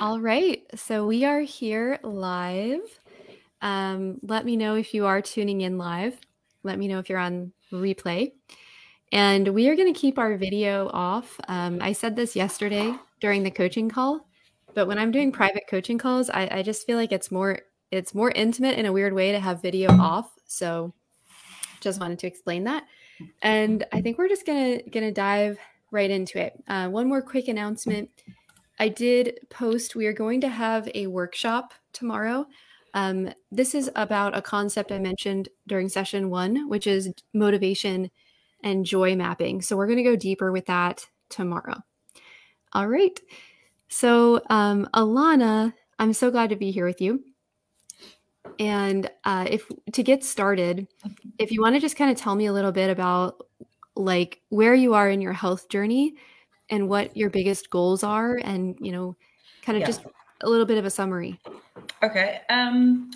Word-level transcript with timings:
All 0.00 0.18
right. 0.18 0.62
So 0.76 1.06
we 1.06 1.26
are 1.26 1.40
here 1.40 1.98
live. 2.02 2.80
Um, 3.60 4.18
let 4.22 4.46
me 4.46 4.56
know 4.56 4.74
if 4.76 4.94
you 4.94 5.04
are 5.04 5.20
tuning 5.20 5.60
in 5.60 5.76
live. 5.76 6.18
Let 6.62 6.78
me 6.78 6.88
know 6.88 7.00
if 7.00 7.10
you're 7.10 7.18
on 7.18 7.52
replay. 7.70 8.32
And 9.12 9.48
we 9.48 9.68
are 9.68 9.76
going 9.76 9.92
to 9.92 10.00
keep 10.00 10.18
our 10.18 10.38
video 10.38 10.88
off. 10.94 11.38
Um, 11.48 11.80
I 11.82 11.92
said 11.92 12.16
this 12.16 12.34
yesterday 12.34 12.94
during 13.20 13.42
the 13.42 13.50
coaching 13.50 13.90
call, 13.90 14.26
but 14.72 14.86
when 14.86 14.98
I'm 14.98 15.10
doing 15.10 15.32
private 15.32 15.64
coaching 15.68 15.98
calls, 15.98 16.30
I, 16.30 16.48
I 16.50 16.62
just 16.62 16.86
feel 16.86 16.96
like 16.96 17.12
it's 17.12 17.30
more 17.30 17.58
it's 17.90 18.14
more 18.14 18.30
intimate 18.30 18.78
in 18.78 18.86
a 18.86 18.92
weird 18.92 19.12
way 19.12 19.32
to 19.32 19.38
have 19.38 19.60
video 19.60 19.90
off. 20.00 20.32
So 20.46 20.94
just 21.82 22.00
wanted 22.00 22.20
to 22.20 22.26
explain 22.26 22.64
that. 22.64 22.84
And 23.42 23.84
I 23.92 24.00
think 24.00 24.16
we're 24.16 24.28
just 24.28 24.46
gonna 24.46 24.80
gonna 24.84 25.12
dive 25.12 25.58
right 25.90 26.10
into 26.10 26.40
it. 26.40 26.54
Uh, 26.66 26.88
one 26.88 27.06
more 27.06 27.20
quick 27.20 27.48
announcement. 27.48 28.08
I 28.80 28.88
did 28.88 29.38
post 29.50 29.94
we 29.94 30.06
are 30.06 30.12
going 30.14 30.40
to 30.40 30.48
have 30.48 30.88
a 30.94 31.06
workshop 31.06 31.74
tomorrow. 31.92 32.46
Um, 32.94 33.30
this 33.52 33.74
is 33.74 33.90
about 33.94 34.36
a 34.36 34.40
concept 34.40 34.90
I 34.90 34.98
mentioned 34.98 35.50
during 35.68 35.90
session 35.90 36.30
one, 36.30 36.66
which 36.66 36.86
is 36.86 37.12
motivation 37.34 38.10
and 38.64 38.86
joy 38.86 39.14
mapping. 39.14 39.60
So 39.60 39.76
we're 39.76 39.86
going 39.86 39.98
to 39.98 40.02
go 40.02 40.16
deeper 40.16 40.50
with 40.50 40.64
that 40.66 41.06
tomorrow. 41.28 41.76
All 42.72 42.88
right. 42.88 43.20
So, 43.88 44.40
um, 44.48 44.88
Alana, 44.94 45.74
I'm 45.98 46.14
so 46.14 46.30
glad 46.30 46.48
to 46.50 46.56
be 46.56 46.70
here 46.70 46.86
with 46.86 47.02
you. 47.02 47.22
And 48.58 49.10
uh, 49.24 49.46
if 49.48 49.70
to 49.92 50.02
get 50.02 50.24
started, 50.24 50.88
if 51.38 51.52
you 51.52 51.60
want 51.60 51.74
to 51.74 51.80
just 51.80 51.96
kind 51.96 52.10
of 52.10 52.16
tell 52.16 52.34
me 52.34 52.46
a 52.46 52.52
little 52.52 52.72
bit 52.72 52.88
about 52.88 53.46
like 53.94 54.40
where 54.48 54.74
you 54.74 54.94
are 54.94 55.10
in 55.10 55.20
your 55.20 55.34
health 55.34 55.68
journey 55.68 56.14
and 56.70 56.88
what 56.88 57.16
your 57.16 57.30
biggest 57.30 57.70
goals 57.70 58.02
are, 58.02 58.36
and 58.44 58.76
you 58.80 58.92
know, 58.92 59.16
kind 59.62 59.76
of 59.76 59.80
yeah. 59.80 59.86
just 59.86 60.02
a 60.42 60.48
little 60.48 60.66
bit 60.66 60.78
of 60.78 60.84
a 60.84 60.90
summary. 60.90 61.38
Okay. 62.02 62.40
Um. 62.48 63.10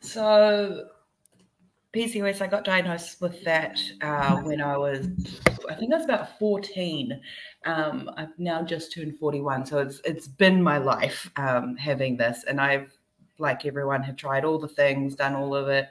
So 0.00 0.88
PCOS, 1.94 2.42
I 2.42 2.46
got 2.46 2.64
diagnosed 2.64 3.20
with 3.20 3.42
that 3.44 3.80
uh, 4.02 4.36
when 4.42 4.60
I 4.60 4.76
was, 4.76 5.08
I 5.68 5.74
think 5.74 5.92
I 5.92 5.96
was 5.96 6.04
about 6.04 6.38
14. 6.38 7.18
Um, 7.64 8.10
I've 8.16 8.38
now 8.38 8.62
just 8.62 8.92
turned 8.92 9.18
41, 9.18 9.66
so 9.66 9.78
it's 9.78 10.00
it's 10.04 10.28
been 10.28 10.62
my 10.62 10.78
life 10.78 11.30
um, 11.36 11.76
having 11.76 12.16
this, 12.16 12.44
and 12.46 12.60
I've 12.60 12.92
like 13.38 13.64
everyone, 13.64 14.02
have 14.02 14.16
tried 14.16 14.44
all 14.44 14.58
the 14.58 14.68
things, 14.68 15.14
done 15.14 15.34
all 15.34 15.54
of 15.54 15.68
it. 15.68 15.88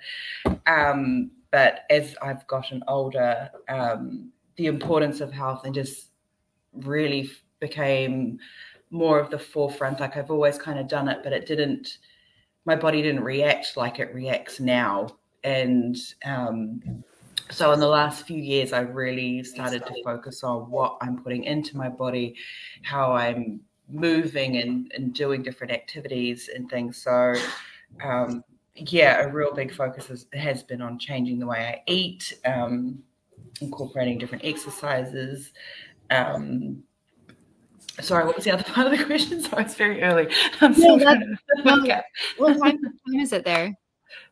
Um, 0.66 1.32
but 1.52 1.82
as 1.90 2.16
I've 2.22 2.46
gotten 2.48 2.84
older, 2.88 3.50
um, 3.70 4.32
the 4.58 4.68
importance 4.68 5.22
of 5.22 5.32
health 5.32 5.66
and 5.66 5.74
just 5.74 6.10
really 6.86 7.30
became 7.60 8.40
more 8.90 9.20
of 9.20 9.30
the 9.30 9.40
forefront. 9.40 10.00
Like 10.00 10.18
I've 10.18 10.32
always 10.32 10.58
kind 10.58 10.80
of 10.80 10.88
done 10.88 11.08
it, 11.08 11.20
but 11.24 11.34
it 11.34 11.46
didn't. 11.46 11.98
My 12.66 12.76
body 12.76 13.02
didn't 13.02 13.24
react 13.24 13.78
like 13.78 14.00
it 14.00 14.14
reacts 14.14 14.60
now, 14.60 15.08
and 15.44 15.98
um, 16.26 17.04
so 17.50 17.72
in 17.72 17.80
the 17.80 17.88
last 17.88 18.26
few 18.26 18.42
years, 18.42 18.74
I 18.74 18.82
really 18.82 19.44
started 19.44 19.86
to 19.86 20.04
focus 20.04 20.44
on 20.44 20.70
what 20.70 20.98
I'm 21.02 21.18
putting 21.18 21.46
into 21.46 21.78
my 21.78 21.90
body, 21.90 22.36
how 22.84 23.14
I'm 23.14 23.62
moving 23.90 24.58
and, 24.58 24.92
and 24.96 25.14
doing 25.14 25.44
different 25.44 25.72
activities 25.72 26.50
and 26.54 26.70
things. 26.70 26.98
So, 26.98 27.36
um, 28.04 28.44
yeah, 28.76 29.22
a 29.22 29.32
real 29.32 29.54
big 29.54 29.74
focus 29.74 30.08
has, 30.08 30.28
has 30.34 30.62
been 30.62 30.82
on 30.82 31.00
changing 31.00 31.40
the 31.40 31.48
way 31.48 31.60
I 31.60 31.92
eat, 31.92 32.38
um, 32.46 33.02
incorporating 33.62 34.18
different 34.18 34.44
exercises. 34.44 35.54
Um, 36.10 36.84
sorry, 38.02 38.26
what 38.26 38.36
was 38.36 38.46
the 38.46 38.52
other 38.52 38.64
part 38.74 38.92
of 38.92 38.98
the 38.98 39.06
question? 39.06 39.42
Sorry, 39.42 39.64
it's 39.64 39.76
very 39.76 40.02
early. 40.02 40.28
I'm 40.62 40.74
still 40.74 40.98
no, 40.98 41.16
well, 41.64 42.02
what 42.38 42.58
time, 42.60 42.82
time 42.82 43.20
is 43.20 43.34
it 43.34 43.46
there? 43.46 43.74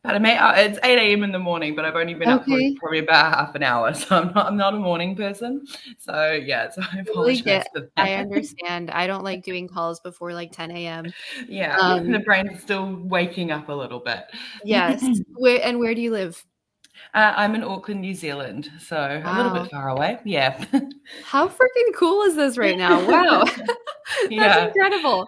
But 0.03 0.23
I 0.23 0.35
uh, 0.35 0.53
it's 0.55 0.79
8 0.83 0.97
a.m. 0.99 1.23
in 1.23 1.31
the 1.31 1.39
morning, 1.39 1.75
but 1.75 1.83
I've 1.83 1.95
only 1.95 2.13
been 2.13 2.29
okay. 2.29 2.33
up 2.33 2.45
for 2.45 2.79
probably 2.79 2.99
about 2.99 3.33
half 3.33 3.55
an 3.55 3.63
hour. 3.63 3.93
So 3.93 4.15
I'm 4.15 4.33
not 4.33 4.45
I'm 4.47 4.57
not 4.57 4.73
a 4.75 4.79
morning 4.79 5.15
person. 5.15 5.65
So 5.97 6.31
yeah, 6.31 6.69
so 6.69 6.83
I 6.93 6.99
apologize 6.99 7.41
get, 7.41 7.67
for 7.73 7.81
that. 7.81 7.91
I 7.97 8.13
understand. 8.13 8.91
I 8.91 9.07
don't 9.07 9.23
like 9.23 9.43
doing 9.43 9.67
calls 9.67 9.99
before 9.99 10.33
like 10.33 10.51
10 10.51 10.71
a.m. 10.71 11.11
Yeah, 11.47 11.75
um, 11.77 12.11
the 12.11 12.19
brain's 12.19 12.61
still 12.61 12.99
waking 13.03 13.51
up 13.51 13.67
a 13.69 13.73
little 13.73 13.99
bit. 13.99 14.25
Yes. 14.63 15.03
where 15.33 15.59
and 15.63 15.79
where 15.79 15.95
do 15.95 16.01
you 16.01 16.11
live? 16.11 16.45
Uh, 17.15 17.33
I'm 17.37 17.55
in 17.55 17.63
Auckland, 17.63 18.01
New 18.01 18.13
Zealand, 18.13 18.69
so 18.77 18.97
wow. 19.23 19.23
a 19.23 19.37
little 19.37 19.57
bit 19.57 19.71
far 19.71 19.87
away. 19.87 20.19
Yeah. 20.25 20.61
How 21.23 21.47
freaking 21.47 21.95
cool 21.95 22.23
is 22.23 22.35
this 22.35 22.57
right 22.57 22.77
now? 22.77 23.09
Wow. 23.09 23.45
That's 23.55 24.31
yeah. 24.31 24.67
incredible. 24.67 25.25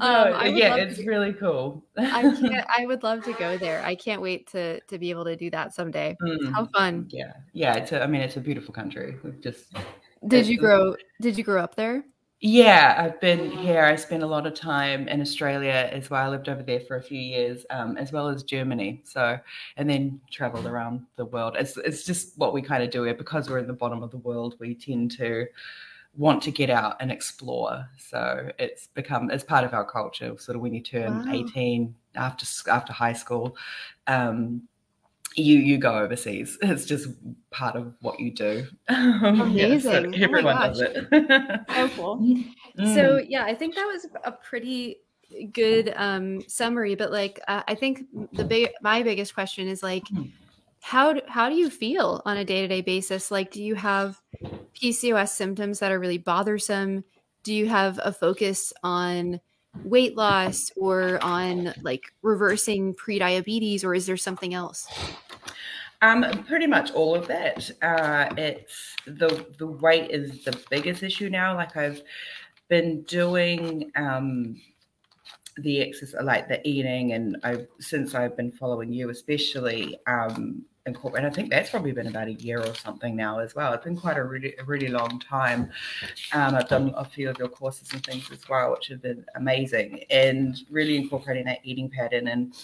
Um, 0.00 0.56
yeah, 0.56 0.74
it's 0.74 0.96
to, 0.96 1.06
really 1.06 1.32
cool. 1.32 1.84
I 1.96 2.22
can't, 2.40 2.66
I 2.76 2.84
would 2.84 3.04
love 3.04 3.22
to 3.26 3.32
go 3.34 3.56
there. 3.56 3.80
I 3.84 3.94
can't 3.94 4.20
wait 4.20 4.48
to 4.48 4.80
to 4.80 4.98
be 4.98 5.10
able 5.10 5.24
to 5.24 5.36
do 5.36 5.50
that 5.50 5.72
someday. 5.72 6.16
Mm. 6.20 6.52
How 6.52 6.66
fun. 6.66 7.06
Yeah. 7.10 7.32
Yeah. 7.52 7.76
It's 7.76 7.92
a, 7.92 8.02
I 8.02 8.08
mean, 8.08 8.22
it's 8.22 8.36
a 8.36 8.40
beautiful 8.40 8.74
country. 8.74 9.14
We've 9.22 9.40
just 9.40 9.72
Did 10.26 10.48
you 10.48 10.58
grow 10.58 10.96
did 11.20 11.38
you 11.38 11.44
grow 11.44 11.62
up 11.62 11.76
there? 11.76 12.04
Yeah, 12.42 12.94
I've 12.96 13.20
been 13.20 13.50
here. 13.50 13.84
I 13.84 13.96
spent 13.96 14.22
a 14.22 14.26
lot 14.26 14.46
of 14.46 14.54
time 14.54 15.08
in 15.08 15.20
Australia 15.20 15.90
as 15.92 16.08
well. 16.08 16.24
I 16.24 16.28
lived 16.28 16.48
over 16.48 16.62
there 16.62 16.80
for 16.80 16.96
a 16.96 17.02
few 17.02 17.18
years, 17.20 17.66
um, 17.68 17.98
as 17.98 18.12
well 18.12 18.28
as 18.28 18.42
Germany. 18.42 19.02
So, 19.04 19.38
and 19.76 19.90
then 19.90 20.18
traveled 20.30 20.64
around 20.64 21.04
the 21.16 21.26
world. 21.26 21.56
It's 21.58 21.76
it's 21.76 22.02
just 22.02 22.38
what 22.38 22.54
we 22.54 22.62
kind 22.62 22.82
of 22.82 22.90
do 22.90 23.02
here 23.02 23.14
because 23.14 23.50
we're 23.50 23.58
in 23.58 23.66
the 23.66 23.74
bottom 23.74 24.02
of 24.02 24.10
the 24.10 24.16
world. 24.18 24.56
We 24.58 24.74
tend 24.74 25.10
to 25.18 25.46
want 26.16 26.42
to 26.44 26.50
get 26.50 26.70
out 26.70 26.96
and 27.00 27.12
explore. 27.12 27.86
So 27.98 28.50
it's 28.58 28.86
become 28.86 29.30
it's 29.30 29.44
part 29.44 29.64
of 29.64 29.74
our 29.74 29.84
culture. 29.84 30.34
Sort 30.38 30.56
of 30.56 30.62
when 30.62 30.72
you 30.72 30.82
turn 30.82 31.26
wow. 31.26 31.32
eighteen 31.34 31.94
after 32.14 32.46
after 32.70 32.94
high 32.94 33.12
school, 33.12 33.54
um, 34.06 34.62
you 35.36 35.58
you 35.58 35.78
go 35.78 35.98
overseas. 35.98 36.58
It's 36.62 36.84
just 36.84 37.08
part 37.50 37.76
of 37.76 37.94
what 38.00 38.20
you 38.20 38.32
do. 38.32 38.66
Amazing. 38.88 39.54
yeah, 39.54 39.78
so 39.78 40.24
everyone 40.24 40.56
oh 40.56 40.66
does 40.68 40.80
it. 40.80 40.94
so 41.70 41.88
cool. 41.90 42.18
Mm. 42.18 42.94
So 42.94 43.20
yeah, 43.26 43.44
I 43.44 43.54
think 43.54 43.74
that 43.74 43.84
was 43.84 44.06
a 44.24 44.32
pretty 44.32 44.98
good 45.52 45.92
um, 45.96 46.40
summary. 46.48 46.94
But 46.94 47.12
like, 47.12 47.40
uh, 47.48 47.62
I 47.68 47.74
think 47.74 48.04
the 48.32 48.44
big 48.44 48.70
my 48.82 49.02
biggest 49.02 49.34
question 49.34 49.68
is 49.68 49.82
like, 49.82 50.04
mm. 50.04 50.30
how 50.80 51.14
do, 51.14 51.20
how 51.26 51.48
do 51.48 51.54
you 51.54 51.70
feel 51.70 52.22
on 52.24 52.36
a 52.36 52.44
day 52.44 52.62
to 52.62 52.68
day 52.68 52.80
basis? 52.80 53.30
Like, 53.30 53.50
do 53.50 53.62
you 53.62 53.74
have 53.74 54.20
PCOS 54.74 55.28
symptoms 55.28 55.78
that 55.78 55.92
are 55.92 56.00
really 56.00 56.18
bothersome? 56.18 57.04
Do 57.42 57.54
you 57.54 57.68
have 57.68 57.98
a 58.02 58.12
focus 58.12 58.72
on 58.82 59.40
weight 59.84 60.16
loss 60.16 60.70
or 60.76 61.22
on 61.22 61.72
like 61.82 62.12
reversing 62.22 62.94
pre-diabetes 62.94 63.84
or 63.84 63.94
is 63.94 64.06
there 64.06 64.16
something 64.16 64.52
else 64.52 64.88
um, 66.02 66.24
pretty 66.46 66.66
much 66.66 66.92
all 66.92 67.14
of 67.14 67.26
that. 67.28 67.70
Uh, 67.82 68.32
it's 68.36 68.96
the 69.06 69.46
the 69.58 69.66
weight 69.66 70.10
is 70.10 70.44
the 70.44 70.58
biggest 70.70 71.02
issue 71.02 71.28
now. 71.28 71.54
Like 71.54 71.76
I've 71.76 72.02
been 72.68 73.02
doing 73.02 73.90
um, 73.96 74.60
the 75.58 75.82
exercise, 75.82 76.22
like 76.24 76.48
the 76.48 76.66
eating, 76.66 77.12
and 77.12 77.36
I 77.44 77.66
since 77.80 78.14
I've 78.14 78.36
been 78.36 78.50
following 78.50 78.92
you, 78.92 79.10
especially 79.10 79.98
um, 80.06 80.64
incorporate. 80.86 81.24
I 81.24 81.30
think 81.30 81.50
that's 81.50 81.70
probably 81.70 81.92
been 81.92 82.06
about 82.06 82.28
a 82.28 82.32
year 82.32 82.60
or 82.60 82.74
something 82.74 83.14
now 83.14 83.38
as 83.38 83.54
well. 83.54 83.72
It's 83.72 83.84
been 83.84 83.96
quite 83.96 84.16
a 84.16 84.24
really, 84.24 84.54
a 84.58 84.64
really 84.64 84.88
long 84.88 85.20
time. 85.20 85.70
Um, 86.32 86.54
I've 86.54 86.68
done 86.68 86.92
a 86.96 87.04
few 87.04 87.28
of 87.28 87.38
your 87.38 87.48
courses 87.48 87.92
and 87.92 88.04
things 88.04 88.30
as 88.30 88.48
well, 88.48 88.72
which 88.72 88.88
have 88.88 89.02
been 89.02 89.24
amazing, 89.34 90.04
and 90.10 90.58
really 90.70 90.96
incorporating 90.96 91.44
that 91.46 91.58
eating 91.64 91.90
pattern, 91.90 92.28
and 92.28 92.54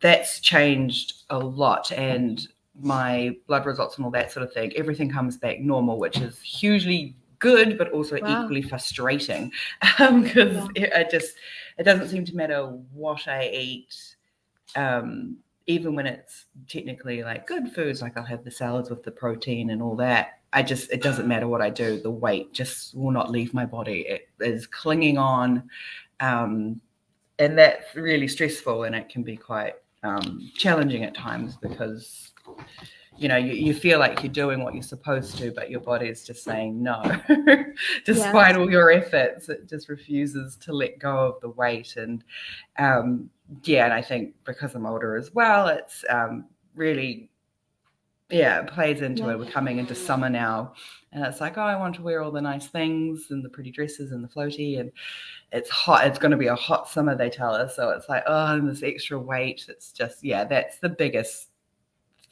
that's 0.00 0.40
changed 0.40 1.24
a 1.30 1.38
lot. 1.38 1.90
And 1.92 2.46
my 2.80 3.36
blood 3.46 3.66
results 3.66 3.96
and 3.96 4.04
all 4.04 4.10
that 4.12 4.32
sort 4.32 4.44
of 4.44 4.52
thing, 4.52 4.72
everything 4.76 5.10
comes 5.10 5.36
back 5.36 5.60
normal, 5.60 5.98
which 5.98 6.18
is 6.18 6.40
hugely 6.40 7.16
good, 7.38 7.76
but 7.76 7.90
also 7.90 8.18
wow. 8.20 8.42
equally 8.42 8.62
frustrating 8.62 9.52
because 9.98 10.56
um, 10.56 10.70
yeah. 10.76 10.84
it, 10.84 10.92
it 10.94 11.10
just 11.10 11.34
it 11.78 11.82
doesn't 11.82 12.08
seem 12.08 12.24
to 12.24 12.36
matter 12.36 12.66
what 12.92 13.26
I 13.26 13.48
eat. 13.48 13.94
Um, 14.76 15.38
even 15.66 15.94
when 15.94 16.06
it's 16.06 16.46
technically 16.68 17.22
like 17.22 17.46
good 17.46 17.72
foods, 17.72 18.02
like 18.02 18.16
I'll 18.16 18.24
have 18.24 18.44
the 18.44 18.50
salads 18.50 18.90
with 18.90 19.02
the 19.02 19.10
protein 19.10 19.70
and 19.70 19.82
all 19.82 19.96
that. 19.96 20.40
I 20.52 20.62
just 20.62 20.90
it 20.92 21.02
doesn't 21.02 21.28
matter 21.28 21.48
what 21.48 21.62
I 21.62 21.70
do, 21.70 22.00
the 22.00 22.10
weight 22.10 22.52
just 22.52 22.94
will 22.94 23.10
not 23.10 23.30
leave 23.30 23.54
my 23.54 23.64
body. 23.64 24.00
It 24.08 24.28
is 24.40 24.66
clinging 24.66 25.18
on, 25.18 25.68
um, 26.20 26.80
and 27.38 27.56
that's 27.56 27.94
really 27.94 28.28
stressful, 28.28 28.84
and 28.84 28.94
it 28.94 29.08
can 29.08 29.22
be 29.22 29.36
quite 29.36 29.74
um, 30.02 30.50
challenging 30.54 31.04
at 31.04 31.14
times 31.14 31.56
because 31.56 32.32
you 33.16 33.28
know 33.28 33.36
you, 33.36 33.52
you 33.52 33.74
feel 33.74 33.98
like 33.98 34.22
you're 34.22 34.32
doing 34.32 34.64
what 34.64 34.74
you're 34.74 34.82
supposed 34.82 35.36
to 35.36 35.52
but 35.52 35.70
your 35.70 35.80
body 35.80 36.06
is 36.06 36.24
just 36.24 36.42
saying 36.42 36.82
no 36.82 37.02
despite 38.04 38.56
all 38.56 38.70
your 38.70 38.90
efforts 38.90 39.48
it 39.48 39.68
just 39.68 39.88
refuses 39.88 40.56
to 40.56 40.72
let 40.72 40.98
go 40.98 41.18
of 41.18 41.40
the 41.40 41.50
weight 41.50 41.96
and 41.96 42.24
um, 42.78 43.28
yeah 43.64 43.84
and 43.84 43.92
i 43.92 44.00
think 44.00 44.34
because 44.44 44.74
i'm 44.74 44.86
older 44.86 45.16
as 45.16 45.32
well 45.34 45.68
it's 45.68 46.04
um, 46.08 46.46
really 46.74 47.28
yeah, 48.32 48.60
it 48.60 48.66
plays 48.66 49.02
into 49.02 49.24
yeah. 49.24 49.32
it. 49.32 49.38
We're 49.38 49.44
coming 49.44 49.78
into 49.78 49.94
summer 49.94 50.30
now, 50.30 50.72
and 51.12 51.22
it's 51.24 51.40
like, 51.40 51.58
oh, 51.58 51.62
I 51.62 51.76
want 51.76 51.94
to 51.96 52.02
wear 52.02 52.22
all 52.22 52.30
the 52.30 52.40
nice 52.40 52.66
things 52.66 53.26
and 53.28 53.44
the 53.44 53.50
pretty 53.50 53.70
dresses 53.70 54.10
and 54.10 54.24
the 54.24 54.28
floaty, 54.28 54.80
and 54.80 54.90
it's 55.52 55.68
hot. 55.68 56.06
It's 56.06 56.18
going 56.18 56.30
to 56.30 56.38
be 56.38 56.46
a 56.46 56.54
hot 56.54 56.88
summer, 56.88 57.14
they 57.14 57.28
tell 57.28 57.54
us. 57.54 57.76
So 57.76 57.90
it's 57.90 58.08
like, 58.08 58.24
oh, 58.26 58.54
and 58.54 58.66
this 58.66 58.82
extra 58.82 59.18
weight. 59.18 59.66
It's 59.68 59.92
just, 59.92 60.24
yeah, 60.24 60.44
that's 60.44 60.78
the 60.78 60.88
biggest 60.88 61.48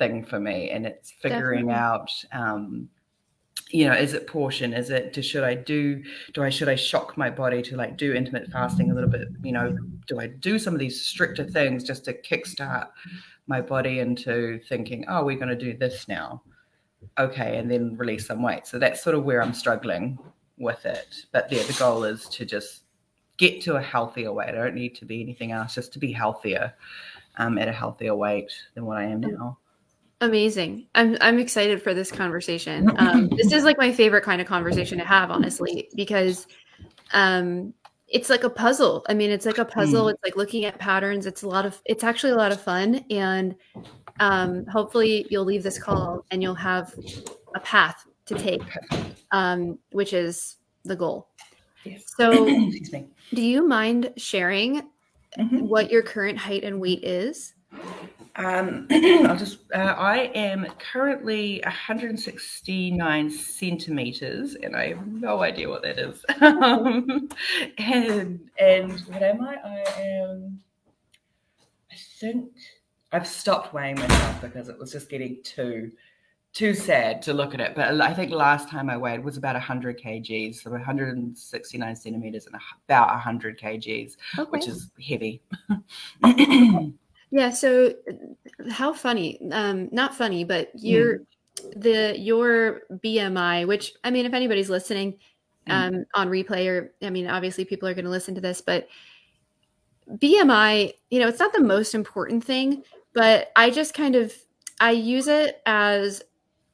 thing 0.00 0.24
for 0.24 0.40
me, 0.40 0.70
and 0.70 0.84
it's 0.84 1.12
figuring 1.12 1.68
Definitely. 1.68 1.74
out. 1.74 2.10
Um, 2.32 2.88
you 3.70 3.86
know, 3.86 3.92
is 3.92 4.14
it 4.14 4.26
portion? 4.26 4.72
Is 4.72 4.90
it 4.90 5.12
to, 5.12 5.22
should 5.22 5.44
I 5.44 5.54
do 5.54 6.02
do 6.32 6.42
I 6.42 6.50
should 6.50 6.68
I 6.68 6.74
shock 6.74 7.16
my 7.16 7.30
body 7.30 7.62
to 7.62 7.76
like 7.76 7.96
do 7.96 8.12
intermittent 8.12 8.52
fasting 8.52 8.90
a 8.90 8.94
little 8.94 9.10
bit? 9.10 9.28
You 9.44 9.52
know, 9.52 9.76
do 10.08 10.18
I 10.18 10.26
do 10.26 10.58
some 10.58 10.74
of 10.74 10.80
these 10.80 11.04
stricter 11.06 11.44
things 11.44 11.84
just 11.84 12.04
to 12.06 12.12
kickstart 12.14 12.88
my 13.46 13.60
body 13.60 14.00
into 14.00 14.58
thinking, 14.68 15.04
oh, 15.08 15.24
we're 15.24 15.36
going 15.36 15.56
to 15.56 15.56
do 15.56 15.76
this 15.76 16.08
now, 16.08 16.42
okay, 17.18 17.58
and 17.58 17.70
then 17.70 17.96
release 17.96 18.26
some 18.26 18.42
weight. 18.42 18.66
So 18.66 18.78
that's 18.78 19.02
sort 19.04 19.14
of 19.14 19.24
where 19.24 19.42
I'm 19.42 19.54
struggling 19.54 20.18
with 20.58 20.84
it. 20.86 21.26
But 21.30 21.52
yeah, 21.52 21.62
the 21.62 21.72
goal 21.74 22.04
is 22.04 22.28
to 22.30 22.44
just 22.44 22.82
get 23.36 23.60
to 23.62 23.76
a 23.76 23.82
healthier 23.82 24.32
weight. 24.32 24.48
I 24.48 24.52
don't 24.52 24.74
need 24.74 24.94
to 24.96 25.04
be 25.04 25.20
anything 25.22 25.52
else, 25.52 25.74
just 25.74 25.92
to 25.92 25.98
be 25.98 26.12
healthier 26.12 26.74
um, 27.38 27.58
at 27.58 27.68
a 27.68 27.72
healthier 27.72 28.14
weight 28.14 28.52
than 28.74 28.84
what 28.84 28.98
I 28.98 29.04
am 29.04 29.20
now. 29.20 29.58
Amazing. 30.22 30.86
I'm 30.94 31.16
I'm 31.22 31.38
excited 31.38 31.82
for 31.82 31.94
this 31.94 32.12
conversation. 32.12 32.92
Um, 32.98 33.28
this 33.28 33.52
is 33.52 33.64
like 33.64 33.78
my 33.78 33.90
favorite 33.90 34.22
kind 34.22 34.40
of 34.40 34.46
conversation 34.46 34.98
to 34.98 35.04
have, 35.04 35.30
honestly, 35.30 35.88
because 35.94 36.46
um, 37.12 37.72
it's 38.06 38.28
like 38.28 38.44
a 38.44 38.50
puzzle. 38.50 39.04
I 39.08 39.14
mean, 39.14 39.30
it's 39.30 39.46
like 39.46 39.56
a 39.56 39.64
puzzle. 39.64 40.06
Mm. 40.06 40.12
It's 40.12 40.22
like 40.22 40.36
looking 40.36 40.66
at 40.66 40.78
patterns. 40.78 41.24
It's 41.24 41.42
a 41.42 41.48
lot 41.48 41.64
of. 41.64 41.80
It's 41.86 42.04
actually 42.04 42.32
a 42.32 42.36
lot 42.36 42.52
of 42.52 42.60
fun, 42.60 43.02
and 43.08 43.54
um, 44.18 44.66
hopefully, 44.66 45.26
you'll 45.30 45.46
leave 45.46 45.62
this 45.62 45.78
call 45.78 46.26
and 46.30 46.42
you'll 46.42 46.54
have 46.54 46.94
a 47.54 47.60
path 47.60 48.04
to 48.26 48.34
take, 48.34 48.62
um, 49.30 49.78
which 49.92 50.12
is 50.12 50.56
the 50.84 50.96
goal. 50.96 51.28
So, 52.16 52.44
do 53.34 53.42
you 53.42 53.66
mind 53.66 54.12
sharing 54.18 54.82
mm-hmm. 55.38 55.60
what 55.60 55.90
your 55.90 56.02
current 56.02 56.36
height 56.36 56.62
and 56.62 56.78
weight 56.78 57.04
is? 57.04 57.54
Um, 58.44 58.86
I'll 58.90 59.36
just, 59.36 59.58
uh, 59.74 59.94
I 59.98 60.30
am 60.34 60.66
currently 60.78 61.60
169 61.64 63.30
centimeters, 63.30 64.54
and 64.54 64.74
I 64.74 64.88
have 64.88 65.06
no 65.06 65.42
idea 65.42 65.68
what 65.68 65.82
that 65.82 65.98
is. 65.98 66.24
um, 66.40 67.28
and 67.78 68.40
and 68.58 69.00
what 69.00 69.22
am 69.22 69.42
I? 69.42 69.56
I 69.56 70.00
am. 70.00 70.60
I 71.92 71.96
think 72.18 72.50
I've 73.12 73.26
stopped 73.26 73.74
weighing 73.74 73.96
myself 73.96 74.40
because 74.40 74.68
it 74.68 74.78
was 74.78 74.92
just 74.92 75.10
getting 75.10 75.42
too 75.42 75.92
too 76.52 76.74
sad 76.74 77.22
to 77.22 77.34
look 77.34 77.52
at 77.54 77.60
it. 77.60 77.74
But 77.74 78.00
I 78.00 78.14
think 78.14 78.32
last 78.32 78.68
time 78.68 78.88
I 78.88 78.96
weighed 78.96 79.22
was 79.22 79.36
about 79.36 79.54
100 79.54 80.00
kgs, 80.00 80.62
so 80.62 80.70
169 80.70 81.96
centimeters 81.96 82.46
and 82.46 82.56
about 82.86 83.08
100 83.08 83.60
kgs, 83.60 84.16
okay. 84.38 84.50
which 84.50 84.66
is 84.66 84.90
heavy. 85.06 85.42
Yeah. 87.30 87.50
So 87.50 87.94
how 88.70 88.92
funny? 88.92 89.40
Um, 89.52 89.88
not 89.92 90.14
funny, 90.14 90.44
but 90.44 90.70
your 90.74 91.18
mm. 91.18 91.24
the 91.76 92.18
your 92.18 92.82
BMI, 93.04 93.66
which 93.66 93.92
I 94.04 94.10
mean, 94.10 94.26
if 94.26 94.34
anybody's 94.34 94.70
listening 94.70 95.18
mm. 95.68 95.72
um, 95.72 95.92
mm. 95.92 96.04
on 96.14 96.28
replay, 96.28 96.68
or 96.68 96.92
I 97.02 97.10
mean, 97.10 97.28
obviously 97.28 97.64
people 97.64 97.88
are 97.88 97.94
going 97.94 98.04
to 98.04 98.10
listen 98.10 98.34
to 98.34 98.40
this, 98.40 98.60
but 98.60 98.88
BMI, 100.10 100.92
you 101.10 101.20
know, 101.20 101.28
it's 101.28 101.38
not 101.38 101.52
the 101.52 101.62
most 101.62 101.94
important 101.94 102.44
thing, 102.44 102.82
but 103.12 103.52
I 103.54 103.70
just 103.70 103.94
kind 103.94 104.16
of 104.16 104.34
I 104.80 104.90
use 104.92 105.28
it 105.28 105.60
as 105.66 106.22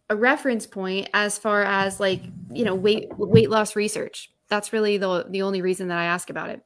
a 0.08 0.16
reference 0.16 0.66
point 0.66 1.08
as 1.12 1.36
far 1.36 1.64
as 1.64 1.98
like 2.00 2.22
you 2.50 2.64
know 2.64 2.74
weight 2.74 3.08
weight 3.18 3.50
loss 3.50 3.76
research. 3.76 4.32
That's 4.48 4.72
really 4.72 4.96
the 4.96 5.26
the 5.28 5.42
only 5.42 5.60
reason 5.60 5.88
that 5.88 5.98
I 5.98 6.04
ask 6.04 6.30
about 6.30 6.50
it. 6.50 6.62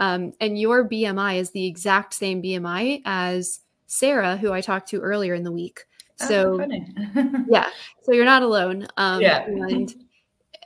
Um, 0.00 0.32
and 0.40 0.58
your 0.58 0.88
BMI 0.88 1.36
is 1.36 1.50
the 1.50 1.66
exact 1.66 2.14
same 2.14 2.42
BMI 2.42 3.02
as 3.04 3.60
Sarah, 3.86 4.36
who 4.36 4.52
I 4.52 4.62
talked 4.62 4.88
to 4.88 5.00
earlier 5.00 5.34
in 5.34 5.44
the 5.44 5.52
week. 5.52 5.84
Oh, 6.22 6.26
so, 6.26 6.60
oh, 6.62 7.44
yeah, 7.48 7.68
so 8.02 8.12
you're 8.12 8.24
not 8.24 8.42
alone. 8.42 8.88
Um, 8.96 9.20
yeah. 9.20 9.44
and, 9.44 9.94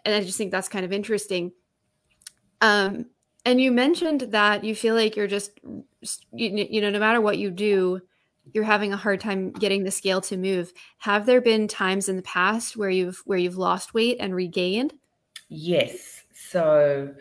and 0.05 0.15
I 0.15 0.21
just 0.21 0.39
think 0.39 0.53
that's 0.53 0.69
kind 0.69 0.85
of 0.85 0.93
interesting. 0.93 1.53
Um, 2.61 3.07
and 3.45 3.61
you 3.61 3.73
mentioned 3.73 4.23
that 4.31 4.65
you 4.65 4.75
feel 4.75 4.95
like 4.95 5.17
you're 5.17 5.27
just, 5.27 5.59
you, 5.63 6.67
you 6.71 6.81
know, 6.81 6.91
no 6.91 7.01
matter 7.01 7.21
what 7.21 7.37
you 7.37 7.51
do, 7.51 8.01
you're 8.53 8.65
having 8.65 8.93
a 8.93 8.97
hard 8.97 9.21
time 9.21 9.51
getting 9.53 9.85
the 9.85 9.91
scale 9.91 10.21
to 10.23 10.37
move. 10.37 10.73
Have 10.99 11.27
there 11.27 11.41
been 11.41 11.67
times 11.67 12.09
in 12.09 12.17
the 12.17 12.23
past 12.23 12.77
where 12.77 12.91
you've 12.91 13.23
where 13.25 13.39
you've 13.39 13.57
lost 13.57 13.95
weight 13.95 14.19
and 14.21 14.35
regained? 14.35 14.95
Yes. 15.49 16.23
So 16.33 17.15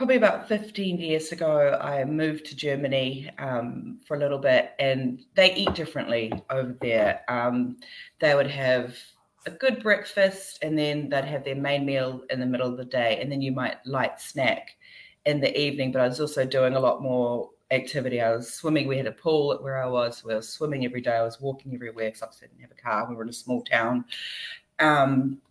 probably 0.00 0.16
about 0.16 0.48
15 0.48 0.96
years 0.96 1.30
ago, 1.30 1.78
I 1.78 2.02
moved 2.06 2.46
to 2.46 2.56
Germany 2.56 3.28
um, 3.38 4.00
for 4.06 4.16
a 4.16 4.18
little 4.18 4.38
bit, 4.38 4.72
and 4.78 5.22
they 5.34 5.54
eat 5.54 5.74
differently 5.74 6.32
over 6.48 6.74
there. 6.80 7.20
Um, 7.28 7.76
they 8.18 8.34
would 8.34 8.46
have 8.46 8.96
a 9.44 9.50
good 9.50 9.82
breakfast, 9.82 10.58
and 10.62 10.78
then 10.78 11.10
they'd 11.10 11.26
have 11.26 11.44
their 11.44 11.54
main 11.54 11.84
meal 11.84 12.22
in 12.30 12.40
the 12.40 12.46
middle 12.46 12.66
of 12.66 12.78
the 12.78 12.84
day, 12.86 13.18
and 13.20 13.30
then 13.30 13.42
you 13.42 13.52
might 13.52 13.76
light 13.84 14.18
snack 14.18 14.70
in 15.26 15.38
the 15.38 15.54
evening. 15.60 15.92
But 15.92 16.00
I 16.00 16.08
was 16.08 16.18
also 16.18 16.46
doing 16.46 16.76
a 16.76 16.80
lot 16.80 17.02
more 17.02 17.50
activity. 17.70 18.22
I 18.22 18.34
was 18.34 18.50
swimming. 18.50 18.88
We 18.88 18.96
had 18.96 19.06
a 19.06 19.12
pool 19.12 19.52
at 19.52 19.62
where 19.62 19.84
I 19.84 19.86
was. 19.86 20.24
We 20.24 20.34
were 20.34 20.40
swimming 20.40 20.86
every 20.86 21.02
day. 21.02 21.16
I 21.16 21.22
was 21.22 21.42
walking 21.42 21.74
everywhere 21.74 22.08
because 22.08 22.22
I 22.22 22.46
didn't 22.46 22.62
have 22.62 22.70
a 22.70 22.82
car. 22.82 23.06
We 23.06 23.16
were 23.16 23.24
in 23.24 23.28
a 23.28 23.34
small 23.34 23.62
town. 23.64 24.06
Um, 24.78 25.42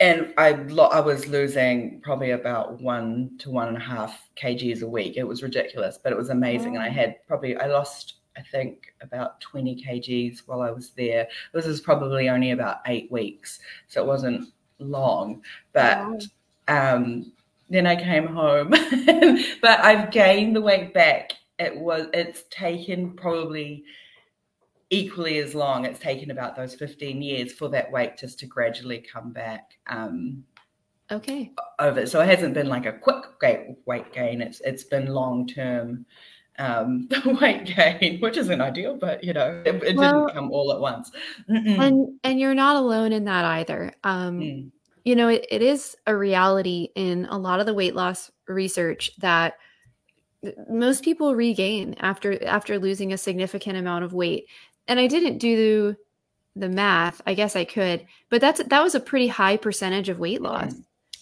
and 0.00 0.32
I 0.38 0.52
I 0.52 1.00
was 1.00 1.28
losing 1.28 2.00
probably 2.00 2.30
about 2.30 2.80
one 2.80 3.32
to 3.38 3.50
one 3.50 3.68
and 3.68 3.76
a 3.76 3.80
half 3.80 4.28
kgs 4.36 4.82
a 4.82 4.88
week. 4.88 5.16
It 5.16 5.24
was 5.24 5.42
ridiculous, 5.42 5.98
but 6.02 6.12
it 6.12 6.16
was 6.16 6.30
amazing. 6.30 6.74
And 6.74 6.82
I 6.82 6.88
had 6.88 7.16
probably 7.28 7.56
I 7.56 7.66
lost 7.66 8.14
I 8.36 8.42
think 8.42 8.94
about 9.02 9.40
20 9.40 9.84
kgs 9.84 10.42
while 10.46 10.62
I 10.62 10.70
was 10.70 10.90
there. 10.90 11.28
This 11.52 11.66
was 11.66 11.80
probably 11.80 12.28
only 12.30 12.52
about 12.52 12.78
eight 12.86 13.12
weeks, 13.12 13.58
so 13.88 14.02
it 14.02 14.06
wasn't 14.06 14.48
long. 14.78 15.42
But 15.72 16.24
um, 16.68 17.32
then 17.68 17.86
I 17.86 17.96
came 17.96 18.26
home, 18.26 18.70
but 19.60 19.80
I've 19.80 20.10
gained 20.10 20.56
the 20.56 20.62
weight 20.62 20.94
back. 20.94 21.32
It 21.58 21.76
was 21.76 22.06
it's 22.14 22.44
taken 22.50 23.12
probably 23.12 23.84
equally 24.90 25.38
as 25.38 25.54
long. 25.54 25.84
It's 25.84 26.00
taken 26.00 26.30
about 26.30 26.56
those 26.56 26.74
15 26.74 27.22
years 27.22 27.52
for 27.52 27.68
that 27.70 27.90
weight 27.90 28.18
just 28.18 28.38
to 28.40 28.46
gradually 28.46 28.98
come 28.98 29.32
back. 29.32 29.78
Um, 29.86 30.44
okay. 31.10 31.52
Over. 31.78 32.06
So 32.06 32.20
it 32.20 32.28
hasn't 32.28 32.54
been 32.54 32.68
like 32.68 32.86
a 32.86 32.92
quick 32.92 33.24
weight 33.86 34.12
gain. 34.12 34.42
It's 34.42 34.60
it's 34.60 34.84
been 34.84 35.06
long 35.06 35.46
term 35.46 36.04
um, 36.58 37.08
weight 37.40 37.64
gain, 37.64 38.20
which 38.20 38.36
isn't 38.36 38.60
ideal, 38.60 38.96
but 38.96 39.24
you 39.24 39.32
know, 39.32 39.62
it, 39.64 39.82
it 39.82 39.96
well, 39.96 40.26
didn't 40.26 40.34
come 40.34 40.50
all 40.50 40.72
at 40.72 40.80
once. 40.80 41.10
And 41.48 42.18
and 42.22 42.38
you're 42.40 42.54
not 42.54 42.76
alone 42.76 43.12
in 43.12 43.24
that 43.24 43.44
either. 43.44 43.92
Um, 44.04 44.40
mm. 44.40 44.70
You 45.04 45.16
know, 45.16 45.28
it, 45.28 45.46
it 45.50 45.62
is 45.62 45.96
a 46.06 46.14
reality 46.14 46.88
in 46.94 47.26
a 47.30 47.38
lot 47.38 47.58
of 47.58 47.64
the 47.64 47.72
weight 47.72 47.94
loss 47.94 48.30
research 48.46 49.10
that 49.18 49.54
most 50.68 51.04
people 51.04 51.34
regain 51.34 51.94
after 52.00 52.42
after 52.46 52.78
losing 52.78 53.12
a 53.12 53.18
significant 53.18 53.76
amount 53.76 54.04
of 54.04 54.12
weight 54.12 54.46
and 54.88 54.98
I 55.00 55.06
didn't 55.06 55.38
do 55.38 55.96
the 56.56 56.68
math. 56.68 57.20
I 57.26 57.34
guess 57.34 57.56
I 57.56 57.64
could, 57.64 58.06
but 58.28 58.40
that's 58.40 58.62
that 58.62 58.82
was 58.82 58.94
a 58.94 59.00
pretty 59.00 59.28
high 59.28 59.56
percentage 59.56 60.08
of 60.08 60.18
weight 60.18 60.42
loss. 60.42 60.74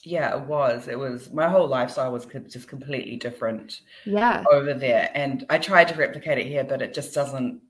Yeah, 0.02 0.36
it 0.36 0.46
was. 0.46 0.88
It 0.88 0.98
was 0.98 1.30
my 1.32 1.48
whole 1.48 1.66
lifestyle 1.66 2.12
was 2.12 2.26
just 2.48 2.68
completely 2.68 3.16
different. 3.16 3.80
Yeah, 4.04 4.44
over 4.50 4.74
there, 4.74 5.10
and 5.14 5.44
I 5.50 5.58
tried 5.58 5.88
to 5.88 5.94
replicate 5.94 6.38
it 6.38 6.46
here, 6.46 6.64
but 6.64 6.82
it 6.82 6.94
just 6.94 7.14
doesn't. 7.14 7.60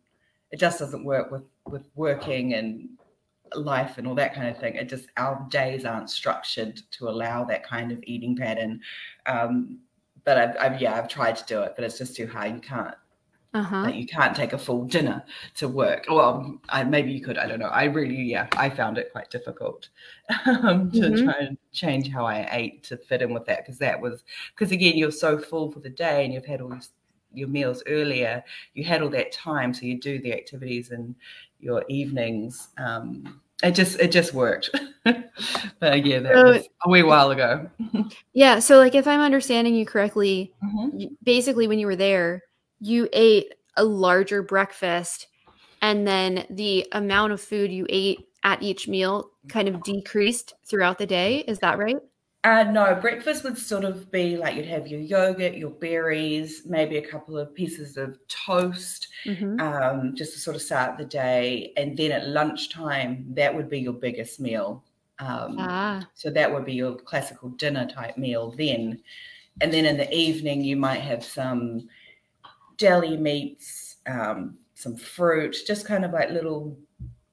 It 0.50 0.58
just 0.58 0.78
doesn't 0.78 1.04
work 1.04 1.30
with 1.30 1.44
with 1.66 1.88
working 1.94 2.54
and 2.54 2.88
life 3.54 3.98
and 3.98 4.06
all 4.06 4.14
that 4.14 4.34
kind 4.34 4.48
of 4.48 4.58
thing. 4.58 4.74
It 4.74 4.88
just 4.88 5.06
our 5.16 5.46
days 5.50 5.84
aren't 5.84 6.10
structured 6.10 6.80
to 6.92 7.08
allow 7.08 7.44
that 7.44 7.64
kind 7.64 7.92
of 7.92 8.02
eating 8.04 8.36
pattern. 8.36 8.80
Um, 9.26 9.80
but 10.24 10.36
I've, 10.36 10.56
I've 10.60 10.80
yeah, 10.80 10.94
I've 10.94 11.08
tried 11.08 11.36
to 11.36 11.44
do 11.46 11.62
it, 11.62 11.72
but 11.74 11.84
it's 11.84 11.98
just 11.98 12.14
too 12.16 12.26
high. 12.26 12.48
You 12.48 12.60
can't 12.60 12.94
uh-huh. 13.54 13.84
that 13.84 13.94
you 13.94 14.06
can't 14.06 14.36
take 14.36 14.52
a 14.52 14.58
full 14.58 14.84
dinner 14.84 15.24
to 15.56 15.68
work. 15.68 16.06
Well, 16.08 16.60
I, 16.68 16.84
maybe 16.84 17.12
you 17.12 17.20
could. 17.20 17.38
I 17.38 17.46
don't 17.46 17.58
know. 17.58 17.66
I 17.66 17.84
really, 17.84 18.14
yeah, 18.14 18.46
I 18.52 18.68
found 18.68 18.98
it 18.98 19.10
quite 19.12 19.30
difficult 19.30 19.88
um, 20.46 20.90
to 20.92 21.00
mm-hmm. 21.00 21.24
try 21.24 21.34
and 21.40 21.58
change 21.72 22.10
how 22.10 22.26
I 22.26 22.48
ate 22.52 22.82
to 22.84 22.96
fit 22.96 23.22
in 23.22 23.32
with 23.32 23.46
that 23.46 23.64
because 23.64 23.78
that 23.78 24.00
was 24.00 24.24
because 24.54 24.72
again 24.72 24.96
you're 24.96 25.10
so 25.10 25.38
full 25.38 25.70
for 25.70 25.80
the 25.80 25.90
day 25.90 26.24
and 26.24 26.34
you've 26.34 26.46
had 26.46 26.60
all 26.60 26.78
your 27.32 27.48
meals 27.48 27.82
earlier. 27.86 28.44
You 28.74 28.84
had 28.84 29.02
all 29.02 29.10
that 29.10 29.32
time, 29.32 29.72
so 29.72 29.86
you 29.86 29.98
do 29.98 30.20
the 30.20 30.32
activities 30.32 30.90
in 30.90 31.14
your 31.60 31.84
evenings. 31.88 32.68
Um, 32.78 33.40
it 33.62 33.72
just 33.72 33.98
it 33.98 34.12
just 34.12 34.34
worked. 34.34 34.70
but 35.04 36.06
yeah, 36.06 36.20
that 36.20 36.34
so, 36.34 36.44
was 36.44 36.68
a 36.84 36.90
wee 36.90 37.02
while 37.02 37.30
ago. 37.30 37.68
yeah. 38.34 38.58
So 38.58 38.76
like, 38.78 38.94
if 38.94 39.06
I'm 39.06 39.20
understanding 39.20 39.74
you 39.74 39.86
correctly, 39.86 40.52
mm-hmm. 40.62 41.06
basically 41.22 41.66
when 41.66 41.78
you 41.78 41.86
were 41.86 41.96
there 41.96 42.42
you 42.80 43.08
ate 43.12 43.54
a 43.76 43.84
larger 43.84 44.42
breakfast 44.42 45.28
and 45.82 46.06
then 46.06 46.46
the 46.50 46.86
amount 46.92 47.32
of 47.32 47.40
food 47.40 47.72
you 47.72 47.86
ate 47.88 48.28
at 48.44 48.62
each 48.62 48.88
meal 48.88 49.30
kind 49.48 49.68
of 49.68 49.82
decreased 49.82 50.54
throughout 50.64 50.98
the 50.98 51.06
day. 51.06 51.38
Is 51.46 51.58
that 51.60 51.78
right? 51.78 51.96
Uh, 52.44 52.62
no, 52.62 52.94
breakfast 52.94 53.42
would 53.42 53.58
sort 53.58 53.84
of 53.84 54.10
be 54.12 54.36
like 54.36 54.54
you'd 54.54 54.64
have 54.64 54.86
your 54.86 55.00
yogurt, 55.00 55.54
your 55.54 55.70
berries, 55.70 56.62
maybe 56.64 56.96
a 56.96 57.06
couple 57.06 57.36
of 57.36 57.52
pieces 57.54 57.96
of 57.96 58.16
toast, 58.28 59.08
mm-hmm. 59.24 59.60
um, 59.60 60.14
just 60.14 60.34
to 60.34 60.38
sort 60.38 60.54
of 60.54 60.62
start 60.62 60.96
the 60.96 61.04
day. 61.04 61.72
And 61.76 61.96
then 61.96 62.12
at 62.12 62.28
lunchtime, 62.28 63.26
that 63.30 63.54
would 63.54 63.68
be 63.68 63.80
your 63.80 63.92
biggest 63.92 64.38
meal. 64.38 64.84
Um, 65.18 65.56
ah. 65.58 66.08
So 66.14 66.30
that 66.30 66.52
would 66.52 66.64
be 66.64 66.74
your 66.74 66.94
classical 66.94 67.50
dinner 67.50 67.86
type 67.86 68.16
meal 68.16 68.54
then. 68.56 69.00
And 69.60 69.72
then 69.72 69.84
in 69.84 69.96
the 69.96 70.10
evening, 70.14 70.62
you 70.62 70.76
might 70.76 71.00
have 71.00 71.24
some 71.24 71.88
deli 72.78 73.16
meats, 73.16 73.96
um, 74.06 74.56
some 74.74 74.96
fruit, 74.96 75.56
just 75.66 75.86
kind 75.86 76.04
of 76.04 76.12
like 76.12 76.30
little 76.30 76.78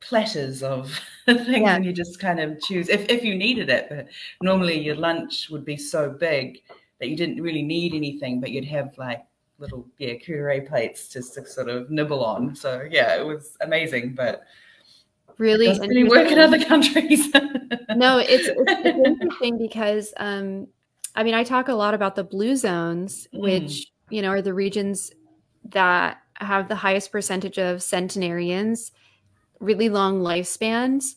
platters 0.07 0.63
of 0.63 0.99
things 1.25 1.47
yeah. 1.47 1.75
and 1.75 1.85
you 1.85 1.91
just 1.91 2.19
kind 2.19 2.39
of 2.39 2.59
choose 2.61 2.89
if, 2.89 3.09
if 3.09 3.23
you 3.23 3.35
needed 3.35 3.69
it 3.69 3.87
but 3.89 4.07
normally 4.41 4.79
your 4.79 4.95
lunch 4.95 5.49
would 5.49 5.65
be 5.65 5.77
so 5.77 6.09
big 6.09 6.61
that 6.99 7.09
you 7.09 7.17
didn't 7.17 7.41
really 7.41 7.63
need 7.63 7.93
anything 7.93 8.39
but 8.39 8.51
you'd 8.51 8.65
have 8.65 8.95
like 8.97 9.23
little 9.57 9.87
yeah 9.97 10.13
curry 10.15 10.61
plates 10.61 11.09
just 11.09 11.33
to 11.33 11.45
sort 11.45 11.69
of 11.69 11.89
nibble 11.89 12.23
on 12.23 12.55
so 12.55 12.83
yeah 12.89 13.15
it 13.15 13.25
was 13.25 13.57
amazing 13.61 14.13
but 14.13 14.43
really 15.37 15.67
really 15.79 16.03
work 16.03 16.29
in 16.29 16.39
other 16.39 16.63
countries 16.63 17.33
no 17.95 18.19
it's, 18.19 18.47
it's, 18.47 18.57
it's 18.57 19.07
interesting 19.07 19.57
because 19.57 20.13
um 20.17 20.67
i 21.15 21.23
mean 21.23 21.33
i 21.33 21.43
talk 21.43 21.67
a 21.67 21.73
lot 21.73 21.93
about 21.93 22.15
the 22.15 22.23
blue 22.23 22.55
zones 22.55 23.27
mm. 23.33 23.39
which 23.39 23.91
you 24.09 24.21
know 24.21 24.29
are 24.29 24.41
the 24.41 24.53
regions 24.53 25.11
that 25.71 26.17
have 26.35 26.67
the 26.67 26.75
highest 26.75 27.11
percentage 27.11 27.57
of 27.57 27.81
centenarians 27.81 28.91
really 29.59 29.89
long 29.89 30.19
lifespans, 30.19 31.15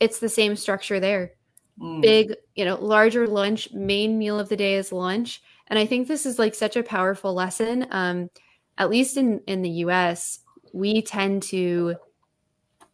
it's 0.00 0.18
the 0.18 0.28
same 0.28 0.56
structure 0.56 1.00
there. 1.00 1.32
Mm. 1.80 2.02
Big, 2.02 2.34
you 2.54 2.64
know, 2.64 2.76
larger 2.76 3.26
lunch, 3.26 3.72
main 3.72 4.18
meal 4.18 4.38
of 4.38 4.48
the 4.48 4.56
day 4.56 4.74
is 4.74 4.92
lunch. 4.92 5.42
And 5.68 5.78
I 5.78 5.86
think 5.86 6.06
this 6.06 6.26
is 6.26 6.38
like 6.38 6.54
such 6.54 6.76
a 6.76 6.82
powerful 6.82 7.34
lesson. 7.34 7.86
Um, 7.90 8.30
at 8.78 8.90
least 8.90 9.16
in, 9.16 9.40
in 9.46 9.62
the 9.62 9.70
US, 9.70 10.40
we 10.72 11.02
tend 11.02 11.42
to 11.44 11.96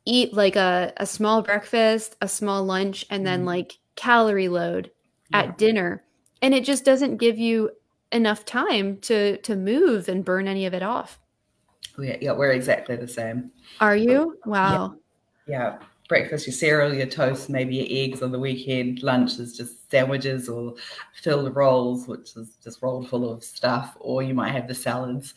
eat 0.05 0.33
like 0.33 0.57
a, 0.57 0.93
a 0.97 1.07
small 1.07 1.43
breakfast, 1.43 2.17
a 2.21 2.29
small 2.29 2.65
lunch, 2.65 3.05
and 3.11 3.27
then 3.27 3.43
mm. 3.43 3.47
like 3.47 3.79
calorie 3.97 4.49
load 4.49 4.91
yeah. 5.31 5.41
at 5.41 5.59
dinner. 5.59 6.05
And 6.43 6.55
it 6.55 6.65
just 6.65 6.85
doesn't 6.85 7.19
give 7.19 7.39
you 7.39 7.71
enough 8.13 8.45
time 8.45 8.99
to 8.99 9.37
to 9.39 9.57
move 9.57 10.09
and 10.09 10.25
burn 10.25 10.49
any 10.49 10.67
of 10.67 10.75
it 10.75 10.83
off. 10.83 11.19
Yeah, 11.99 12.17
yeah, 12.21 12.33
we're 12.33 12.53
exactly 12.53 12.97
the 12.97 13.09
same. 13.09 13.51
Are 13.81 13.97
you? 13.97 14.39
Wow. 14.47 14.97
Yeah. 15.47 15.59
yeah. 15.59 15.79
Breakfast, 16.09 16.47
your 16.47 16.55
cereal, 16.55 16.93
your 16.93 17.07
toast, 17.07 17.49
maybe 17.49 17.77
your 17.77 17.87
eggs 17.89 18.21
on 18.21 18.33
the 18.33 18.39
weekend. 18.39 19.03
Lunch 19.05 19.39
is 19.39 19.57
just 19.57 19.89
sandwiches 19.91 20.49
or 20.49 20.75
filled 21.15 21.55
rolls, 21.55 22.09
which 22.09 22.37
is 22.37 22.57
just 22.65 22.83
rolled 22.83 23.09
full 23.09 23.31
of 23.31 23.45
stuff. 23.45 23.97
Or 24.01 24.21
you 24.21 24.35
might 24.35 24.51
have 24.51 24.67
the 24.67 24.75
salads. 24.75 25.35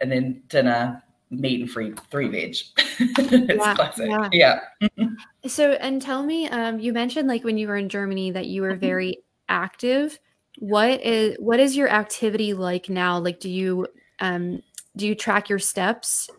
And 0.00 0.10
then 0.10 0.42
dinner, 0.48 1.00
meat 1.30 1.60
and 1.60 1.70
free 1.70 1.94
three 2.10 2.28
veg. 2.28 2.56
it's 2.98 3.64
yeah, 3.64 3.74
classic. 3.74 4.10
Yeah. 4.32 4.60
yeah. 4.80 5.08
so 5.46 5.72
and 5.72 6.02
tell 6.02 6.24
me, 6.24 6.48
um, 6.48 6.80
you 6.80 6.92
mentioned 6.92 7.28
like 7.28 7.44
when 7.44 7.56
you 7.58 7.68
were 7.68 7.76
in 7.76 7.88
Germany 7.88 8.32
that 8.32 8.46
you 8.46 8.62
were 8.62 8.72
mm-hmm. 8.72 8.80
very 8.80 9.18
active. 9.48 10.18
What 10.58 11.02
is 11.02 11.36
what 11.38 11.60
is 11.60 11.76
your 11.76 11.88
activity 11.88 12.54
like 12.54 12.88
now? 12.88 13.18
Like 13.18 13.40
do 13.40 13.50
you 13.50 13.86
um 14.20 14.62
do 14.96 15.06
you 15.06 15.14
track 15.14 15.48
your 15.48 15.58
steps? 15.58 16.30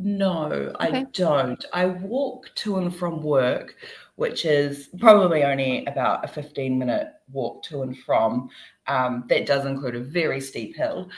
No, 0.00 0.44
okay. 0.80 0.98
I 0.98 1.02
don't. 1.12 1.64
I 1.72 1.86
walk 1.86 2.54
to 2.56 2.76
and 2.76 2.94
from 2.94 3.20
work, 3.20 3.74
which 4.14 4.44
is 4.44 4.90
probably 5.00 5.42
only 5.42 5.84
about 5.86 6.24
a 6.24 6.28
15 6.28 6.78
minute 6.78 7.08
walk 7.32 7.64
to 7.64 7.82
and 7.82 7.98
from. 7.98 8.48
Um, 8.86 9.24
that 9.28 9.44
does 9.44 9.66
include 9.66 9.96
a 9.96 10.00
very 10.00 10.40
steep 10.40 10.76
hill. 10.76 11.10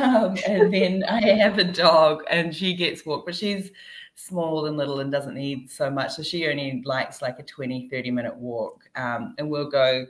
Um, 0.00 0.36
and 0.48 0.74
then 0.74 1.04
I 1.04 1.20
have 1.20 1.58
a 1.58 1.64
dog 1.64 2.24
and 2.28 2.54
she 2.54 2.74
gets 2.74 3.06
walked, 3.06 3.26
but 3.26 3.36
she's 3.36 3.70
small 4.16 4.66
and 4.66 4.76
little 4.76 4.98
and 4.98 5.12
doesn't 5.12 5.34
need 5.34 5.70
so 5.70 5.88
much. 5.88 6.14
So 6.14 6.24
she 6.24 6.48
only 6.48 6.82
likes 6.84 7.22
like 7.22 7.38
a 7.38 7.44
20, 7.44 7.88
30 7.88 8.10
minute 8.10 8.36
walk. 8.36 8.82
Um, 8.96 9.36
and 9.38 9.48
we'll 9.48 9.70
go 9.70 10.06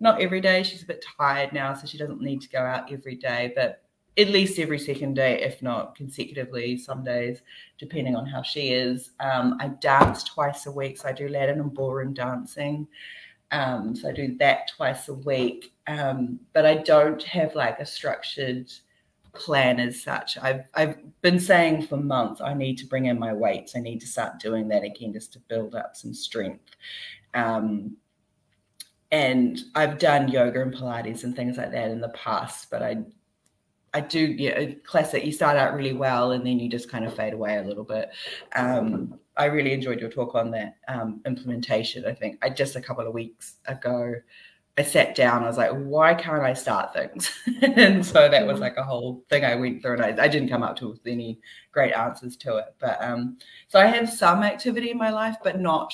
not 0.00 0.20
every 0.20 0.40
day. 0.40 0.62
She's 0.62 0.82
a 0.82 0.86
bit 0.86 1.04
tired 1.18 1.52
now, 1.52 1.74
so 1.74 1.86
she 1.86 1.98
doesn't 1.98 2.20
need 2.20 2.40
to 2.42 2.48
go 2.48 2.60
out 2.60 2.90
every 2.92 3.14
day. 3.14 3.52
But 3.54 3.82
at 4.18 4.28
least 4.28 4.58
every 4.58 4.78
second 4.78 5.14
day, 5.14 5.40
if 5.42 5.62
not 5.62 5.94
consecutively, 5.94 6.76
some 6.76 7.04
days, 7.04 7.42
depending 7.78 8.16
on 8.16 8.26
how 8.26 8.42
she 8.42 8.72
is. 8.72 9.12
Um, 9.20 9.56
I 9.60 9.68
dance 9.68 10.24
twice 10.24 10.66
a 10.66 10.72
week, 10.72 10.98
so 10.98 11.08
I 11.08 11.12
do 11.12 11.28
Latin 11.28 11.60
and 11.60 11.72
ballroom 11.72 12.12
dancing. 12.12 12.88
Um, 13.52 13.96
so 13.96 14.08
I 14.08 14.12
do 14.12 14.36
that 14.38 14.72
twice 14.76 15.08
a 15.08 15.14
week, 15.14 15.72
um, 15.86 16.38
but 16.52 16.66
I 16.66 16.76
don't 16.76 17.22
have 17.22 17.54
like 17.54 17.80
a 17.80 17.86
structured 17.86 18.72
plan 19.32 19.80
as 19.80 20.02
such. 20.02 20.38
I've 20.38 20.64
I've 20.74 20.96
been 21.22 21.40
saying 21.40 21.86
for 21.86 21.96
months 21.96 22.40
I 22.40 22.54
need 22.54 22.78
to 22.78 22.86
bring 22.86 23.06
in 23.06 23.18
my 23.18 23.32
weights. 23.32 23.76
I 23.76 23.80
need 23.80 24.00
to 24.00 24.06
start 24.06 24.40
doing 24.40 24.68
that 24.68 24.84
again 24.84 25.12
just 25.12 25.32
to 25.34 25.40
build 25.40 25.74
up 25.74 25.96
some 25.96 26.14
strength. 26.14 26.76
Um, 27.34 27.96
and 29.12 29.60
I've 29.74 29.98
done 29.98 30.28
yoga 30.28 30.62
and 30.62 30.74
Pilates 30.74 31.24
and 31.24 31.34
things 31.34 31.56
like 31.56 31.72
that 31.72 31.90
in 31.90 32.00
the 32.00 32.10
past, 32.10 32.70
but 32.70 32.82
I 32.82 32.98
I 33.92 34.00
do, 34.00 34.20
yeah, 34.20 34.66
classic. 34.84 35.24
You 35.24 35.32
start 35.32 35.56
out 35.56 35.74
really 35.74 35.94
well 35.94 36.30
and 36.30 36.46
then 36.46 36.60
you 36.60 36.68
just 36.68 36.88
kind 36.88 37.04
of 37.04 37.12
fade 37.14 37.32
away 37.32 37.56
a 37.56 37.62
little 37.62 37.82
bit. 37.82 38.10
Um, 38.54 39.18
I 39.36 39.46
really 39.46 39.72
enjoyed 39.72 40.00
your 40.00 40.10
talk 40.10 40.34
on 40.36 40.52
that 40.52 40.76
um, 40.86 41.20
implementation. 41.26 42.06
I 42.06 42.14
think 42.14 42.38
I 42.42 42.50
just 42.50 42.76
a 42.76 42.80
couple 42.80 43.06
of 43.06 43.12
weeks 43.12 43.56
ago, 43.66 44.14
I 44.78 44.82
sat 44.82 45.16
down. 45.16 45.42
I 45.42 45.48
was 45.48 45.58
like, 45.58 45.72
why 45.72 46.14
can't 46.14 46.42
I 46.42 46.54
start 46.54 46.94
things? 46.94 47.32
and 47.62 48.06
so 48.06 48.28
that 48.28 48.46
was 48.46 48.60
like 48.60 48.76
a 48.76 48.84
whole 48.84 49.24
thing 49.28 49.44
I 49.44 49.56
went 49.56 49.82
through, 49.82 49.94
and 49.94 50.02
I, 50.02 50.24
I 50.24 50.28
didn't 50.28 50.48
come 50.48 50.62
up 50.62 50.76
to 50.76 50.90
with 50.90 51.06
any 51.06 51.40
great 51.72 51.92
answers 51.92 52.36
to 52.38 52.58
it. 52.58 52.74
But 52.78 53.02
um, 53.02 53.38
so 53.66 53.80
I 53.80 53.86
have 53.86 54.08
some 54.08 54.42
activity 54.42 54.90
in 54.90 54.98
my 54.98 55.10
life, 55.10 55.36
but 55.42 55.60
not 55.60 55.92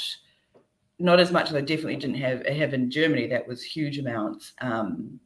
not 0.99 1.21
as 1.21 1.31
much 1.31 1.49
as 1.49 1.55
I 1.55 1.61
definitely 1.61 1.97
didn't 1.97 2.17
have 2.17 2.47
have 2.47 2.75
in 2.75 2.91
Germany. 2.91 3.27
That 3.27 3.47
was 3.47 3.63
huge 3.63 3.99
amounts. 3.99 4.53
Um, 4.61 5.21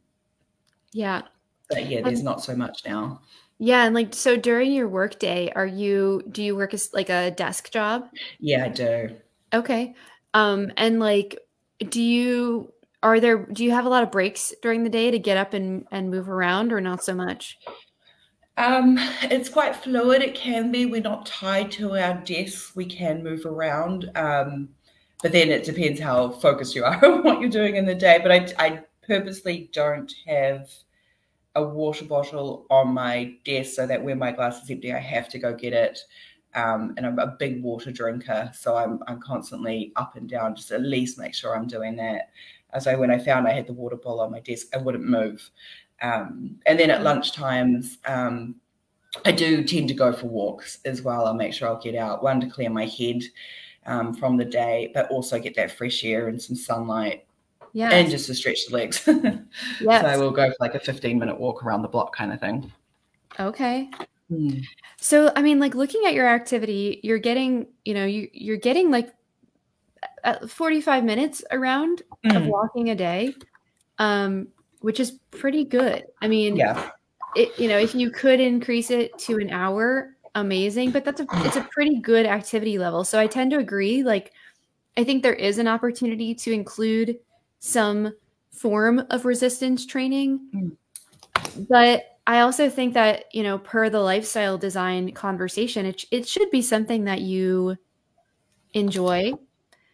yeah, 0.91 1.21
but 1.69 1.89
yeah, 1.89 2.01
there's 2.01 2.23
not 2.23 2.43
so 2.43 2.55
much 2.55 2.83
now. 2.85 3.21
Yeah, 3.63 3.85
and 3.85 3.93
like 3.93 4.13
so 4.13 4.35
during 4.35 4.71
your 4.71 4.87
work 4.87 5.19
day, 5.19 5.51
are 5.55 5.67
you 5.67 6.23
do 6.31 6.43
you 6.43 6.55
work 6.55 6.73
as 6.73 6.91
like 6.93 7.09
a 7.09 7.31
desk 7.31 7.71
job? 7.71 8.09
Yeah, 8.39 8.65
I 8.65 8.69
do. 8.69 9.15
Okay. 9.53 9.93
Um 10.33 10.71
and 10.77 10.99
like 10.99 11.37
do 11.89 12.01
you 12.01 12.73
are 13.03 13.19
there 13.19 13.45
do 13.45 13.63
you 13.63 13.71
have 13.71 13.85
a 13.85 13.89
lot 13.89 14.03
of 14.03 14.11
breaks 14.11 14.53
during 14.61 14.83
the 14.83 14.89
day 14.89 15.11
to 15.11 15.19
get 15.19 15.37
up 15.37 15.53
and 15.53 15.85
and 15.91 16.09
move 16.09 16.27
around 16.29 16.73
or 16.73 16.81
not 16.81 17.03
so 17.03 17.13
much? 17.13 17.59
Um, 18.57 18.97
it's 19.23 19.49
quite 19.49 19.75
fluid. 19.75 20.21
It 20.21 20.35
can 20.35 20.71
be. 20.71 20.85
We're 20.85 21.01
not 21.01 21.25
tied 21.25 21.71
to 21.73 21.97
our 21.97 22.15
desks. 22.15 22.75
We 22.75 22.85
can 22.85 23.23
move 23.23 23.45
around. 23.45 24.11
Um, 24.15 24.69
but 25.21 25.31
then 25.31 25.49
it 25.49 25.63
depends 25.63 25.99
how 25.99 26.29
focused 26.29 26.75
you 26.75 26.83
are 26.83 27.03
on 27.05 27.23
what 27.23 27.41
you're 27.41 27.49
doing 27.49 27.75
in 27.75 27.85
the 27.85 27.95
day. 27.95 28.19
But 28.21 28.31
I, 28.31 28.65
I 28.65 28.79
purposely 29.05 29.69
don't 29.73 30.13
have 30.27 30.69
a 31.55 31.63
water 31.63 32.05
bottle 32.05 32.65
on 32.69 32.93
my 32.93 33.35
desk 33.43 33.73
so 33.73 33.85
that 33.85 34.03
when 34.03 34.17
my 34.17 34.31
glass 34.31 34.63
is 34.63 34.69
empty, 34.69 34.93
I 34.93 34.99
have 34.99 35.29
to 35.29 35.39
go 35.39 35.53
get 35.53 35.73
it. 35.73 35.99
Um, 36.53 36.93
and 36.97 37.05
I'm 37.05 37.19
a 37.19 37.27
big 37.27 37.63
water 37.63 37.91
drinker, 37.91 38.51
so 38.53 38.75
I'm 38.75 38.99
I'm 39.07 39.21
constantly 39.21 39.93
up 39.95 40.17
and 40.17 40.29
down, 40.29 40.55
just 40.55 40.71
at 40.71 40.81
least 40.81 41.17
make 41.17 41.33
sure 41.33 41.55
I'm 41.55 41.67
doing 41.67 41.95
that. 41.95 42.29
As 42.73 42.87
I 42.87 42.95
when 42.95 43.11
I 43.11 43.19
found 43.19 43.47
I 43.47 43.53
had 43.53 43.67
the 43.67 43.73
water 43.73 43.95
bottle 43.95 44.19
on 44.19 44.31
my 44.31 44.41
desk, 44.41 44.67
I 44.73 44.77
wouldn't 44.77 45.05
move. 45.05 45.49
Um, 46.01 46.59
and 46.65 46.77
then 46.77 46.89
at 46.89 47.03
lunch 47.03 47.31
times, 47.31 47.99
um, 48.05 48.55
I 49.23 49.31
do 49.31 49.63
tend 49.63 49.87
to 49.89 49.93
go 49.93 50.11
for 50.11 50.27
walks 50.27 50.79
as 50.83 51.01
well. 51.01 51.25
I'll 51.25 51.33
make 51.33 51.53
sure 51.53 51.67
I'll 51.67 51.81
get 51.81 51.95
out 51.95 52.23
one 52.23 52.41
to 52.41 52.47
clear 52.47 52.69
my 52.69 52.85
head 52.85 53.21
um, 53.85 54.13
from 54.13 54.37
the 54.37 54.45
day, 54.45 54.91
but 54.93 55.09
also 55.09 55.39
get 55.39 55.55
that 55.55 55.71
fresh 55.71 56.03
air 56.03 56.27
and 56.27 56.41
some 56.41 56.55
sunlight 56.55 57.25
yeah. 57.73 57.91
And 57.91 58.09
just 58.09 58.25
to 58.27 58.35
stretch 58.35 58.67
the 58.67 58.73
legs. 58.73 59.03
yes. 59.07 60.01
So 60.01 60.19
we'll 60.19 60.31
go 60.31 60.49
for 60.49 60.55
like 60.59 60.75
a 60.75 60.79
15 60.79 61.17
minute 61.17 61.39
walk 61.39 61.63
around 61.63 61.81
the 61.81 61.87
block 61.87 62.15
kind 62.15 62.33
of 62.33 62.39
thing. 62.39 62.71
Okay. 63.39 63.89
Hmm. 64.29 64.59
So, 64.97 65.31
I 65.35 65.41
mean, 65.41 65.59
like 65.59 65.75
looking 65.75 66.03
at 66.05 66.13
your 66.13 66.27
activity, 66.27 66.99
you're 67.03 67.17
getting, 67.17 67.67
you 67.85 67.93
know, 67.93 68.05
you, 68.05 68.29
you're 68.33 68.57
getting 68.57 68.91
like 68.91 69.13
uh, 70.23 70.45
45 70.47 71.03
minutes 71.03 71.43
around 71.51 72.03
mm. 72.25 72.35
of 72.35 72.43
hmm. 72.43 72.49
walking 72.49 72.89
a 72.89 72.95
day, 72.95 73.33
um, 73.99 74.47
which 74.81 74.99
is 74.99 75.11
pretty 75.31 75.63
good. 75.63 76.05
I 76.21 76.27
mean, 76.27 76.55
yeah. 76.55 76.91
It, 77.33 77.57
you 77.57 77.69
know, 77.69 77.77
if 77.77 77.95
you 77.95 78.11
could 78.11 78.41
increase 78.41 78.91
it 78.91 79.17
to 79.19 79.37
an 79.37 79.51
hour, 79.51 80.17
amazing, 80.35 80.91
but 80.91 81.03
that's 81.03 81.21
a, 81.21 81.27
it's 81.45 81.57
a 81.57 81.67
pretty 81.71 81.99
good 81.99 82.25
activity 82.25 82.77
level. 82.77 83.03
So 83.03 83.19
I 83.19 83.27
tend 83.27 83.51
to 83.51 83.57
agree. 83.57 84.03
Like, 84.03 84.31
I 84.97 85.03
think 85.03 85.23
there 85.23 85.33
is 85.33 85.57
an 85.57 85.67
opportunity 85.67 86.35
to 86.35 86.51
include 86.51 87.17
some 87.59 88.13
form 88.51 89.05
of 89.09 89.25
resistance 89.25 89.85
training. 89.85 90.39
Mm. 90.53 91.67
But 91.69 92.17
I 92.27 92.41
also 92.41 92.69
think 92.69 92.93
that, 92.93 93.25
you 93.33 93.43
know, 93.43 93.57
per 93.57 93.89
the 93.89 93.99
lifestyle 93.99 94.57
design 94.57 95.11
conversation, 95.11 95.85
it, 95.85 96.05
it 96.11 96.27
should 96.27 96.51
be 96.51 96.61
something 96.61 97.05
that 97.05 97.21
you 97.21 97.77
enjoy. 98.73 99.33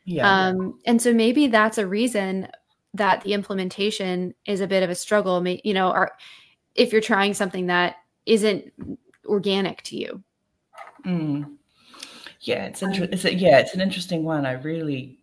Yeah. 0.06 0.30
Um, 0.30 0.80
and 0.86 1.02
so 1.02 1.14
maybe 1.14 1.48
that's 1.48 1.78
a 1.78 1.88
reason 1.88 2.48
that 2.94 3.22
the 3.22 3.34
implementation 3.34 4.34
is 4.46 4.62
a 4.62 4.68
bit 4.68 4.84
of 4.84 4.90
a 4.90 4.96
struggle. 4.96 5.46
You 5.46 5.74
know, 5.74 5.92
or 5.92 6.12
if 6.76 6.92
you're 6.92 7.02
trying 7.02 7.34
something 7.34 7.68
that 7.68 7.96
isn't 8.26 8.72
organic 9.28 9.82
to 9.84 9.98
you. 9.98 10.24
Mm. 11.06 11.58
Yeah, 12.42 12.66
it's 12.66 12.82
interesting. 12.82 13.14
It's 13.14 13.26
a, 13.26 13.34
yeah, 13.34 13.60
it's 13.60 13.74
an 13.74 13.82
interesting 13.82 14.24
one. 14.24 14.46
I 14.46 14.54
really 14.54 15.18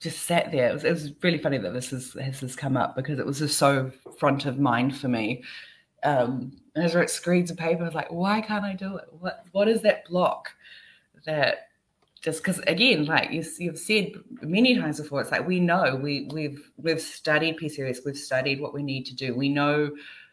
just 0.00 0.22
sat 0.22 0.50
there. 0.50 0.68
It 0.68 0.72
was, 0.72 0.84
it 0.84 0.92
was 0.92 1.12
really 1.22 1.38
funny 1.38 1.58
that 1.58 1.72
this 1.72 1.92
is, 1.92 2.14
has 2.14 2.56
come 2.56 2.76
up 2.76 2.96
because 2.96 3.18
it 3.18 3.26
was 3.26 3.38
just 3.38 3.58
so 3.58 3.90
front 4.18 4.46
of 4.46 4.58
mind 4.58 4.96
for 4.96 5.08
me. 5.08 5.42
Um, 6.02 6.52
and 6.74 6.84
as 6.84 6.94
I 6.94 7.00
wrote 7.00 7.10
screens 7.10 7.50
of 7.50 7.56
paper, 7.56 7.82
I 7.82 7.86
was 7.86 7.94
like, 7.94 8.10
why 8.10 8.40
can't 8.40 8.64
I 8.64 8.74
do 8.74 8.96
it? 8.96 9.04
What 9.18 9.44
what 9.52 9.68
is 9.68 9.82
that 9.82 10.06
block 10.08 10.50
that 11.26 11.68
just 12.22 12.42
because 12.42 12.58
again, 12.60 13.06
like 13.06 13.30
you, 13.30 13.44
you've 13.58 13.78
said 13.78 14.12
many 14.42 14.78
times 14.78 15.00
before, 15.00 15.20
it's 15.20 15.30
like 15.30 15.46
we 15.46 15.60
know 15.60 15.96
we 15.96 16.28
we've 16.32 16.70
we've 16.76 17.00
studied 17.00 17.58
PCOS, 17.58 17.98
we've 18.04 18.16
studied 18.16 18.60
what 18.60 18.74
we 18.74 18.82
need 18.82 19.04
to 19.06 19.14
do. 19.14 19.34
We 19.34 19.48
know 19.48 19.90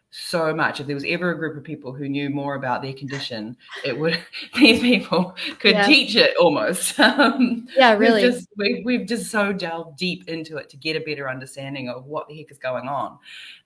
so 0.10 0.54
much. 0.54 0.80
If 0.80 0.88
there 0.88 0.96
was 0.96 1.06
ever 1.08 1.32
a 1.32 1.38
group 1.38 1.58
of 1.58 1.64
people 1.64 1.94
who 1.94 2.08
knew 2.08 2.30
more 2.30 2.56
about 2.56 2.82
their 2.82 2.94
condition, 2.94 3.58
it 3.84 3.98
would 3.98 4.18
these 4.56 4.80
people 4.80 5.36
could 5.60 5.72
yeah. 5.72 5.86
teach 5.86 6.16
it 6.16 6.36
almost. 6.38 7.00
Um, 7.18 7.68
yeah, 7.76 7.94
really. 7.94 8.24
We've 8.24 8.34
just, 8.34 8.48
we, 8.58 8.82
we've 8.86 9.08
just 9.08 9.32
so 9.32 9.52
delved 9.52 9.98
deep 9.98 10.28
into 10.28 10.58
it 10.58 10.70
to 10.70 10.78
get 10.78 10.96
a 10.96 11.00
better 11.00 11.30
understanding 11.30 11.90
of 11.90 12.06
what 12.06 12.28
the 12.28 12.38
heck 12.38 12.52
is 12.52 12.58
going 12.58 12.88
on, 12.88 13.18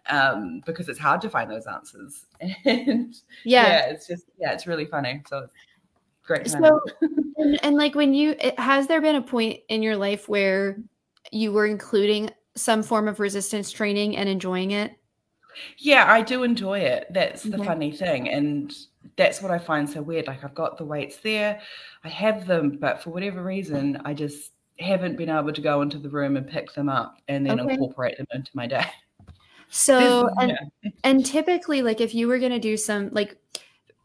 um, 0.10 0.62
because 0.66 0.88
it's 0.88 1.00
hard 1.00 1.22
to 1.22 1.30
find 1.30 1.50
those 1.50 1.66
answers. 1.66 2.26
And 2.66 3.16
yeah, 3.44 3.68
yeah 3.68 3.90
it's 3.90 4.08
just 4.08 4.26
yeah, 4.40 4.54
it's 4.54 4.68
really 4.68 4.86
funny. 4.86 5.22
So 5.28 5.48
great. 6.24 6.50
So, 6.50 6.82
and, 7.38 7.64
and 7.64 7.76
like 7.76 7.96
when 7.96 8.14
you 8.14 8.36
has 8.58 8.88
there 8.88 9.02
been 9.02 9.16
a 9.16 9.22
point 9.22 9.62
in 9.70 9.84
your 9.84 9.98
life 9.98 10.30
where 10.30 10.78
you 11.32 11.52
were 11.52 11.66
including 11.66 12.32
some 12.56 12.84
form 12.84 13.08
of 13.08 13.20
resistance 13.20 13.72
training 13.72 14.18
and 14.18 14.30
enjoying 14.30 14.72
it? 14.72 14.96
Yeah, 15.78 16.12
I 16.12 16.22
do 16.22 16.44
enjoy 16.44 16.80
it. 16.80 17.08
That's 17.10 17.44
the 17.44 17.58
funny 17.64 17.92
thing. 17.92 18.30
And 18.30 18.74
that's 19.16 19.42
what 19.42 19.52
I 19.52 19.58
find 19.58 19.90
so 19.90 20.02
weird. 20.02 20.28
Like 20.28 20.44
I've 20.44 20.56
got 20.56 20.78
the 20.78 20.86
weights 20.86 21.18
there, 21.18 21.62
I 22.04 22.10
have 22.10 22.48
them, 22.48 22.78
but 22.80 23.02
for 23.02 23.10
whatever 23.10 23.44
reason, 23.44 24.02
I 24.06 24.14
just 24.14 24.52
haven't 24.80 25.18
been 25.18 25.30
able 25.30 25.54
to 25.54 25.62
go 25.62 25.82
into 25.82 26.00
the 26.00 26.10
room 26.10 26.38
and 26.38 26.48
pick 26.48 26.74
them 26.74 26.90
up 26.90 27.18
and 27.28 27.46
then 27.46 27.60
okay. 27.60 27.74
incorporate 27.74 28.18
them 28.18 28.28
into 28.34 28.52
my 28.54 28.68
day. 28.68 28.86
So 29.70 30.30
and, 30.38 30.52
yeah. 30.52 30.92
and 31.04 31.26
typically 31.26 31.82
like 31.82 32.02
if 32.02 32.14
you 32.14 32.28
were 32.28 32.40
going 32.40 32.52
to 32.52 32.60
do 32.60 32.76
some 32.76 33.10
like 33.14 33.38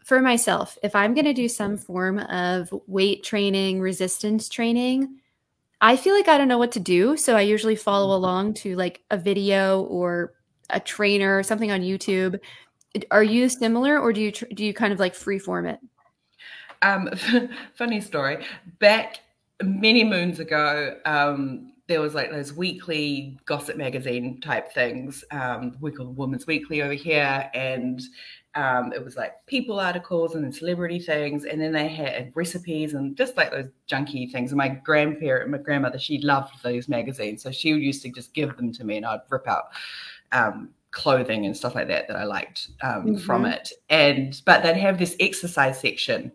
for 0.04 0.20
myself, 0.20 0.78
if 0.84 0.94
I'm 0.94 1.14
going 1.14 1.24
to 1.24 1.32
do 1.32 1.48
some 1.48 1.76
form 1.76 2.20
of 2.20 2.72
weight 2.86 3.24
training, 3.24 3.80
resistance 3.80 4.48
training, 4.48 5.16
I 5.80 5.96
feel 5.96 6.14
like 6.14 6.28
I 6.28 6.38
don't 6.38 6.46
know 6.46 6.58
what 6.58 6.72
to 6.72 6.80
do, 6.80 7.16
so 7.16 7.36
I 7.36 7.40
usually 7.40 7.74
follow 7.74 8.14
mm-hmm. 8.14 8.24
along 8.24 8.54
to 8.54 8.76
like 8.76 9.02
a 9.10 9.18
video 9.18 9.82
or 9.82 10.34
a 10.70 10.80
trainer 10.80 11.42
something 11.42 11.70
on 11.70 11.80
YouTube. 11.80 12.38
Are 13.10 13.22
you 13.22 13.48
similar, 13.48 13.98
or 13.98 14.12
do 14.12 14.20
you 14.20 14.32
do 14.32 14.64
you 14.64 14.72
kind 14.72 14.92
of 14.92 14.98
like 14.98 15.14
freeform 15.14 15.70
it? 15.72 15.80
Um, 16.82 17.10
funny 17.74 18.00
story. 18.00 18.44
Back 18.78 19.20
many 19.62 20.04
moons 20.04 20.40
ago, 20.40 20.96
um, 21.04 21.72
there 21.88 22.00
was 22.00 22.14
like 22.14 22.30
those 22.30 22.52
weekly 22.52 23.38
gossip 23.44 23.76
magazine 23.76 24.40
type 24.40 24.72
things. 24.72 25.24
Um, 25.30 25.76
we 25.80 25.92
call 25.92 26.06
Women's 26.06 26.46
Weekly 26.46 26.82
over 26.82 26.94
here, 26.94 27.48
and 27.54 28.00
um, 28.54 28.92
it 28.92 29.04
was 29.04 29.16
like 29.16 29.34
people 29.46 29.78
articles 29.78 30.34
and 30.34 30.42
then 30.42 30.52
celebrity 30.52 30.98
things, 30.98 31.44
and 31.44 31.60
then 31.60 31.72
they 31.72 31.88
had 31.88 32.32
recipes 32.34 32.94
and 32.94 33.16
just 33.16 33.36
like 33.36 33.52
those 33.52 33.68
junky 33.88 34.30
things. 34.30 34.50
And 34.50 34.58
my 34.58 34.68
grandparent, 34.68 35.50
my 35.50 35.58
grandmother, 35.58 35.98
she 35.98 36.18
loved 36.18 36.62
those 36.62 36.88
magazines, 36.88 37.42
so 37.42 37.50
she 37.50 37.68
used 37.68 38.02
to 38.02 38.10
just 38.10 38.34
give 38.34 38.56
them 38.56 38.72
to 38.72 38.84
me, 38.84 38.96
and 38.96 39.06
I'd 39.06 39.20
rip 39.30 39.46
out 39.46 39.66
um, 40.36 40.70
clothing 40.90 41.46
and 41.46 41.56
stuff 41.56 41.74
like 41.74 41.88
that 41.88 42.08
that 42.08 42.16
I 42.16 42.24
liked 42.24 42.68
um, 42.82 42.90
mm-hmm. 42.90 43.16
from 43.18 43.46
it. 43.46 43.72
And 43.90 44.40
but 44.44 44.62
they'd 44.62 44.76
have 44.76 44.98
this 44.98 45.16
exercise 45.20 45.80
section. 45.80 46.32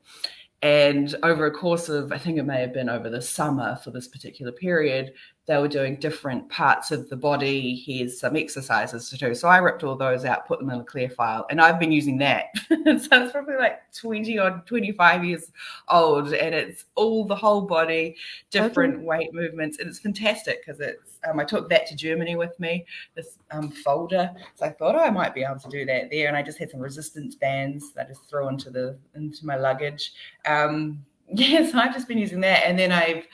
And 0.64 1.16
over 1.24 1.48
a 1.48 1.52
course 1.52 1.90
of, 1.90 2.12
I 2.12 2.20
think 2.20 2.38
it 2.38 2.44
may 2.44 2.62
have 2.62 2.74
been 2.74 2.90
over 2.90 3.10
the 3.10 3.22
summer 3.22 3.80
for 3.84 3.90
this 3.90 4.08
particular 4.08 4.52
period, 4.52 5.14
they 5.48 5.58
were 5.58 5.68
doing 5.68 5.96
different 5.96 6.48
parts 6.50 6.92
of 6.92 7.10
the 7.10 7.16
body. 7.16 7.76
Here's 7.76 8.20
some 8.20 8.36
exercises 8.36 9.10
to 9.10 9.18
do. 9.18 9.34
So 9.34 9.48
I 9.48 9.58
ripped 9.58 9.84
all 9.84 9.96
those 9.96 10.24
out, 10.24 10.48
put 10.48 10.60
them 10.60 10.70
in 10.70 10.80
a 10.80 10.84
clear 10.84 11.10
file, 11.10 11.48
and 11.50 11.60
I've 11.60 11.80
been 11.80 11.92
using 11.92 12.20
that. 12.20 12.46
so 12.70 12.76
it's 12.86 13.08
probably 13.32 13.56
like 13.58 13.82
20 13.92 14.40
or 14.40 14.64
25 14.68 15.26
years 15.26 15.52
old, 15.90 16.34
and 16.34 16.54
it's 16.54 16.86
all 16.96 17.26
the 17.26 17.36
whole 17.36 17.62
body, 17.62 18.16
different 18.52 18.96
okay. 18.96 19.04
weight 19.04 19.34
movements, 19.34 19.80
and 19.80 19.90
it's 19.90 20.00
fantastic 20.00 20.66
because 20.66 20.80
it's. 20.80 21.18
Um, 21.28 21.40
I 21.40 21.44
took 21.44 21.70
that 21.70 21.86
to 21.88 21.96
Germany 21.96 22.36
with 22.36 22.60
me, 22.60 22.86
this 23.16 23.38
um, 23.52 23.70
folder. 23.70 24.32
So 24.56 24.66
I 24.66 24.70
thought, 24.70 24.96
oh, 24.96 25.00
I 25.00 25.10
might 25.10 25.36
be 25.36 25.44
able 25.44 25.60
to 25.60 25.70
do 25.70 25.86
that 25.86 26.10
there, 26.12 26.28
and 26.28 26.38
I 26.38 26.44
just 26.44 26.60
had 26.60 26.70
some 26.70 26.80
resistance 26.80 27.36
bands 27.36 27.94
that 27.94 28.06
I 28.06 28.10
just 28.10 28.30
throw 28.30 28.48
into 28.48 28.70
the 28.70 28.98
into 29.16 29.46
my 29.46 29.56
luggage. 29.56 30.14
Um, 30.46 31.04
yeah, 31.34 31.70
so 31.70 31.80
I've 31.80 31.94
just 31.94 32.08
been 32.08 32.20
using 32.20 32.42
that, 32.42 32.64
and 32.66 32.78
then 32.78 32.92
I've 32.92 33.26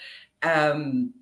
um, 0.43 1.13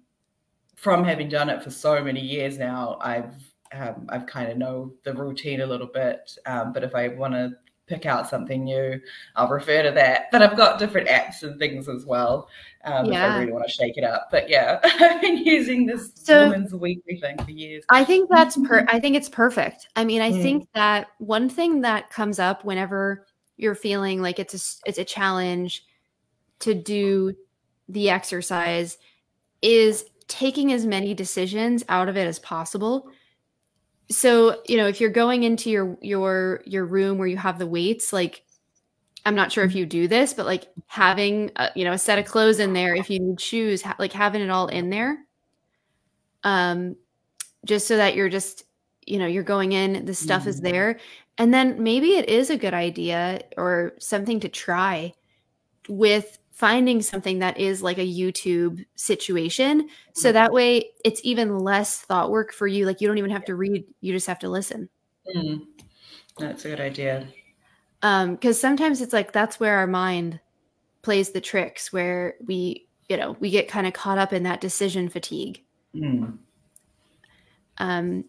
from 0.86 1.04
having 1.04 1.28
done 1.28 1.50
it 1.50 1.64
for 1.64 1.72
so 1.72 2.00
many 2.04 2.22
years 2.22 2.60
now, 2.60 2.96
I've 3.02 3.34
um, 3.74 4.06
I've 4.10 4.28
kind 4.28 4.52
of 4.52 4.58
know 4.60 4.94
the 5.02 5.16
routine 5.16 5.62
a 5.62 5.66
little 5.66 5.88
bit. 5.88 6.38
Um, 6.46 6.74
but 6.74 6.84
if 6.84 6.94
I 6.94 7.08
want 7.08 7.34
to 7.34 7.54
pick 7.88 8.06
out 8.06 8.30
something 8.30 8.64
new, 8.64 9.02
I'll 9.36 9.48
refer 9.48 9.82
to 9.82 9.90
that. 9.94 10.28
But 10.32 10.44
I've 10.44 10.56
got 10.56 10.78
different 10.78 11.08
apps 11.08 11.42
and 11.42 11.58
things 11.58 11.90
as 11.90 12.06
well. 12.06 12.50
Um, 12.84 13.08
yeah. 13.08 13.26
If 13.26 13.32
I 13.32 13.40
really 13.40 13.52
want 13.52 13.66
to 13.66 13.72
shake 13.72 13.98
it 13.98 14.04
up. 14.04 14.28
But 14.30 14.48
yeah, 14.48 14.80
I've 14.84 15.22
been 15.22 15.38
using 15.38 15.88
this 15.88 16.12
so, 16.14 16.50
women's 16.50 16.72
weekly 16.72 17.20
thing 17.20 17.44
for 17.44 17.50
years. 17.50 17.84
I 17.90 18.04
think 18.04 18.30
that's 18.30 18.56
per. 18.56 18.86
I 18.88 19.00
think 19.00 19.16
it's 19.16 19.28
perfect. 19.28 19.88
I 19.96 20.06
mean, 20.06 20.22
I 20.22 20.32
mm. 20.32 20.42
think 20.44 20.68
that 20.76 21.08
one 21.18 21.50
thing 21.50 21.82
that 21.82 22.12
comes 22.12 22.38
up 22.38 22.64
whenever 22.64 23.26
you're 23.58 23.74
feeling 23.74 24.22
like 24.22 24.38
it's 24.38 24.54
a 24.54 24.88
it's 24.88 25.00
a 25.00 25.04
challenge 25.04 25.84
to 26.60 26.76
do 26.76 27.34
the 27.90 28.12
exercise 28.12 29.00
is 29.64 30.06
taking 30.28 30.72
as 30.72 30.86
many 30.86 31.14
decisions 31.14 31.84
out 31.90 32.10
of 32.10 32.18
it 32.18 32.28
as 32.28 32.40
possible 32.40 33.10
so 34.10 34.62
you 34.66 34.78
know 34.78 34.88
if 34.88 35.02
you're 35.02 35.10
going 35.10 35.44
into 35.44 35.70
your 35.70 35.98
your 36.02 36.62
your 36.66 36.86
room 36.86 37.18
where 37.18 37.28
you 37.28 37.38
have 37.38 37.58
the 37.60 37.68
weights 37.68 38.14
like 38.14 38.44
i'm 39.26 39.36
not 39.36 39.52
sure 39.52 39.64
if 39.64 39.76
you 39.76 39.86
do 39.86 40.08
this 40.08 40.34
but 40.34 40.46
like 40.46 40.68
having 40.88 41.52
a, 41.56 41.70
you 41.76 41.84
know 41.84 41.94
a 41.94 41.98
set 41.98 42.20
of 42.20 42.26
clothes 42.26 42.60
in 42.60 42.74
there 42.74 42.96
if 42.96 43.10
you 43.10 43.20
need 43.20 43.40
shoes 43.42 43.82
ha- 43.82 43.96
like 43.98 44.14
having 44.14 44.42
it 44.42 44.50
all 44.50 44.68
in 44.68 44.90
there 44.90 45.18
um 46.44 46.96
just 47.66 47.88
so 47.88 47.98
that 47.98 48.16
you're 48.16 48.30
just 48.30 48.64
you 49.06 49.18
know 49.18 49.28
you're 49.28 49.44
going 49.44 49.72
in 49.72 50.06
the 50.06 50.14
stuff 50.14 50.42
mm-hmm. 50.42 50.50
is 50.50 50.62
there 50.62 51.00
and 51.38 51.54
then 51.54 51.82
maybe 51.82 52.16
it 52.16 52.30
is 52.30 52.50
a 52.50 52.58
good 52.58 52.74
idea 52.74 53.42
or 53.58 53.94
something 54.00 54.40
to 54.40 54.50
try 54.50 55.14
with 55.90 56.38
finding 56.56 57.02
something 57.02 57.40
that 57.40 57.60
is 57.60 57.84
like 57.84 57.98
a 57.98 58.14
YouTube 58.14 58.84
situation. 58.96 59.90
So 60.14 60.32
that 60.32 60.54
way 60.54 60.92
it's 61.04 61.20
even 61.26 61.60
less 61.60 62.00
thought 62.00 62.32
work 62.32 62.54
for 62.54 62.66
you. 62.66 62.86
Like 62.86 63.02
you 63.02 63.10
don't 63.10 63.18
even 63.18 63.30
have 63.30 63.44
to 63.46 63.56
read, 63.56 63.84
you 64.00 64.14
just 64.14 64.28
have 64.28 64.40
to 64.40 64.50
listen. 64.50 64.88
Mm. 65.36 65.68
That's 66.40 66.64
a 66.64 66.70
good 66.70 66.80
idea. 66.80 67.28
Um, 68.02 68.36
because 68.36 68.58
sometimes 68.58 69.02
it's 69.02 69.12
like 69.12 69.34
that's 69.34 69.60
where 69.60 69.78
our 69.78 69.86
mind 69.86 70.40
plays 71.02 71.32
the 71.32 71.42
tricks 71.42 71.92
where 71.92 72.36
we, 72.46 72.88
you 73.10 73.18
know, 73.18 73.36
we 73.42 73.50
get 73.50 73.68
kind 73.68 73.86
of 73.86 73.92
caught 73.92 74.18
up 74.18 74.32
in 74.32 74.44
that 74.44 74.62
decision 74.62 75.10
fatigue. 75.10 75.62
Mm. 75.94 76.38
Um 77.80 78.24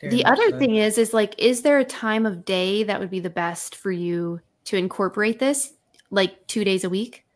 Very 0.00 0.16
the 0.16 0.24
other 0.24 0.48
so. 0.48 0.58
thing 0.58 0.76
is 0.76 0.96
is 0.96 1.12
like 1.12 1.34
is 1.38 1.60
there 1.60 1.78
a 1.78 1.84
time 1.84 2.24
of 2.24 2.46
day 2.46 2.84
that 2.84 3.00
would 3.00 3.10
be 3.10 3.20
the 3.20 3.28
best 3.28 3.76
for 3.76 3.92
you 3.92 4.40
to 4.64 4.78
incorporate 4.78 5.38
this 5.38 5.74
like 6.10 6.46
2 6.46 6.64
days 6.64 6.84
a 6.84 6.88
week? 6.88 7.26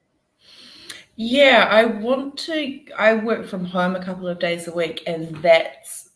Yeah, 1.16 1.68
I 1.70 1.84
want 1.84 2.36
to. 2.38 2.80
I 2.98 3.14
work 3.14 3.46
from 3.46 3.64
home 3.64 3.94
a 3.94 4.04
couple 4.04 4.26
of 4.26 4.38
days 4.40 4.66
a 4.66 4.74
week, 4.74 5.02
and 5.06 5.36
that's 5.42 6.10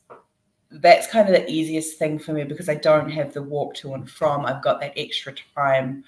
that's 0.70 1.06
kind 1.08 1.28
of 1.28 1.34
the 1.34 1.48
easiest 1.50 1.98
thing 1.98 2.18
for 2.18 2.32
me 2.32 2.44
because 2.44 2.68
I 2.68 2.74
don't 2.76 3.11
have 3.11 3.32
the 3.34 3.42
walk 3.42 3.74
to 3.76 3.94
and 3.94 4.11
from. 4.11 4.46
I've 4.46 4.62
got 4.62 4.80
that 4.80 4.94
extra 4.96 5.34
time 5.54 6.04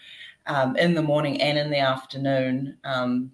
um, 0.46 0.76
in 0.76 0.94
the 0.94 1.02
morning 1.02 1.40
and 1.42 1.58
in 1.58 1.70
the 1.70 1.78
afternoon 1.78 2.78
um, 2.84 3.30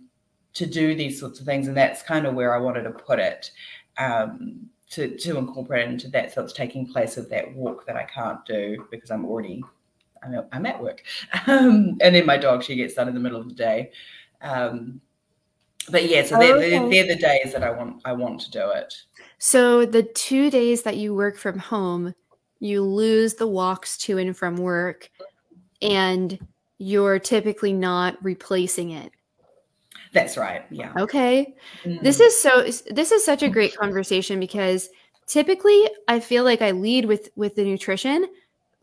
to 0.54 0.66
do 0.66 0.94
these 0.94 1.20
sorts 1.20 1.40
of 1.40 1.46
things, 1.46 1.68
and 1.68 1.76
that's 1.76 2.02
kind 2.02 2.26
of 2.26 2.34
where 2.34 2.54
I 2.54 2.58
wanted 2.58 2.84
to 2.84 2.90
put 2.90 3.18
it 3.20 3.50
um, 3.98 4.66
to 4.90 5.16
to 5.18 5.38
incorporate 5.38 5.88
into 5.88 6.08
that. 6.10 6.34
So 6.34 6.42
it's 6.44 6.52
taking 6.54 6.86
place 6.86 7.16
of 7.16 7.30
that 7.30 7.54
walk 7.54 7.86
that 7.86 7.96
I 7.96 8.04
can't 8.04 8.44
do 8.46 8.86
because 8.90 9.10
I'm 9.10 9.24
already 9.26 9.62
I'm, 10.52 10.66
at 10.66 10.82
work, 10.82 11.02
um, 11.46 11.98
and 12.00 12.14
then 12.14 12.26
my 12.26 12.36
dog 12.38 12.62
she 12.64 12.76
gets 12.76 12.94
done 12.94 13.08
in 13.08 13.14
the 13.14 13.20
middle 13.20 13.40
of 13.40 13.48
the 13.48 13.54
day. 13.54 13.92
Um, 14.42 15.00
but 15.90 16.08
yeah, 16.08 16.24
so 16.24 16.38
they're, 16.38 16.56
okay. 16.56 16.88
they're, 16.88 17.06
the 17.06 17.20
days 17.20 17.52
that 17.52 17.62
I 17.62 17.70
want 17.70 18.02
I 18.04 18.12
want 18.12 18.40
to 18.42 18.50
do 18.50 18.70
it. 18.70 18.92
So 19.38 19.84
the 19.84 20.02
two 20.02 20.50
days 20.50 20.82
that 20.82 20.96
you 20.96 21.14
work 21.14 21.36
from 21.36 21.58
home, 21.58 22.14
you 22.58 22.82
lose 22.82 23.34
the 23.34 23.46
walks 23.46 23.96
to 23.98 24.18
and 24.18 24.36
from 24.36 24.56
work, 24.56 25.10
and 25.82 26.38
you're 26.78 27.18
typically 27.18 27.72
not 27.72 28.16
replacing 28.22 28.90
it. 28.90 29.12
That's 30.12 30.36
right. 30.36 30.64
Yeah. 30.70 30.92
Okay. 30.96 31.54
Mm. 31.84 32.02
This 32.02 32.20
is 32.20 32.38
so 32.40 32.62
this 32.90 33.12
is 33.12 33.24
such 33.24 33.42
a 33.42 33.48
great 33.48 33.76
conversation 33.76 34.40
because 34.40 34.88
typically 35.26 35.88
I 36.08 36.20
feel 36.20 36.44
like 36.44 36.62
I 36.62 36.70
lead 36.70 37.04
with 37.04 37.28
with 37.36 37.54
the 37.54 37.64
nutrition, 37.64 38.26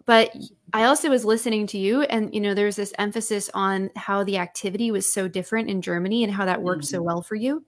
but 0.05 0.35
I 0.73 0.85
also 0.85 1.09
was 1.09 1.25
listening 1.25 1.67
to 1.67 1.77
you 1.77 2.01
and 2.03 2.33
you 2.33 2.41
know 2.41 2.53
there's 2.53 2.75
this 2.75 2.93
emphasis 2.97 3.49
on 3.53 3.89
how 3.95 4.23
the 4.23 4.37
activity 4.37 4.91
was 4.91 5.11
so 5.11 5.27
different 5.27 5.69
in 5.69 5.81
Germany 5.81 6.23
and 6.23 6.33
how 6.33 6.45
that 6.45 6.61
worked 6.61 6.83
mm-hmm. 6.83 6.95
so 6.95 7.01
well 7.01 7.21
for 7.21 7.35
you. 7.35 7.63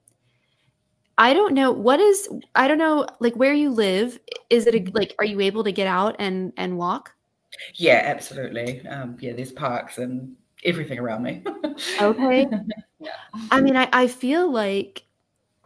I 1.18 1.32
don't 1.32 1.54
know 1.54 1.72
what 1.72 2.00
is 2.00 2.28
I 2.54 2.68
don't 2.68 2.78
know 2.78 3.06
like 3.20 3.34
where 3.36 3.54
you 3.54 3.70
live 3.70 4.18
is 4.50 4.66
it 4.66 4.74
a, 4.74 4.78
mm-hmm. 4.80 4.96
like 4.96 5.14
are 5.18 5.24
you 5.24 5.40
able 5.40 5.64
to 5.64 5.72
get 5.72 5.86
out 5.86 6.16
and 6.18 6.52
and 6.56 6.76
walk? 6.76 7.12
Yeah, 7.74 8.02
absolutely. 8.04 8.86
Um, 8.86 9.16
yeah, 9.20 9.32
there's 9.32 9.52
parks 9.52 9.98
and 9.98 10.36
everything 10.64 10.98
around 10.98 11.22
me. 11.22 11.42
okay. 12.00 12.46
Yeah. 12.98 13.10
I 13.50 13.60
mean, 13.60 13.76
I, 13.76 13.90
I 13.92 14.06
feel 14.06 14.50
like 14.50 15.04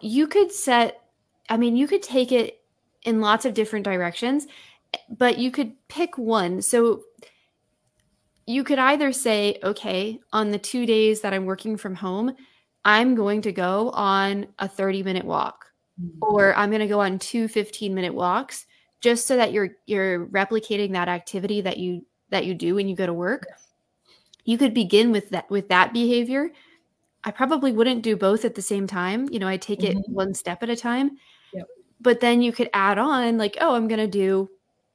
you 0.00 0.26
could 0.26 0.50
set, 0.50 1.00
I 1.48 1.56
mean, 1.56 1.76
you 1.76 1.86
could 1.86 2.02
take 2.02 2.32
it 2.32 2.60
in 3.04 3.20
lots 3.20 3.44
of 3.44 3.54
different 3.54 3.84
directions, 3.84 4.48
but 5.08 5.38
you 5.38 5.50
could 5.50 5.72
pick 5.88 6.18
one. 6.18 6.62
So 6.62 7.02
you 8.46 8.64
could 8.64 8.78
either 8.78 9.12
say, 9.12 9.58
okay, 9.62 10.20
on 10.32 10.50
the 10.50 10.58
two 10.58 10.86
days 10.86 11.20
that 11.20 11.32
I'm 11.32 11.46
working 11.46 11.76
from 11.76 11.94
home, 11.94 12.34
I'm 12.84 13.14
going 13.14 13.42
to 13.42 13.52
go 13.52 13.90
on 13.90 14.46
a 14.58 14.68
30 14.68 15.02
minute 15.02 15.24
walk 15.24 15.66
mm-hmm. 16.00 16.18
or 16.22 16.54
I'm 16.56 16.70
going 16.70 16.80
to 16.80 16.86
go 16.86 17.00
on 17.00 17.18
two 17.18 17.46
15 17.46 17.94
minute 17.94 18.14
walks 18.14 18.66
just 19.00 19.26
so 19.26 19.36
that 19.36 19.52
you're 19.52 19.70
you're 19.86 20.26
replicating 20.26 20.92
that 20.92 21.08
activity 21.08 21.60
that 21.60 21.78
you 21.78 22.04
that 22.30 22.46
you 22.46 22.54
do 22.54 22.74
when 22.74 22.88
you 22.88 22.96
go 22.96 23.06
to 23.06 23.12
work. 23.12 23.46
You 24.44 24.56
could 24.56 24.74
begin 24.74 25.12
with 25.12 25.30
that 25.30 25.50
with 25.50 25.68
that 25.68 25.92
behavior 25.92 26.50
I 27.24 27.30
probably 27.30 27.72
wouldn't 27.72 28.02
do 28.02 28.16
both 28.16 28.44
at 28.44 28.54
the 28.54 28.62
same 28.62 28.86
time. 28.86 29.28
You 29.30 29.38
know, 29.38 29.48
I 29.48 29.56
take 29.56 29.80
mm-hmm. 29.80 29.98
it 29.98 30.08
one 30.08 30.34
step 30.34 30.62
at 30.62 30.70
a 30.70 30.76
time. 30.76 31.18
Yep. 31.52 31.66
But 32.00 32.20
then 32.20 32.40
you 32.40 32.52
could 32.52 32.70
add 32.72 32.98
on, 32.98 33.36
like, 33.36 33.58
oh, 33.60 33.74
I'm 33.74 33.88
going 33.88 34.00
to 34.00 34.06
do 34.06 34.48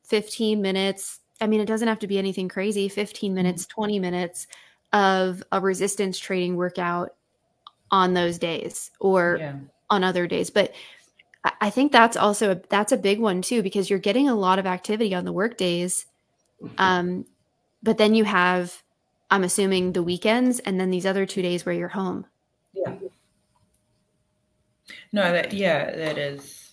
15 0.07 0.61
minutes. 0.61 1.19
I 1.41 1.47
mean, 1.47 1.59
it 1.59 1.65
doesn't 1.65 1.87
have 1.87 1.99
to 1.99 2.07
be 2.07 2.17
anything 2.17 2.49
crazy 2.49 2.87
15 2.87 3.29
mm-hmm. 3.29 3.35
minutes, 3.35 3.63
mm-hmm. 3.63 3.81
20 3.81 3.99
minutes 3.99 4.47
of 4.93 5.43
a 5.51 5.59
resistance 5.59 6.17
training 6.17 6.55
workout 6.55 7.15
on 7.91 8.13
those 8.13 8.37
days 8.37 8.91
or 8.99 9.37
yeah. 9.39 9.55
on 9.89 10.03
other 10.03 10.27
days. 10.27 10.49
But 10.49 10.73
I 11.61 11.69
think 11.69 11.91
that's 11.91 12.17
also 12.17 12.51
a, 12.51 12.61
that's 12.69 12.91
a 12.91 12.97
big 12.97 13.19
one 13.19 13.41
too 13.41 13.61
because 13.61 13.89
you're 13.89 13.99
getting 13.99 14.29
a 14.29 14.35
lot 14.35 14.59
of 14.59 14.65
activity 14.65 15.13
on 15.13 15.25
the 15.25 15.33
work 15.33 15.57
days. 15.57 16.05
Um, 16.77 17.25
but 17.83 17.97
then 17.97 18.15
you 18.15 18.23
have 18.23 18.81
I'm 19.31 19.43
assuming 19.43 19.93
the 19.93 20.03
weekends 20.03 20.59
and 20.59 20.79
then 20.79 20.91
these 20.91 21.05
other 21.05 21.25
two 21.25 21.41
days 21.41 21.65
where 21.65 21.75
you're 21.75 21.87
home. 21.87 22.25
Yeah. 22.73 22.95
No, 25.11 25.31
that 25.31 25.53
yeah, 25.53 25.95
that 25.95 26.17
is. 26.17 26.64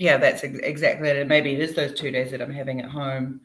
Yeah, 0.00 0.16
that's 0.16 0.42
exactly 0.44 1.10
it. 1.10 1.16
And 1.16 1.28
maybe 1.28 1.52
it 1.52 1.60
is 1.60 1.74
those 1.74 1.92
two 1.92 2.10
days 2.10 2.30
that 2.30 2.40
I'm 2.40 2.50
having 2.50 2.80
at 2.80 2.88
home. 2.88 3.42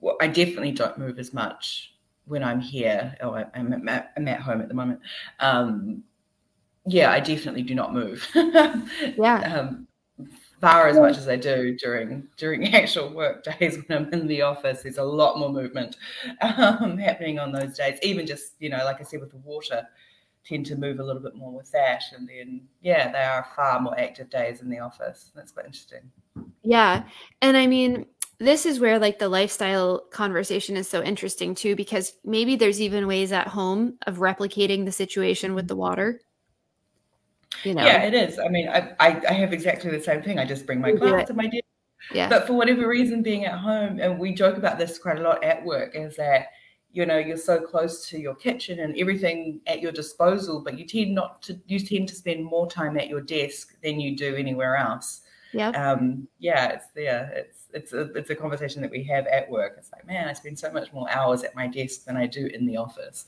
Well, 0.00 0.16
I 0.22 0.26
definitely 0.26 0.72
don't 0.72 0.96
move 0.96 1.18
as 1.18 1.34
much 1.34 1.92
when 2.24 2.42
I'm 2.42 2.60
here. 2.60 3.14
Oh, 3.20 3.34
I'm 3.34 3.88
at, 3.90 4.12
I'm 4.16 4.26
at 4.26 4.40
home 4.40 4.62
at 4.62 4.68
the 4.68 4.74
moment. 4.74 5.00
Um, 5.40 6.02
yeah, 6.86 7.10
I 7.12 7.20
definitely 7.20 7.62
do 7.62 7.74
not 7.74 7.92
move. 7.92 8.26
yeah. 8.34 9.54
Um, 9.68 9.86
far 10.62 10.88
as 10.88 10.96
much 10.96 11.18
as 11.18 11.28
I 11.28 11.36
do 11.36 11.76
during 11.76 12.26
during 12.38 12.68
actual 12.74 13.10
work 13.12 13.44
days 13.44 13.78
when 13.86 13.98
I'm 14.06 14.12
in 14.14 14.26
the 14.28 14.42
office. 14.42 14.82
There's 14.82 14.98
a 14.98 15.04
lot 15.04 15.38
more 15.38 15.50
movement 15.52 15.96
um, 16.40 16.96
happening 16.98 17.38
on 17.38 17.52
those 17.52 17.76
days. 17.76 17.98
Even 18.02 18.26
just 18.26 18.54
you 18.60 18.70
know, 18.70 18.82
like 18.84 19.00
I 19.00 19.04
said, 19.04 19.20
with 19.20 19.30
the 19.32 19.38
water, 19.38 19.86
tend 20.44 20.66
to 20.66 20.76
move 20.76 21.00
a 21.00 21.04
little 21.04 21.22
bit 21.22 21.34
more 21.34 21.52
with 21.52 21.70
that. 21.72 22.02
And 22.16 22.28
then 22.28 22.62
yeah, 22.80 23.10
they 23.10 23.22
are 23.22 23.46
far 23.54 23.80
more 23.80 23.98
active 23.98 24.30
days 24.30 24.60
in 24.60 24.70
the 24.70 24.78
office. 24.78 25.30
That's 25.34 25.52
quite 25.52 25.66
interesting. 25.66 26.10
Yeah, 26.62 27.04
and 27.40 27.56
I 27.56 27.66
mean. 27.66 28.06
This 28.38 28.66
is 28.66 28.80
where 28.80 28.98
like 28.98 29.20
the 29.20 29.28
lifestyle 29.28 30.00
conversation 30.10 30.76
is 30.76 30.88
so 30.88 31.00
interesting 31.00 31.54
too, 31.54 31.76
because 31.76 32.14
maybe 32.24 32.56
there's 32.56 32.80
even 32.80 33.06
ways 33.06 33.30
at 33.30 33.46
home 33.46 33.98
of 34.08 34.16
replicating 34.16 34.84
the 34.84 34.90
situation 34.90 35.54
with 35.54 35.68
the 35.68 35.76
water 35.76 36.20
you 37.64 37.74
know 37.74 37.84
yeah 37.84 38.02
it 38.02 38.14
is 38.14 38.38
i 38.38 38.48
mean 38.48 38.68
i 38.68 38.92
i, 39.00 39.22
I 39.28 39.32
have 39.32 39.52
exactly 39.52 39.90
the 39.90 40.02
same 40.02 40.22
thing 40.22 40.38
i 40.38 40.44
just 40.44 40.66
bring 40.66 40.80
my 40.80 40.92
glass 40.92 41.28
to 41.28 41.34
my 41.34 41.46
desk 41.46 41.64
yeah 42.12 42.28
but 42.28 42.46
for 42.46 42.54
whatever 42.54 42.88
reason 42.88 43.22
being 43.22 43.44
at 43.44 43.58
home 43.58 44.00
and 44.00 44.18
we 44.18 44.32
joke 44.32 44.56
about 44.56 44.78
this 44.78 44.98
quite 44.98 45.18
a 45.18 45.22
lot 45.22 45.42
at 45.44 45.64
work 45.64 45.94
is 45.94 46.16
that 46.16 46.46
you 46.92 47.06
know 47.06 47.18
you're 47.18 47.36
so 47.36 47.60
close 47.60 48.06
to 48.08 48.18
your 48.18 48.34
kitchen 48.34 48.80
and 48.80 48.96
everything 48.98 49.60
at 49.66 49.80
your 49.80 49.92
disposal 49.92 50.60
but 50.60 50.78
you 50.78 50.84
tend 50.84 51.14
not 51.14 51.42
to 51.42 51.58
you 51.66 51.78
tend 51.78 52.08
to 52.08 52.14
spend 52.14 52.44
more 52.44 52.70
time 52.70 52.98
at 52.98 53.08
your 53.08 53.20
desk 53.20 53.74
than 53.82 53.98
you 53.98 54.16
do 54.16 54.34
anywhere 54.36 54.76
else. 54.76 55.22
Yeah 55.52 55.68
um 55.70 56.28
yeah 56.38 56.68
it's 56.68 56.86
there 56.94 57.30
it's 57.34 57.66
it's 57.74 57.92
a 57.92 58.12
it's 58.14 58.30
a 58.30 58.34
conversation 58.34 58.80
that 58.82 58.90
we 58.90 59.02
have 59.04 59.26
at 59.26 59.50
work. 59.50 59.74
It's 59.78 59.90
like 59.92 60.06
man 60.06 60.28
i 60.28 60.32
spend 60.32 60.58
so 60.58 60.70
much 60.70 60.92
more 60.92 61.10
hours 61.10 61.42
at 61.42 61.54
my 61.54 61.66
desk 61.66 62.04
than 62.04 62.16
i 62.16 62.26
do 62.26 62.46
in 62.46 62.66
the 62.66 62.76
office. 62.76 63.26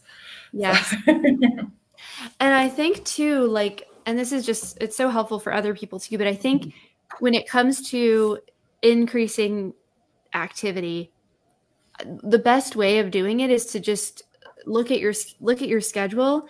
Yes. 0.52 0.94
So. 1.04 1.12
and 2.40 2.54
i 2.54 2.68
think 2.68 3.04
too 3.04 3.46
like 3.46 3.88
and 4.06 4.18
this 4.18 4.32
is 4.32 4.44
just 4.44 4.76
it's 4.80 4.96
so 4.96 5.08
helpful 5.08 5.38
for 5.38 5.52
other 5.52 5.74
people 5.74 6.00
too 6.00 6.18
but 6.18 6.26
i 6.26 6.34
think 6.34 6.74
when 7.20 7.34
it 7.34 7.48
comes 7.48 7.88
to 7.90 8.38
increasing 8.82 9.72
activity 10.34 11.13
the 12.22 12.38
best 12.38 12.76
way 12.76 12.98
of 12.98 13.10
doing 13.10 13.40
it 13.40 13.50
is 13.50 13.66
to 13.66 13.80
just 13.80 14.22
look 14.66 14.90
at 14.90 15.00
your 15.00 15.12
look 15.40 15.62
at 15.62 15.68
your 15.68 15.80
schedule 15.80 16.46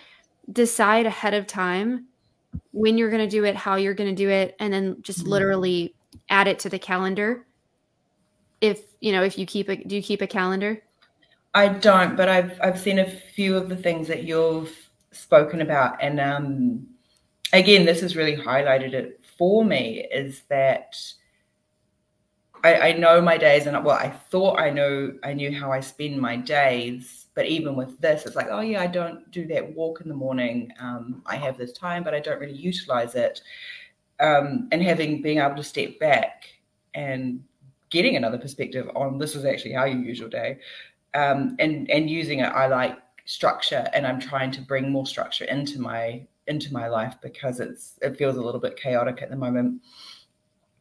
decide 0.52 1.06
ahead 1.06 1.34
of 1.34 1.46
time 1.46 2.06
when 2.72 2.96
you're 2.96 3.10
going 3.10 3.22
to 3.22 3.28
do 3.28 3.44
it 3.44 3.56
how 3.56 3.76
you're 3.76 3.94
going 3.94 4.08
to 4.08 4.16
do 4.16 4.30
it 4.30 4.54
and 4.60 4.72
then 4.72 4.96
just 5.02 5.20
mm-hmm. 5.20 5.30
literally 5.30 5.94
add 6.28 6.46
it 6.46 6.58
to 6.58 6.68
the 6.68 6.78
calendar 6.78 7.46
if 8.60 8.82
you 9.00 9.12
know 9.12 9.22
if 9.22 9.38
you 9.38 9.44
keep 9.46 9.68
a 9.68 9.76
do 9.76 9.96
you 9.96 10.02
keep 10.02 10.22
a 10.22 10.26
calendar 10.26 10.82
i 11.54 11.68
don't 11.68 12.16
but 12.16 12.28
i've 12.28 12.58
i've 12.62 12.78
seen 12.78 12.98
a 12.98 13.10
few 13.10 13.56
of 13.56 13.68
the 13.68 13.76
things 13.76 14.06
that 14.06 14.24
you've 14.24 14.72
spoken 15.10 15.60
about 15.60 15.96
and 16.00 16.20
um 16.20 16.86
again, 17.54 17.86
this 17.86 18.00
has 18.00 18.16
really 18.16 18.36
highlighted 18.36 18.92
it 18.92 19.20
for 19.38 19.64
me 19.64 20.06
is 20.12 20.42
that 20.48 20.96
I, 22.64 22.88
I, 22.88 22.92
know 22.92 23.20
my 23.20 23.36
days 23.36 23.66
and 23.66 23.84
well, 23.84 23.96
I 23.96 24.08
thought 24.08 24.58
I 24.58 24.70
know 24.70 25.12
I 25.22 25.34
knew 25.34 25.52
how 25.52 25.70
I 25.70 25.80
spend 25.80 26.18
my 26.18 26.36
days, 26.36 27.26
but 27.34 27.46
even 27.46 27.76
with 27.76 28.00
this, 28.00 28.24
it's 28.24 28.36
like, 28.36 28.48
oh 28.50 28.60
yeah, 28.60 28.80
I 28.80 28.86
don't 28.86 29.30
do 29.30 29.46
that 29.48 29.74
walk 29.76 30.00
in 30.00 30.08
the 30.08 30.14
morning. 30.14 30.72
Um, 30.80 31.22
I 31.26 31.36
have 31.36 31.58
this 31.58 31.72
time, 31.72 32.02
but 32.02 32.14
I 32.14 32.20
don't 32.20 32.40
really 32.40 32.56
utilize 32.56 33.14
it. 33.14 33.42
Um, 34.18 34.68
and 34.72 34.82
having 34.82 35.20
being 35.20 35.38
able 35.38 35.56
to 35.56 35.62
step 35.62 35.98
back 35.98 36.46
and 36.94 37.44
getting 37.90 38.16
another 38.16 38.38
perspective 38.38 38.88
on 38.96 39.18
this 39.18 39.34
is 39.36 39.44
actually 39.44 39.72
how 39.72 39.84
you 39.84 39.98
use 39.98 40.18
your 40.18 40.30
day, 40.30 40.58
um, 41.12 41.56
and 41.58 41.90
and 41.90 42.08
using 42.08 42.38
it, 42.38 42.46
I 42.46 42.66
like 42.68 42.98
structure, 43.26 43.86
and 43.92 44.06
I'm 44.06 44.20
trying 44.20 44.50
to 44.52 44.62
bring 44.62 44.90
more 44.90 45.06
structure 45.06 45.44
into 45.44 45.80
my 45.80 46.26
into 46.46 46.72
my 46.72 46.88
life 46.88 47.16
because 47.20 47.60
it's 47.60 47.98
it 48.00 48.16
feels 48.16 48.36
a 48.36 48.40
little 48.40 48.60
bit 48.60 48.78
chaotic 48.78 49.20
at 49.20 49.28
the 49.28 49.36
moment. 49.36 49.82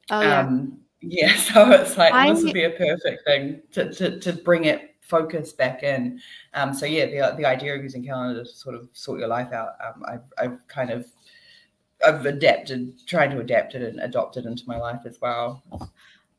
Oh 0.09 0.21
yeah. 0.21 0.39
Um, 0.39 0.82
yeah, 1.03 1.35
so 1.37 1.71
it's 1.71 1.97
like 1.97 2.13
this 2.33 2.43
would 2.43 2.53
be 2.53 2.63
a 2.63 2.71
perfect 2.71 3.25
thing 3.25 3.61
to, 3.71 3.93
to, 3.93 4.19
to 4.19 4.33
bring 4.33 4.65
it 4.65 4.95
focus 5.01 5.53
back 5.53 5.83
in. 5.83 6.19
Um, 6.53 6.73
so 6.73 6.85
yeah, 6.85 7.05
the 7.05 7.35
the 7.37 7.45
idea 7.45 7.75
of 7.75 7.83
using 7.83 8.03
calendar 8.03 8.43
to 8.43 8.49
sort 8.49 8.75
of 8.75 8.89
sort 8.93 9.19
your 9.19 9.27
life 9.27 9.51
out, 9.51 9.75
um, 9.85 10.03
I've 10.07 10.23
I've 10.37 10.67
kind 10.67 10.89
of 10.89 11.05
I've 12.05 12.25
adapted, 12.25 13.05
trying 13.07 13.31
to 13.31 13.39
adapt 13.39 13.75
it 13.75 13.81
and 13.81 13.99
adopt 13.99 14.37
it 14.37 14.45
into 14.45 14.63
my 14.67 14.77
life 14.77 15.01
as 15.05 15.19
well. 15.21 15.63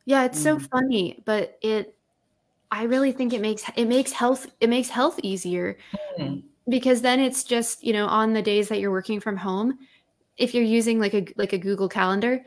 Yeah, 0.05 0.24
it's 0.24 0.38
mm. 0.38 0.42
so 0.42 0.59
funny, 0.59 1.22
but 1.24 1.59
it 1.62 1.96
I 2.70 2.85
really 2.85 3.12
think 3.12 3.33
it 3.33 3.40
makes 3.40 3.64
it 3.77 3.87
makes 3.87 4.12
health 4.12 4.46
it 4.61 4.68
makes 4.68 4.88
health 4.88 5.20
easier. 5.22 5.77
Mm 6.18 6.42
because 6.68 7.03
then 7.03 7.20
it's 7.20 7.44
just 7.44 7.83
you 7.85 7.92
know 7.92 8.07
on 8.07 8.33
the 8.33 8.42
days 8.42 8.68
that 8.68 8.81
you're 8.81 8.90
working 8.90 9.20
from 9.20 9.37
home 9.37 9.79
if 10.37 10.55
you're 10.55 10.64
using 10.64 10.98
like 10.98 11.14
a 11.14 11.27
like 11.37 11.53
a 11.53 11.59
google 11.59 11.88
calendar 11.88 12.44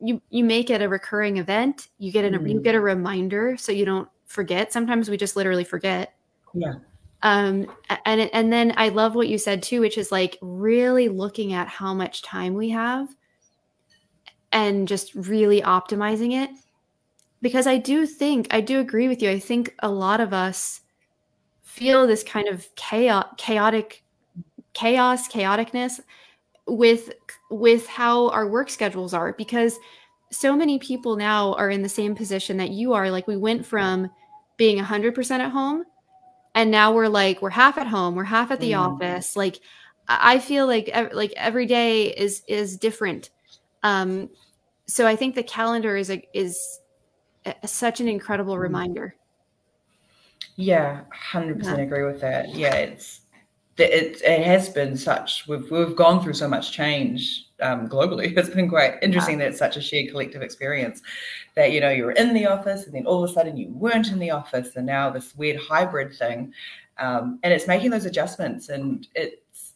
you 0.00 0.22
you 0.30 0.44
make 0.44 0.70
it 0.70 0.82
a 0.82 0.88
recurring 0.88 1.38
event 1.38 1.88
you 1.98 2.12
get 2.12 2.24
an 2.24 2.34
mm. 2.34 2.50
you 2.50 2.60
get 2.60 2.74
a 2.74 2.80
reminder 2.80 3.56
so 3.56 3.72
you 3.72 3.84
don't 3.84 4.08
forget. 4.28 4.72
Sometimes 4.72 5.08
we 5.08 5.16
just 5.16 5.36
literally 5.36 5.64
forget. 5.64 6.14
Yeah. 6.54 6.74
Um 7.22 7.66
and 8.04 8.30
and 8.32 8.52
then 8.52 8.72
i 8.76 8.90
love 8.90 9.16
what 9.16 9.26
you 9.26 9.38
said 9.38 9.60
too 9.60 9.80
which 9.80 9.98
is 9.98 10.12
like 10.12 10.38
really 10.40 11.08
looking 11.08 11.52
at 11.52 11.66
how 11.66 11.92
much 11.92 12.22
time 12.22 12.54
we 12.54 12.68
have 12.68 13.08
and 14.52 14.86
just 14.86 15.14
really 15.14 15.60
optimizing 15.60 16.40
it. 16.44 16.50
Because 17.42 17.66
i 17.66 17.76
do 17.76 18.06
think 18.06 18.46
i 18.52 18.60
do 18.60 18.78
agree 18.78 19.08
with 19.08 19.20
you. 19.20 19.30
I 19.30 19.40
think 19.40 19.74
a 19.80 19.88
lot 19.88 20.20
of 20.20 20.32
us 20.32 20.82
feel 21.62 22.06
this 22.06 22.22
kind 22.22 22.48
of 22.48 22.68
chaos, 22.76 23.26
chaotic 23.36 24.04
chaos, 24.74 25.26
chaoticness 25.28 26.00
with 26.68 27.12
with 27.50 27.86
how 27.86 28.28
our 28.30 28.46
work 28.46 28.70
schedules 28.70 29.14
are 29.14 29.32
because 29.32 29.78
so 30.30 30.54
many 30.54 30.78
people 30.78 31.16
now 31.16 31.54
are 31.54 31.70
in 31.70 31.82
the 31.82 31.88
same 31.88 32.14
position 32.14 32.58
that 32.58 32.70
you 32.70 32.92
are 32.92 33.10
like 33.10 33.26
we 33.26 33.36
went 33.36 33.64
from 33.64 34.10
being 34.58 34.78
100% 34.78 35.30
at 35.30 35.50
home 35.50 35.84
and 36.54 36.70
now 36.70 36.92
we're 36.92 37.08
like 37.08 37.40
we're 37.40 37.48
half 37.48 37.78
at 37.78 37.86
home 37.86 38.14
we're 38.14 38.24
half 38.24 38.50
at 38.50 38.60
the 38.60 38.72
mm. 38.72 38.78
office 38.78 39.34
like 39.36 39.60
I 40.08 40.38
feel 40.38 40.66
like 40.66 40.90
like 41.12 41.34
every 41.36 41.66
day 41.66 42.06
is 42.14 42.42
is 42.48 42.78
different. 42.78 43.30
Um, 43.82 44.30
so 44.86 45.06
I 45.06 45.16
think 45.16 45.34
the 45.34 45.42
calendar 45.42 45.96
is 45.96 46.10
a 46.10 46.26
is 46.32 46.80
a, 47.44 47.68
such 47.68 48.00
an 48.00 48.08
incredible 48.08 48.54
mm. 48.56 48.60
reminder. 48.60 49.14
Yeah, 50.56 51.02
hundred 51.12 51.58
percent 51.58 51.80
agree 51.80 52.04
with 52.04 52.20
that. 52.22 52.54
Yeah, 52.54 52.74
it's 52.74 53.20
it, 53.78 54.22
it 54.22 54.44
has 54.44 54.68
been 54.68 54.96
such 54.96 55.46
we've 55.46 55.70
we've 55.70 55.96
gone 55.96 56.22
through 56.22 56.34
so 56.34 56.48
much 56.48 56.72
change 56.72 57.46
um, 57.60 57.88
globally. 57.88 58.32
It's 58.36 58.50
been 58.50 58.68
quite 58.68 58.94
interesting 59.02 59.38
that 59.38 59.48
it's 59.48 59.58
such 59.58 59.76
a 59.76 59.80
shared 59.80 60.10
collective 60.10 60.42
experience 60.42 61.02
that 61.54 61.72
you 61.72 61.80
know 61.80 61.90
you 61.90 62.04
were 62.04 62.12
in 62.12 62.34
the 62.34 62.46
office 62.46 62.86
and 62.86 62.94
then 62.94 63.06
all 63.06 63.22
of 63.22 63.30
a 63.30 63.32
sudden 63.32 63.56
you 63.56 63.68
weren't 63.72 64.08
in 64.08 64.18
the 64.18 64.30
office 64.30 64.76
and 64.76 64.86
now 64.86 65.10
this 65.10 65.34
weird 65.36 65.60
hybrid 65.60 66.14
thing, 66.14 66.52
um, 66.98 67.38
and 67.42 67.52
it's 67.52 67.66
making 67.66 67.90
those 67.90 68.04
adjustments 68.04 68.68
and 68.68 69.08
it's 69.14 69.74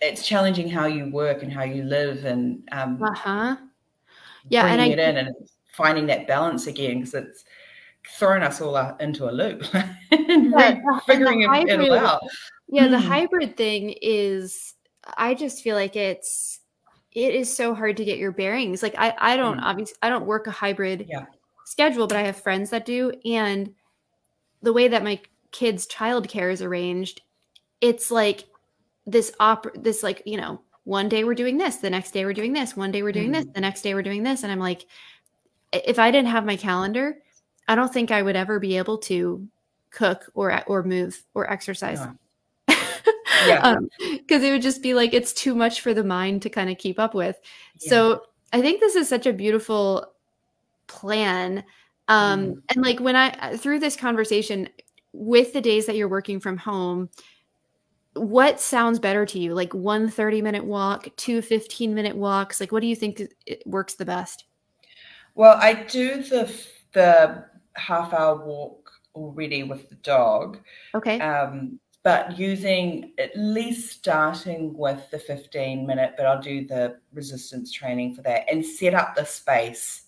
it's 0.00 0.26
challenging 0.26 0.68
how 0.68 0.86
you 0.86 1.10
work 1.10 1.42
and 1.42 1.52
how 1.52 1.64
you 1.64 1.82
live 1.82 2.24
and 2.24 2.66
um, 2.72 3.02
uh 3.02 3.12
huh 3.12 3.56
yeah 4.48 4.66
and 4.66 4.80
I, 4.80 4.86
it 4.86 4.98
in 4.98 5.16
and 5.16 5.34
finding 5.72 6.06
that 6.06 6.26
balance 6.26 6.66
again 6.66 7.00
because 7.00 7.14
it's 7.14 7.44
thrown 8.16 8.42
us 8.42 8.60
all 8.60 8.76
into 9.00 9.28
a 9.28 9.32
loop 9.32 9.62
and 10.10 10.50
yeah, 10.50 10.80
figuring 11.06 11.42
it, 11.42 11.80
all 11.80 11.94
out. 11.94 12.22
Yeah, 12.68 12.86
mm. 12.86 12.90
the 12.90 13.00
hmm. 13.00 13.06
hybrid 13.06 13.56
thing 13.56 13.94
is 14.02 14.74
I 15.16 15.34
just 15.34 15.62
feel 15.62 15.76
like 15.76 15.96
it's 15.96 16.60
it 17.12 17.34
is 17.34 17.54
so 17.54 17.74
hard 17.74 17.96
to 17.96 18.04
get 18.04 18.18
your 18.18 18.32
bearings. 18.32 18.82
Like 18.82 18.94
I 18.98 19.14
I 19.18 19.36
don't 19.36 19.58
mm. 19.58 19.62
obviously 19.62 19.96
I 20.02 20.08
don't 20.08 20.26
work 20.26 20.46
a 20.46 20.50
hybrid 20.50 21.06
yeah. 21.08 21.26
schedule, 21.66 22.06
but 22.06 22.16
I 22.16 22.22
have 22.22 22.36
friends 22.36 22.70
that 22.70 22.86
do 22.86 23.12
and 23.24 23.74
the 24.62 24.72
way 24.72 24.88
that 24.88 25.04
my 25.04 25.20
kids 25.52 25.86
childcare 25.86 26.52
is 26.52 26.62
arranged, 26.62 27.22
it's 27.80 28.10
like 28.10 28.44
this 29.06 29.32
op 29.40 29.66
this 29.74 30.02
like, 30.02 30.22
you 30.26 30.36
know, 30.36 30.60
one 30.84 31.08
day 31.08 31.24
we're 31.24 31.34
doing 31.34 31.58
this, 31.58 31.76
the 31.76 31.90
next 31.90 32.10
day 32.10 32.24
we're 32.24 32.32
doing 32.32 32.52
this, 32.52 32.76
one 32.76 32.90
day 32.90 33.02
we're 33.02 33.12
doing 33.12 33.30
mm. 33.30 33.34
this, 33.34 33.46
the 33.54 33.60
next 33.60 33.82
day 33.82 33.94
we're 33.94 34.02
doing 34.02 34.22
this 34.22 34.42
and 34.42 34.52
I'm 34.52 34.58
like 34.58 34.86
if 35.72 35.98
I 35.98 36.10
didn't 36.10 36.28
have 36.28 36.46
my 36.46 36.56
calendar, 36.56 37.18
I 37.68 37.74
don't 37.74 37.92
think 37.92 38.10
I 38.10 38.22
would 38.22 38.36
ever 38.36 38.58
be 38.58 38.78
able 38.78 38.98
to 38.98 39.46
cook 39.90 40.30
or 40.34 40.62
or 40.66 40.82
move 40.82 41.22
or 41.34 41.50
exercise. 41.50 42.00
yeah. 43.46 43.78
because 44.12 44.42
um, 44.42 44.44
it 44.44 44.50
would 44.50 44.62
just 44.62 44.82
be 44.82 44.94
like 44.94 45.12
it's 45.12 45.32
too 45.32 45.54
much 45.54 45.80
for 45.80 45.94
the 45.94 46.02
mind 46.02 46.42
to 46.42 46.50
kind 46.50 46.70
of 46.70 46.78
keep 46.78 46.98
up 46.98 47.14
with. 47.14 47.36
Yeah. 47.80 47.90
So 47.90 48.22
I 48.52 48.60
think 48.60 48.80
this 48.80 48.96
is 48.96 49.08
such 49.08 49.26
a 49.26 49.32
beautiful 49.32 50.12
plan. 50.86 51.64
Um, 52.08 52.46
mm. 52.46 52.62
and 52.70 52.82
like 52.82 53.00
when 53.00 53.16
I 53.16 53.56
through 53.56 53.80
this 53.80 53.96
conversation 53.96 54.68
with 55.12 55.52
the 55.52 55.60
days 55.60 55.86
that 55.86 55.96
you're 55.96 56.08
working 56.08 56.40
from 56.40 56.56
home, 56.56 57.10
what 58.14 58.60
sounds 58.60 58.98
better 58.98 59.26
to 59.26 59.38
you? 59.38 59.54
Like 59.54 59.74
one 59.74 60.08
30 60.08 60.42
minute 60.42 60.64
walk, 60.64 61.08
two 61.16 61.42
15 61.42 61.94
minute 61.94 62.16
walks? 62.16 62.60
Like 62.60 62.72
what 62.72 62.80
do 62.80 62.86
you 62.86 62.96
think 62.96 63.22
works 63.66 63.94
the 63.94 64.06
best? 64.06 64.44
Well, 65.34 65.56
I 65.60 65.74
do 65.74 66.22
the 66.22 66.52
the 66.92 67.44
half 67.78 68.12
hour 68.12 68.44
walk 68.44 68.90
already 69.14 69.62
with 69.62 69.88
the 69.88 69.96
dog. 69.96 70.58
Okay. 70.94 71.20
Um, 71.20 71.78
but 72.04 72.38
using 72.38 73.12
at 73.18 73.36
least 73.36 73.90
starting 73.90 74.76
with 74.76 75.10
the 75.10 75.18
15 75.18 75.86
minute, 75.86 76.14
but 76.16 76.26
I'll 76.26 76.40
do 76.40 76.66
the 76.66 76.98
resistance 77.12 77.72
training 77.72 78.14
for 78.14 78.22
that 78.22 78.50
and 78.50 78.64
set 78.64 78.94
up 78.94 79.14
the 79.14 79.24
space. 79.24 80.04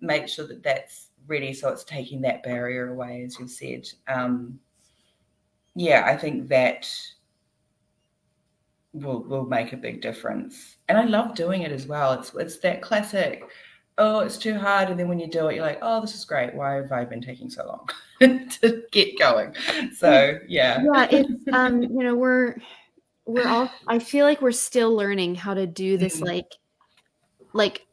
Make 0.00 0.28
sure 0.28 0.46
that 0.48 0.62
that's 0.62 1.08
ready 1.26 1.52
so 1.52 1.68
it's 1.68 1.84
taking 1.84 2.20
that 2.22 2.42
barrier 2.42 2.88
away, 2.88 3.22
as 3.24 3.38
you 3.38 3.46
said. 3.46 3.88
Um, 4.08 4.58
yeah, 5.74 6.04
I 6.06 6.16
think 6.16 6.48
that 6.48 6.90
will 8.92 9.22
will 9.22 9.46
make 9.46 9.72
a 9.72 9.76
big 9.76 10.02
difference. 10.02 10.76
And 10.88 10.98
I 10.98 11.04
love 11.04 11.34
doing 11.34 11.62
it 11.62 11.72
as 11.72 11.86
well. 11.86 12.12
It's 12.12 12.34
it's 12.34 12.58
that 12.58 12.82
classic 12.82 13.44
oh, 13.98 14.20
it's 14.20 14.38
too 14.38 14.58
hard. 14.58 14.90
And 14.90 14.98
then 14.98 15.08
when 15.08 15.18
you 15.18 15.26
do 15.26 15.48
it, 15.48 15.56
you're 15.56 15.64
like, 15.64 15.78
oh, 15.82 16.00
this 16.00 16.14
is 16.14 16.24
great. 16.24 16.54
Why 16.54 16.74
have 16.74 16.92
I 16.92 17.04
been 17.04 17.20
taking 17.20 17.50
so 17.50 17.66
long 18.20 18.48
to 18.60 18.82
get 18.90 19.18
going? 19.18 19.54
So 19.96 20.38
yeah. 20.48 20.82
Yeah, 20.82 21.08
it's 21.10 21.48
um, 21.52 21.82
you 21.82 22.02
know, 22.02 22.14
we're 22.14 22.56
we're 23.26 23.48
all 23.48 23.70
I 23.86 23.98
feel 23.98 24.26
like 24.26 24.42
we're 24.42 24.52
still 24.52 24.94
learning 24.94 25.36
how 25.36 25.54
to 25.54 25.66
do 25.66 25.96
this 25.96 26.16
mm-hmm. 26.16 26.26
like 26.26 26.52
like 27.52 27.86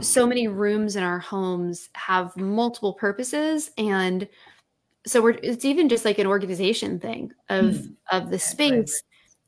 so 0.00 0.26
many 0.26 0.48
rooms 0.48 0.96
in 0.96 1.02
our 1.02 1.18
homes 1.18 1.88
have 1.94 2.36
multiple 2.36 2.92
purposes 2.92 3.70
and 3.78 4.28
so 5.06 5.22
we're 5.22 5.38
it's 5.42 5.64
even 5.64 5.88
just 5.88 6.04
like 6.04 6.18
an 6.18 6.26
organization 6.26 7.00
thing 7.00 7.32
of 7.48 7.64
mm. 7.64 7.94
of 8.12 8.30
the 8.30 8.38
space 8.38 9.02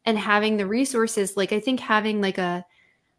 and 0.07 0.19
having 0.19 0.57
the 0.57 0.67
resources 0.67 1.37
like 1.37 1.53
i 1.53 1.61
think 1.61 1.79
having 1.79 2.21
like 2.21 2.39
a 2.39 2.65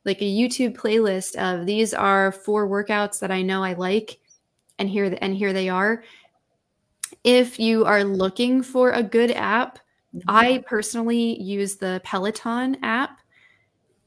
like 0.05 0.21
a 0.21 0.25
YouTube 0.25 0.75
playlist 0.75 1.35
of 1.35 1.65
these 1.65 1.93
are 1.93 2.31
four 2.31 2.67
workouts 2.67 3.19
that 3.19 3.31
I 3.31 3.41
know 3.41 3.63
I 3.63 3.73
like 3.73 4.19
and 4.79 4.89
here 4.89 5.15
and 5.21 5.35
here 5.35 5.53
they 5.53 5.69
are. 5.69 6.03
If 7.23 7.59
you 7.59 7.85
are 7.85 8.03
looking 8.03 8.63
for 8.63 8.91
a 8.91 9.03
good 9.03 9.31
app, 9.31 9.79
mm-hmm. 10.15 10.29
I 10.29 10.63
personally 10.67 11.39
use 11.41 11.75
the 11.75 12.01
Peloton 12.03 12.77
app. 12.83 13.19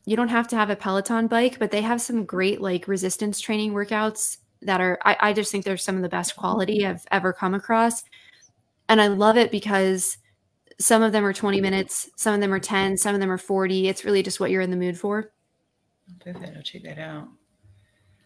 You 0.04 0.16
don't 0.16 0.28
have 0.28 0.48
to 0.48 0.56
have 0.56 0.70
a 0.70 0.76
Peloton 0.76 1.28
bike, 1.28 1.58
but 1.58 1.70
they 1.70 1.82
have 1.82 2.00
some 2.00 2.24
great 2.24 2.60
like 2.60 2.88
resistance 2.88 3.40
training 3.40 3.72
workouts 3.72 4.38
that 4.62 4.80
are 4.80 4.98
I, 5.04 5.16
I 5.20 5.32
just 5.32 5.52
think 5.52 5.64
they're 5.64 5.76
some 5.76 5.96
of 5.96 6.02
the 6.02 6.08
best 6.08 6.36
quality 6.36 6.86
I've 6.86 7.06
ever 7.12 7.32
come 7.32 7.54
across. 7.54 8.02
And 8.88 9.00
I 9.00 9.06
love 9.06 9.36
it 9.36 9.50
because 9.50 10.18
some 10.80 11.02
of 11.02 11.12
them 11.12 11.24
are 11.24 11.32
20 11.32 11.60
minutes, 11.60 12.10
some 12.16 12.34
of 12.34 12.40
them 12.40 12.52
are 12.52 12.58
10, 12.58 12.96
some 12.96 13.14
of 13.14 13.20
them 13.20 13.30
are 13.30 13.38
40. 13.38 13.88
It's 13.88 14.04
really 14.04 14.22
just 14.22 14.40
what 14.40 14.50
you're 14.50 14.60
in 14.60 14.70
the 14.70 14.76
mood 14.76 14.98
for. 14.98 15.30
Perfect. 16.20 16.56
I'll 16.56 16.62
check 16.62 16.82
that 16.84 16.98
out. 16.98 17.28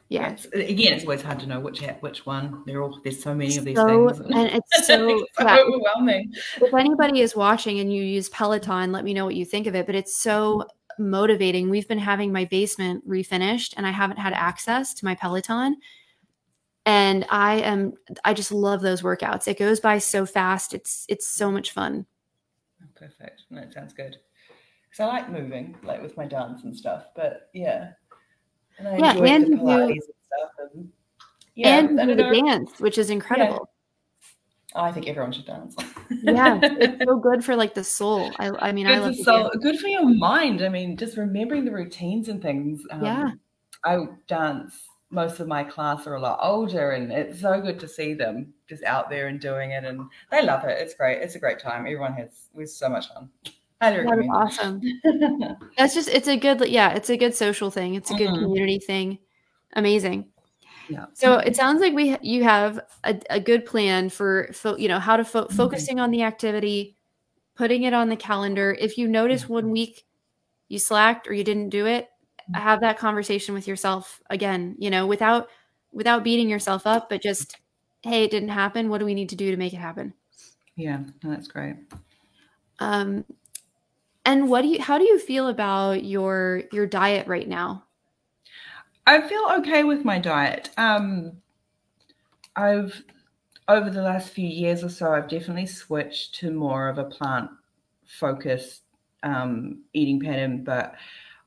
Yeah. 0.08 0.30
It's, 0.30 0.46
again, 0.46 0.94
it's 0.94 1.04
always 1.04 1.22
hard 1.22 1.38
to 1.40 1.46
know 1.46 1.60
which 1.60 1.82
app, 1.82 2.02
which 2.02 2.24
one. 2.24 2.62
They're 2.66 2.82
all 2.82 2.98
there's 3.04 3.22
so 3.22 3.34
many 3.34 3.56
of 3.56 3.64
these 3.64 3.76
so, 3.76 4.08
things, 4.08 4.20
and 4.34 4.48
it's 4.48 4.86
so, 4.86 5.08
it's 5.24 5.36
so 5.36 5.46
overwhelming. 5.46 6.32
If 6.60 6.72
anybody 6.72 7.20
is 7.20 7.36
watching 7.36 7.80
and 7.80 7.92
you 7.92 8.02
use 8.02 8.28
Peloton, 8.30 8.90
let 8.90 9.04
me 9.04 9.12
know 9.12 9.26
what 9.26 9.34
you 9.34 9.44
think 9.44 9.66
of 9.66 9.74
it. 9.74 9.84
But 9.86 9.94
it's 9.94 10.16
so 10.16 10.64
motivating. 10.98 11.68
We've 11.68 11.86
been 11.86 11.98
having 11.98 12.32
my 12.32 12.46
basement 12.46 13.06
refinished, 13.06 13.74
and 13.76 13.86
I 13.86 13.90
haven't 13.90 14.16
had 14.16 14.32
access 14.32 14.94
to 14.94 15.04
my 15.04 15.14
Peloton. 15.14 15.76
And 16.86 17.26
I 17.28 17.56
am, 17.56 17.92
I 18.24 18.32
just 18.32 18.50
love 18.50 18.80
those 18.80 19.02
workouts. 19.02 19.46
It 19.46 19.58
goes 19.58 19.78
by 19.78 19.98
so 19.98 20.24
fast. 20.24 20.72
It's 20.72 21.04
it's 21.10 21.28
so 21.28 21.52
much 21.52 21.72
fun. 21.72 22.06
Oh, 22.82 22.86
perfect. 22.94 23.42
That 23.50 23.74
sounds 23.74 23.92
good 23.92 24.16
because 24.98 25.10
I 25.10 25.16
like 25.18 25.30
moving, 25.30 25.76
like 25.82 26.02
with 26.02 26.16
my 26.16 26.26
dance 26.26 26.64
and 26.64 26.76
stuff. 26.76 27.06
But 27.14 27.50
yeah, 27.54 27.92
and 28.78 28.88
I 28.88 28.98
yeah, 28.98 29.12
enjoy 29.12 29.26
and 29.26 29.52
the 29.52 29.56
Pilates 29.56 29.90
and 29.90 30.00
stuff. 30.26 30.50
And 30.74 30.92
yeah, 31.54 31.78
and 31.78 31.98
the 31.98 32.14
dance, 32.14 32.80
which 32.80 32.98
is 32.98 33.10
incredible. 33.10 33.54
Yeah. 33.54 33.64
Oh, 34.74 34.82
I 34.82 34.92
think 34.92 35.08
everyone 35.08 35.32
should 35.32 35.46
dance. 35.46 35.74
yeah, 36.10 36.60
it's 36.62 37.04
so 37.04 37.16
good 37.16 37.44
for 37.44 37.56
like 37.56 37.74
the 37.74 37.84
soul. 37.84 38.32
I, 38.38 38.50
I 38.68 38.72
mean, 38.72 38.86
good 38.86 38.96
I 38.96 38.98
love 38.98 39.16
soul, 39.16 39.50
good 39.62 39.78
for 39.78 39.88
your 39.88 40.04
mind. 40.04 40.62
I 40.62 40.68
mean, 40.68 40.96
just 40.96 41.16
remembering 41.16 41.64
the 41.64 41.72
routines 41.72 42.28
and 42.28 42.42
things. 42.42 42.82
Um, 42.90 43.04
yeah, 43.04 43.30
I 43.84 43.98
dance. 44.26 44.74
Most 45.10 45.40
of 45.40 45.48
my 45.48 45.64
class 45.64 46.06
are 46.06 46.16
a 46.16 46.20
lot 46.20 46.38
older, 46.42 46.90
and 46.90 47.10
it's 47.10 47.40
so 47.40 47.62
good 47.62 47.80
to 47.80 47.88
see 47.88 48.12
them 48.12 48.52
just 48.68 48.84
out 48.84 49.08
there 49.08 49.28
and 49.28 49.40
doing 49.40 49.70
it, 49.70 49.84
and 49.84 50.02
they 50.30 50.44
love 50.44 50.64
it. 50.64 50.78
It's 50.78 50.94
great. 50.94 51.22
It's 51.22 51.34
a 51.34 51.38
great 51.38 51.60
time. 51.60 51.80
Everyone 51.80 52.12
has 52.12 52.48
we 52.52 52.66
so 52.66 52.90
much 52.90 53.08
fun. 53.08 53.30
That's 53.80 54.28
awesome. 54.32 54.80
That's 55.76 55.94
just 55.94 56.08
it's 56.08 56.28
a 56.28 56.36
good 56.36 56.68
yeah, 56.68 56.90
it's 56.90 57.10
a 57.10 57.16
good 57.16 57.34
social 57.34 57.70
thing. 57.70 57.94
It's 57.94 58.10
a 58.10 58.14
good 58.14 58.30
mm-hmm. 58.30 58.42
community 58.42 58.78
thing. 58.78 59.18
Amazing. 59.74 60.26
Yeah. 60.88 61.06
So 61.14 61.34
it 61.34 61.54
sounds 61.54 61.80
like 61.80 61.92
we 61.92 62.16
you 62.22 62.44
have 62.44 62.80
a, 63.04 63.20
a 63.30 63.40
good 63.40 63.66
plan 63.66 64.08
for 64.08 64.50
fo- 64.52 64.76
you 64.76 64.88
know 64.88 64.98
how 64.98 65.16
to 65.16 65.24
fo- 65.24 65.44
mm-hmm. 65.44 65.56
focusing 65.56 66.00
on 66.00 66.10
the 66.10 66.22
activity, 66.22 66.96
putting 67.54 67.84
it 67.84 67.92
on 67.92 68.08
the 68.08 68.16
calendar. 68.16 68.76
If 68.78 68.98
you 68.98 69.06
notice 69.06 69.44
mm-hmm. 69.44 69.52
one 69.52 69.70
week 69.70 70.04
you 70.68 70.78
slacked 70.78 71.28
or 71.28 71.32
you 71.32 71.44
didn't 71.44 71.68
do 71.68 71.86
it, 71.86 72.06
mm-hmm. 72.06 72.60
have 72.60 72.80
that 72.80 72.98
conversation 72.98 73.54
with 73.54 73.68
yourself 73.68 74.20
again. 74.28 74.76
You 74.78 74.90
know, 74.90 75.06
without 75.06 75.48
without 75.92 76.24
beating 76.24 76.48
yourself 76.48 76.86
up, 76.86 77.08
but 77.08 77.22
just 77.22 77.56
hey, 78.02 78.24
it 78.24 78.30
didn't 78.30 78.50
happen. 78.50 78.88
What 78.88 78.98
do 78.98 79.04
we 79.04 79.14
need 79.14 79.28
to 79.28 79.36
do 79.36 79.50
to 79.50 79.56
make 79.56 79.72
it 79.72 79.78
happen? 79.78 80.14
Yeah, 80.74 81.00
that's 81.22 81.48
great. 81.48 81.76
Um, 82.78 83.24
and 84.28 84.50
what 84.50 84.60
do 84.60 84.68
you 84.68 84.82
how 84.82 84.98
do 84.98 85.04
you 85.04 85.18
feel 85.18 85.48
about 85.48 86.04
your 86.04 86.64
your 86.70 86.86
diet 86.86 87.26
right 87.26 87.48
now? 87.48 87.84
I 89.06 89.26
feel 89.26 89.42
okay 89.60 89.84
with 89.84 90.04
my 90.04 90.18
diet. 90.18 90.68
Um 90.76 91.38
I've 92.54 93.02
over 93.68 93.88
the 93.88 94.02
last 94.02 94.30
few 94.30 94.46
years 94.46 94.84
or 94.84 94.90
so 94.90 95.12
I've 95.12 95.28
definitely 95.28 95.66
switched 95.66 96.34
to 96.36 96.50
more 96.50 96.88
of 96.88 96.98
a 96.98 97.04
plant 97.04 97.50
focused 98.06 98.82
um, 99.22 99.82
eating 99.92 100.20
pattern, 100.20 100.64
but 100.64 100.94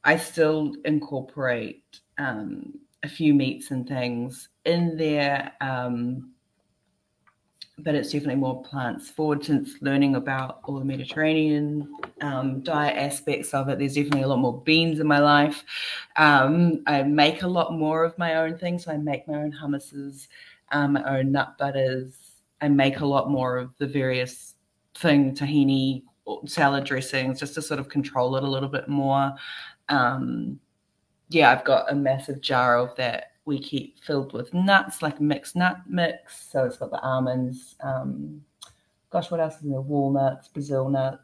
I 0.04 0.18
still 0.18 0.76
incorporate 0.86 2.00
um, 2.20 2.74
a 3.02 3.10
few 3.10 3.34
meats 3.34 3.72
and 3.72 3.88
things 3.88 4.50
in 4.66 4.98
there. 4.98 5.54
Um, 5.62 6.32
but 7.80 7.96
it's 7.96 8.12
definitely 8.12 8.36
more 8.36 8.62
plants 8.64 9.10
forward 9.10 9.44
since 9.44 9.74
learning 9.82 10.16
about 10.16 10.60
all 10.64 10.80
the 10.80 10.86
Mediterranean 10.86 11.96
um, 12.22 12.62
diet 12.62 12.98
aspects 12.98 13.54
of 13.54 13.70
it. 13.70 13.80
There's 13.80 13.96
definitely 13.96 14.24
a 14.24 14.28
lot 14.28 14.40
more 14.40 14.62
beans 14.62 15.00
in 15.00 15.08
my 15.08 15.20
life. 15.20 15.64
Um, 16.18 16.84
I 16.86 17.04
make 17.04 17.42
a 17.42 17.48
lot 17.48 17.74
more 17.74 18.04
of 18.04 18.18
my 18.18 18.36
own 18.36 18.58
things. 18.58 18.86
So 18.86 18.92
I 18.92 18.98
make 18.98 19.28
my 19.28 19.36
own 19.36 19.52
hummuses, 19.52 20.28
um, 20.72 20.94
my 20.94 21.20
own 21.20 21.32
nut 21.32 21.58
butters. 21.58 22.14
I 22.62 22.68
make 22.70 23.00
a 23.00 23.06
lot 23.06 23.30
more 23.30 23.58
of 23.58 23.72
the 23.78 23.88
various 23.88 24.56
thing 24.96 25.36
tahini 25.36 26.04
salad 26.46 26.84
dressings 26.84 27.40
just 27.40 27.56
to 27.56 27.62
sort 27.62 27.80
of 27.80 27.90
control 27.90 28.36
it 28.36 28.44
a 28.44 28.50
little 28.50 28.70
bit 28.70 28.88
more. 28.88 29.34
Um, 29.90 30.60
yeah, 31.30 31.52
I've 31.52 31.66
got 31.66 31.92
a 31.92 31.96
massive 31.96 32.42
jar 32.42 32.78
of 32.78 32.96
that 32.98 33.31
we 33.46 33.60
keep 33.60 34.04
filled 34.04 34.34
with 34.34 34.54
nuts, 34.54 35.02
like 35.02 35.20
a 35.20 35.24
mixed 35.24 35.56
nut 35.56 35.78
mix. 35.88 36.48
So 36.52 36.66
it's 36.66 36.78
got 36.78 36.92
the 36.92 37.02
almonds, 37.02 37.76
um, 37.82 38.42
gosh, 39.10 39.32
what 39.32 39.40
else 39.40 39.58
is 39.58 39.64
in 39.64 39.72
there? 39.72 39.82
Walnuts, 39.82 40.48
Brazil 40.48 40.90
nuts, 40.90 41.24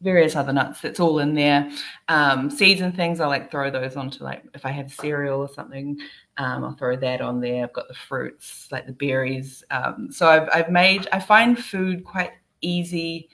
various 0.00 0.36
other 0.36 0.52
nuts. 0.52 0.80
That's 0.80 1.00
all 1.00 1.20
in 1.20 1.34
there. 1.34 1.70
Um, 2.08 2.50
seeds 2.50 2.80
and 2.80 2.94
things, 2.94 3.20
I 3.20 3.26
like 3.26 3.50
throw 3.50 3.70
those 3.70 3.96
onto 3.96 4.24
like 4.24 4.44
if 4.54 4.66
I 4.66 4.70
have 4.70 4.92
cereal 4.92 5.40
or 5.40 5.48
something, 5.48 5.98
um, 6.36 6.64
I'll 6.64 6.76
throw 6.76 6.96
that 6.96 7.20
on 7.20 7.40
there. 7.40 7.64
I've 7.64 7.72
got 7.72 7.88
the 7.88 7.94
fruits, 7.94 8.68
like 8.70 8.86
the 8.86 8.92
berries. 8.92 9.62
Um, 9.70 10.08
so 10.10 10.28
I've, 10.28 10.48
I've 10.52 10.70
made, 10.70 11.08
I 11.12 11.20
find 11.20 11.58
food 11.58 12.04
quite 12.04 12.32
easy 12.60 13.28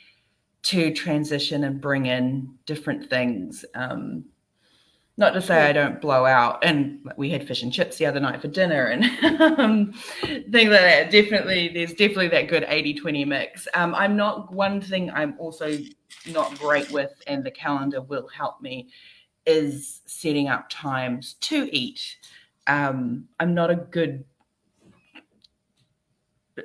to 0.63 0.93
transition 0.93 1.65
and 1.65 1.81
bring 1.81 2.07
in 2.07 2.55
different 2.67 3.09
things. 3.09 3.65
Um, 3.75 4.25
not 5.21 5.35
to 5.35 5.43
say 5.43 5.69
I 5.69 5.73
don't 5.73 6.01
blow 6.01 6.25
out, 6.25 6.65
and 6.65 6.99
we 7.19 7.29
had 7.29 7.47
fish 7.47 7.63
and 7.63 7.71
chips 7.71 7.99
the 7.99 8.07
other 8.07 8.21
night 8.21 8.41
for 8.41 8.49
dinner 8.49 8.87
and 8.87 9.05
um, 9.59 9.93
things 10.23 10.71
like 10.71 10.81
that. 10.81 11.11
Definitely, 11.11 11.69
there's 11.69 11.93
definitely 11.93 12.29
that 12.29 12.49
good 12.49 12.65
80 12.67 12.95
20 12.95 13.25
mix. 13.27 13.69
Um, 13.75 13.95
I'm 13.95 14.17
not, 14.17 14.51
one 14.51 14.81
thing 14.81 15.11
I'm 15.11 15.37
also 15.39 15.77
not 16.27 16.59
great 16.59 16.91
with, 16.91 17.13
and 17.27 17.45
the 17.45 17.51
calendar 17.51 18.01
will 18.01 18.29
help 18.29 18.63
me, 18.63 18.89
is 19.45 20.01
setting 20.07 20.49
up 20.49 20.71
times 20.71 21.35
to 21.41 21.69
eat. 21.71 22.17
Um, 22.67 23.29
I'm 23.39 23.53
not 23.53 23.71
a 23.71 23.77
good 23.77 24.25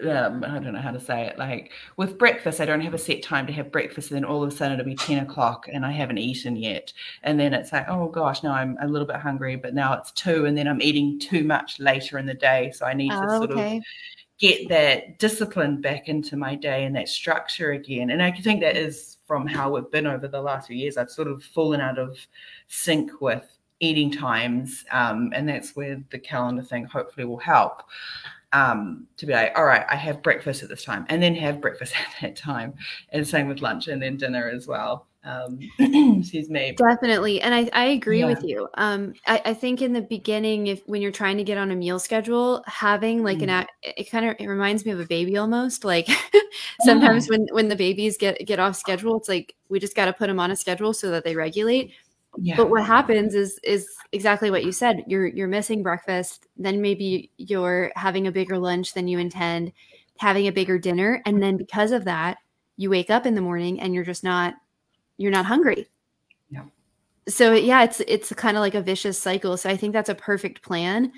um, 0.04 0.44
I 0.44 0.60
don't 0.60 0.74
know 0.74 0.82
how 0.82 0.92
to 0.92 1.00
say 1.00 1.26
it. 1.28 1.38
Like 1.38 1.72
with 1.98 2.18
breakfast, 2.18 2.60
I 2.60 2.66
don't 2.66 2.82
have 2.82 2.94
a 2.94 2.98
set 2.98 3.24
time 3.24 3.48
to 3.48 3.54
have 3.54 3.72
breakfast, 3.72 4.12
and 4.12 4.16
then 4.16 4.26
all 4.26 4.44
of 4.44 4.52
a 4.52 4.56
sudden 4.56 4.80
it'll 4.80 4.90
be 4.90 4.96
10 4.96 5.24
o'clock 5.24 5.68
and 5.72 5.86
I 5.86 5.92
haven't 5.92 6.18
eaten 6.18 6.56
yet. 6.56 6.94
And 7.24 7.40
then 7.40 7.54
it's 7.54 7.72
like, 7.72 7.88
oh 7.90 8.08
gosh, 8.08 8.44
now 8.44 8.54
I'm 8.54 8.78
a 8.82 8.88
little 8.88 9.08
bit 9.08 9.18
hungry, 9.18 9.56
but 9.56 9.74
now 9.74 9.94
it's 9.94 10.12
two, 10.12 10.46
and 10.46 10.58
then 10.58 10.68
I'm 10.68 10.82
eating 10.82 11.20
too 11.20 11.44
much 11.44 11.80
later 11.80 12.18
in 12.18 12.26
the 12.26 12.34
day. 12.34 12.72
So 12.72 12.86
I 12.86 12.94
need 12.94 13.10
to 13.10 13.24
oh, 13.24 13.38
sort 13.38 13.52
okay. 13.52 13.78
of 13.78 13.84
get 14.38 14.68
that 14.70 15.18
discipline 15.20 15.80
back 15.80 16.10
into 16.10 16.36
my 16.36 16.56
day 16.56 16.86
and 16.86 16.96
that 16.96 17.08
structure 17.08 17.72
again. 17.72 18.10
And 18.10 18.22
I 18.22 18.32
think 18.32 18.62
that 18.62 18.76
is 18.76 19.18
from 19.26 19.48
how 19.48 19.74
we've 19.74 19.90
been 19.92 20.08
over 20.08 20.28
the 20.28 20.42
last 20.42 20.68
few 20.68 20.76
years. 20.76 20.98
I've 20.98 21.10
sort 21.10 21.28
of 21.28 21.44
fallen 21.44 21.80
out 21.80 21.98
of 21.98 22.18
sync 22.68 23.22
with 23.22 23.58
eating 23.80 24.12
times. 24.12 24.86
Um, 24.92 25.32
and 25.36 25.48
that's 25.48 25.76
where 25.76 26.02
the 26.10 26.20
calendar 26.20 26.64
thing 26.64 26.86
hopefully 26.86 27.26
will 27.26 27.38
help 27.38 27.84
um, 28.56 29.06
to 29.18 29.26
be 29.26 29.34
like, 29.34 29.52
all 29.58 29.66
right, 29.66 29.86
I 29.90 29.98
have 29.98 30.24
breakfast 30.24 30.64
at 30.64 30.70
this 30.70 30.86
time, 30.86 31.06
and 31.10 31.22
then 31.22 31.36
have 31.36 31.60
breakfast 31.60 31.94
at 32.00 32.22
that 32.22 32.36
time, 32.36 32.74
and 33.10 33.28
same 33.28 33.48
with 33.48 33.62
lunch 33.62 33.88
and 33.88 34.02
then 34.02 34.18
dinner 34.18 34.50
as 34.50 34.66
well. 34.66 35.08
Um, 35.26 35.60
excuse 36.20 36.50
me. 36.50 36.74
Definitely, 36.78 37.42
and 37.42 37.54
I, 37.54 37.70
I 37.74 37.86
agree 37.88 38.20
yeah. 38.20 38.28
with 38.28 38.44
you. 38.44 38.70
Um, 38.76 39.14
I, 39.28 39.42
I, 39.44 39.54
think 39.56 39.82
in 39.82 39.92
the 39.92 40.04
beginning, 40.04 40.68
if 40.68 40.88
when 40.88 41.02
you're 41.02 41.12
trying 41.12 41.38
to 41.38 41.44
get 41.44 41.58
on 41.58 41.72
a 41.72 41.76
meal 41.76 41.98
schedule, 42.00 42.64
having 42.68 43.24
like 43.24 43.40
mm. 43.40 43.50
an 43.50 43.68
it 43.84 44.10
kind 44.10 44.30
of 44.30 44.36
it 44.40 44.48
reminds 44.48 44.86
me 44.86 44.92
of 44.92 45.00
a 45.00 45.06
baby 45.06 45.36
almost. 45.36 45.84
Like 45.84 46.08
sometimes 46.82 47.28
when 47.28 47.48
when 47.52 47.68
the 47.68 47.76
babies 47.76 48.18
get 48.18 48.46
get 48.46 48.60
off 48.60 48.76
schedule, 48.76 49.18
it's 49.18 49.28
like 49.28 49.56
we 49.68 49.80
just 49.80 49.96
got 49.96 50.06
to 50.06 50.14
put 50.14 50.28
them 50.28 50.40
on 50.40 50.52
a 50.52 50.56
schedule 50.56 50.94
so 50.94 51.10
that 51.10 51.24
they 51.24 51.36
regulate. 51.36 51.92
Yeah. 52.38 52.56
But 52.58 52.70
what 52.70 52.86
happens 52.86 53.36
is 53.36 53.60
is 53.64 53.88
exactly 54.12 54.52
what 54.52 54.64
you 54.66 54.72
said. 54.72 55.04
You're 55.08 55.28
you're 55.28 55.48
missing 55.48 55.84
breakfast, 55.84 56.48
then 56.58 56.82
maybe 56.82 57.32
you're 57.38 57.92
having 57.96 58.28
a 58.28 58.32
bigger 58.32 58.58
lunch 58.58 58.94
than 58.94 59.08
you 59.08 59.20
intend, 59.20 59.72
having 60.18 60.48
a 60.48 60.52
bigger 60.52 60.78
dinner, 60.78 61.22
and 61.26 61.42
then 61.42 61.58
because 61.58 61.92
of 61.92 62.06
that, 62.06 62.38
you 62.78 62.90
wake 62.90 63.10
up 63.10 63.26
in 63.26 63.36
the 63.36 63.42
morning 63.42 63.80
and 63.80 63.94
you're 63.94 64.04
just 64.04 64.24
not 64.24 64.56
you're 65.18 65.32
not 65.32 65.46
hungry. 65.46 65.88
Yeah. 66.50 66.64
So 67.28 67.54
yeah, 67.54 67.84
it's 67.84 68.02
it's 68.02 68.34
kind 68.34 68.58
of 68.58 68.62
like 68.62 68.76
a 68.76 68.82
vicious 68.82 69.18
cycle. 69.18 69.58
So 69.58 69.70
I 69.70 69.78
think 69.78 69.94
that's 69.94 70.10
a 70.10 70.16
perfect 70.16 70.62
plan. 70.62 71.12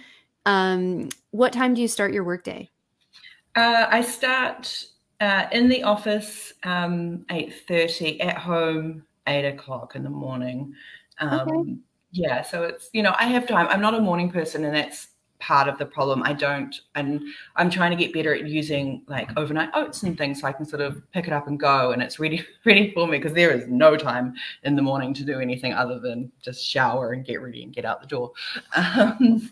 Um, 0.46 1.10
what 1.32 1.52
time 1.52 1.74
do 1.74 1.82
you 1.82 1.88
start 1.88 2.14
your 2.14 2.24
workday? 2.24 2.70
Uh, 3.56 3.88
I 3.90 4.02
start 4.02 4.86
uh, 5.20 5.48
in 5.52 5.68
the 5.68 5.84
office 5.84 6.54
um, 6.64 7.26
eight 7.32 7.54
thirty. 7.68 8.22
At 8.22 8.38
home 8.38 9.04
eight 9.28 9.46
o'clock 9.46 9.96
in 9.96 10.04
the 10.04 10.10
morning. 10.10 10.74
Um, 11.20 11.50
okay. 11.50 11.76
Yeah, 12.12 12.42
so 12.42 12.64
it's 12.64 12.90
you 12.94 13.04
know 13.04 13.14
I 13.18 13.26
have 13.26 13.48
time. 13.48 13.68
I'm 13.70 13.82
not 13.82 13.94
a 13.94 14.00
morning 14.00 14.32
person, 14.32 14.64
and 14.66 14.74
that's 14.74 15.10
part 15.40 15.68
of 15.68 15.78
the 15.78 15.86
problem. 15.86 16.24
I 16.24 16.34
don't, 16.34 16.76
and 16.96 17.22
I'm 17.56 17.70
trying 17.70 17.92
to 17.92 17.98
get 17.98 18.14
better 18.14 18.34
at 18.34 18.48
using 18.48 19.04
like 19.08 19.30
overnight 19.38 19.70
oats 19.74 20.04
and 20.04 20.18
things 20.18 20.42
so 20.42 20.48
I 20.48 20.52
can 20.52 20.66
sort 20.66 20.82
of 20.82 21.02
pick 21.12 21.28
it 21.28 21.34
up 21.34 21.48
and 21.48 21.60
go, 21.60 21.92
and 21.92 22.02
it's 22.02 22.20
ready 22.20 22.46
ready 22.66 22.92
for 22.94 23.08
me 23.08 23.18
because 23.18 23.34
there 23.34 23.52
is 23.52 23.68
no 23.68 23.96
time 23.96 24.34
in 24.64 24.76
the 24.76 24.82
morning 24.82 25.14
to 25.16 25.24
do 25.24 25.40
anything 25.40 25.74
other 25.74 26.00
than 26.00 26.32
just 26.42 26.64
shower 26.64 27.14
and 27.14 27.26
get 27.26 27.42
ready 27.42 27.64
and 27.64 27.74
get 27.74 27.86
out 27.86 28.02
the 28.02 28.08
door. 28.08 28.32
Um, 28.76 29.52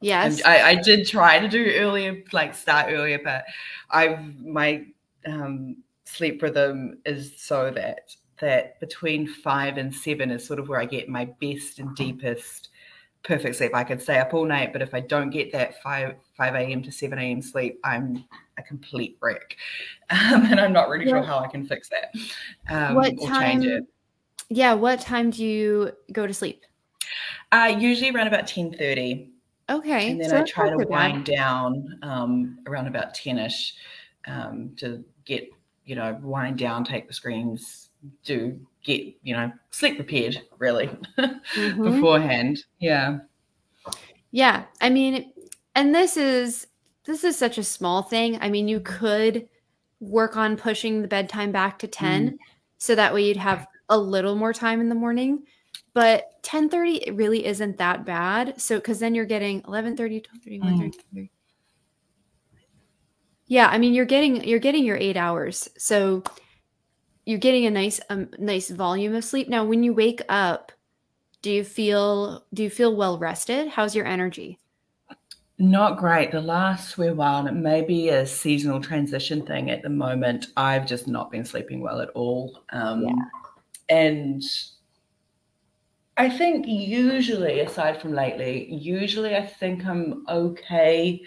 yes, 0.00 0.42
I, 0.44 0.60
I 0.62 0.74
did 0.74 1.08
try 1.08 1.38
to 1.38 1.48
do 1.48 1.72
earlier, 1.76 2.22
like 2.32 2.54
start 2.54 2.86
earlier, 2.90 3.18
but 3.22 3.44
I've 3.90 4.36
my 4.44 4.86
um, 5.26 5.78
sleep 6.04 6.42
rhythm 6.42 6.98
is 7.04 7.32
so 7.40 7.70
that 7.70 8.14
that 8.40 8.78
between 8.80 9.26
five 9.26 9.78
and 9.78 9.94
seven 9.94 10.30
is 10.30 10.46
sort 10.46 10.58
of 10.58 10.68
where 10.68 10.80
I 10.80 10.84
get 10.84 11.08
my 11.08 11.26
best 11.40 11.78
and 11.78 11.94
deepest 11.96 12.68
perfect 13.26 13.56
sleep. 13.56 13.74
I 13.74 13.84
could 13.84 14.00
stay 14.00 14.18
up 14.18 14.32
all 14.32 14.44
night, 14.44 14.72
but 14.72 14.82
if 14.82 14.94
I 14.94 15.00
don't 15.00 15.30
get 15.30 15.52
that 15.52 15.82
five 15.82 16.14
five 16.36 16.54
a.m. 16.54 16.82
to 16.82 16.92
seven 16.92 17.18
a.m. 17.18 17.42
sleep, 17.42 17.78
I'm 17.84 18.24
a 18.56 18.62
complete 18.62 19.18
wreck, 19.20 19.56
um, 20.10 20.46
and 20.46 20.60
I'm 20.60 20.72
not 20.72 20.88
really 20.88 21.06
sure 21.06 21.22
how 21.22 21.38
I 21.38 21.48
can 21.48 21.66
fix 21.66 21.90
that 21.90 22.14
um, 22.68 22.94
what 22.94 23.14
or 23.18 23.28
time, 23.28 23.62
change 23.62 23.66
it. 23.66 23.84
Yeah, 24.48 24.74
what 24.74 25.00
time 25.00 25.30
do 25.30 25.44
you 25.44 25.92
go 26.12 26.26
to 26.26 26.32
sleep? 26.32 26.62
Uh, 27.52 27.74
usually 27.78 28.10
around 28.10 28.28
about 28.28 28.46
ten 28.46 28.72
thirty. 28.72 29.30
Okay, 29.68 30.12
and 30.12 30.20
then 30.20 30.30
so 30.30 30.38
I 30.38 30.42
try 30.42 30.70
to 30.70 30.76
wind 30.86 31.24
down 31.24 31.98
um, 32.02 32.60
around 32.66 32.86
about 32.86 33.14
ten 33.14 33.38
ish 33.38 33.74
um, 34.26 34.72
to 34.76 35.04
get 35.24 35.48
you 35.84 35.96
know 35.96 36.18
wind 36.22 36.58
down, 36.58 36.84
take 36.84 37.08
the 37.08 37.14
screens 37.14 37.85
do 38.24 38.58
get 38.86 39.02
you 39.22 39.34
know 39.34 39.52
sleep 39.70 39.96
prepared 39.96 40.40
really 40.58 40.86
mm-hmm. 41.18 41.82
beforehand. 41.82 42.64
Yeah. 42.78 43.18
Yeah. 44.30 44.64
I 44.80 44.88
mean 44.88 45.32
and 45.74 45.94
this 45.94 46.16
is 46.16 46.68
this 47.04 47.24
is 47.24 47.36
such 47.36 47.58
a 47.58 47.64
small 47.64 48.02
thing. 48.02 48.38
I 48.40 48.48
mean 48.48 48.68
you 48.68 48.80
could 48.80 49.48
work 50.00 50.36
on 50.36 50.56
pushing 50.56 51.02
the 51.02 51.08
bedtime 51.08 51.52
back 51.52 51.78
to 51.78 51.88
10 51.88 52.30
mm. 52.30 52.38
so 52.78 52.94
that 52.94 53.12
way 53.12 53.24
you'd 53.24 53.36
have 53.36 53.66
a 53.88 53.98
little 53.98 54.36
more 54.36 54.52
time 54.52 54.80
in 54.80 54.88
the 54.88 54.94
morning. 54.94 55.42
But 55.92 56.42
10:30 56.42 57.08
it 57.08 57.14
really 57.14 57.44
isn't 57.44 57.78
that 57.78 58.04
bad. 58.04 58.60
So 58.60 58.80
cuz 58.80 59.00
then 59.00 59.14
you're 59.14 59.24
getting 59.24 59.62
11:30 59.62 60.22
12:30 60.46 60.60
mm. 60.60 61.28
yeah 63.48 63.68
i 63.68 63.78
mean 63.78 63.94
you're 63.94 64.04
getting 64.04 64.44
you're 64.44 64.58
getting 64.60 64.84
your 64.84 64.96
8 64.96 65.16
hours. 65.16 65.68
So 65.76 66.22
you're 67.26 67.38
getting 67.38 67.66
a 67.66 67.70
nice 67.70 68.00
um, 68.08 68.28
nice 68.38 68.70
volume 68.70 69.14
of 69.14 69.24
sleep. 69.24 69.48
Now, 69.48 69.64
when 69.64 69.82
you 69.82 69.92
wake 69.92 70.22
up, 70.28 70.72
do 71.42 71.50
you 71.50 71.64
feel 71.64 72.44
do 72.54 72.62
you 72.62 72.70
feel 72.70 72.96
well 72.96 73.18
rested? 73.18 73.68
How's 73.68 73.94
your 73.94 74.06
energy? 74.06 74.58
Not 75.58 75.98
great. 75.98 76.32
The 76.32 76.40
last 76.40 76.98
wee 76.98 77.10
while, 77.10 77.38
and 77.38 77.48
it 77.48 77.60
may 77.60 77.82
be 77.82 78.10
a 78.10 78.26
seasonal 78.26 78.80
transition 78.80 79.44
thing 79.44 79.70
at 79.70 79.82
the 79.82 79.88
moment. 79.88 80.48
I've 80.56 80.86
just 80.86 81.08
not 81.08 81.30
been 81.30 81.44
sleeping 81.44 81.80
well 81.80 82.00
at 82.00 82.10
all. 82.10 82.62
Um, 82.70 83.04
yeah. 83.04 83.14
And 83.88 84.42
I 86.18 86.28
think 86.28 86.66
usually, 86.66 87.60
aside 87.60 88.00
from 88.00 88.12
lately, 88.12 88.72
usually 88.72 89.34
I 89.34 89.46
think 89.46 89.84
I'm 89.86 90.26
okay. 90.28 91.22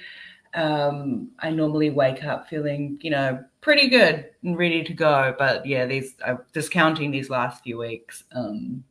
Um, 0.59 1.29
I 1.39 1.51
normally 1.51 1.89
wake 1.89 2.25
up 2.25 2.49
feeling, 2.49 2.99
you 3.01 3.11
know, 3.11 3.41
pretty 3.61 3.87
good 3.87 4.29
and 4.43 4.57
ready 4.57 4.83
to 4.83 4.93
go. 4.93 5.33
But 5.37 5.65
yeah, 5.65 5.85
these 5.85 6.15
uh, 6.25 6.35
discounting 6.51 7.11
these 7.11 7.29
last 7.29 7.63
few 7.63 7.77
weeks. 7.77 8.25
Um, 8.33 8.83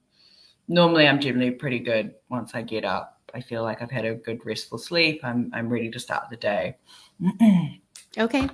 normally, 0.66 1.06
I'm 1.06 1.20
generally 1.20 1.50
pretty 1.50 1.78
good 1.78 2.14
once 2.30 2.54
I 2.54 2.62
get 2.62 2.86
up. 2.86 3.20
I 3.34 3.42
feel 3.42 3.62
like 3.62 3.82
I've 3.82 3.90
had 3.90 4.06
a 4.06 4.14
good 4.14 4.44
restful 4.46 4.78
sleep. 4.78 5.20
I'm 5.22 5.50
I'm 5.52 5.68
ready 5.68 5.90
to 5.90 6.00
start 6.00 6.30
the 6.30 6.38
day. 6.38 6.76
okay, 8.18 8.48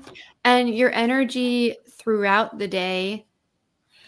and 0.44 0.74
your 0.74 0.90
energy 0.90 1.76
throughout 1.88 2.58
the 2.58 2.66
day. 2.66 3.26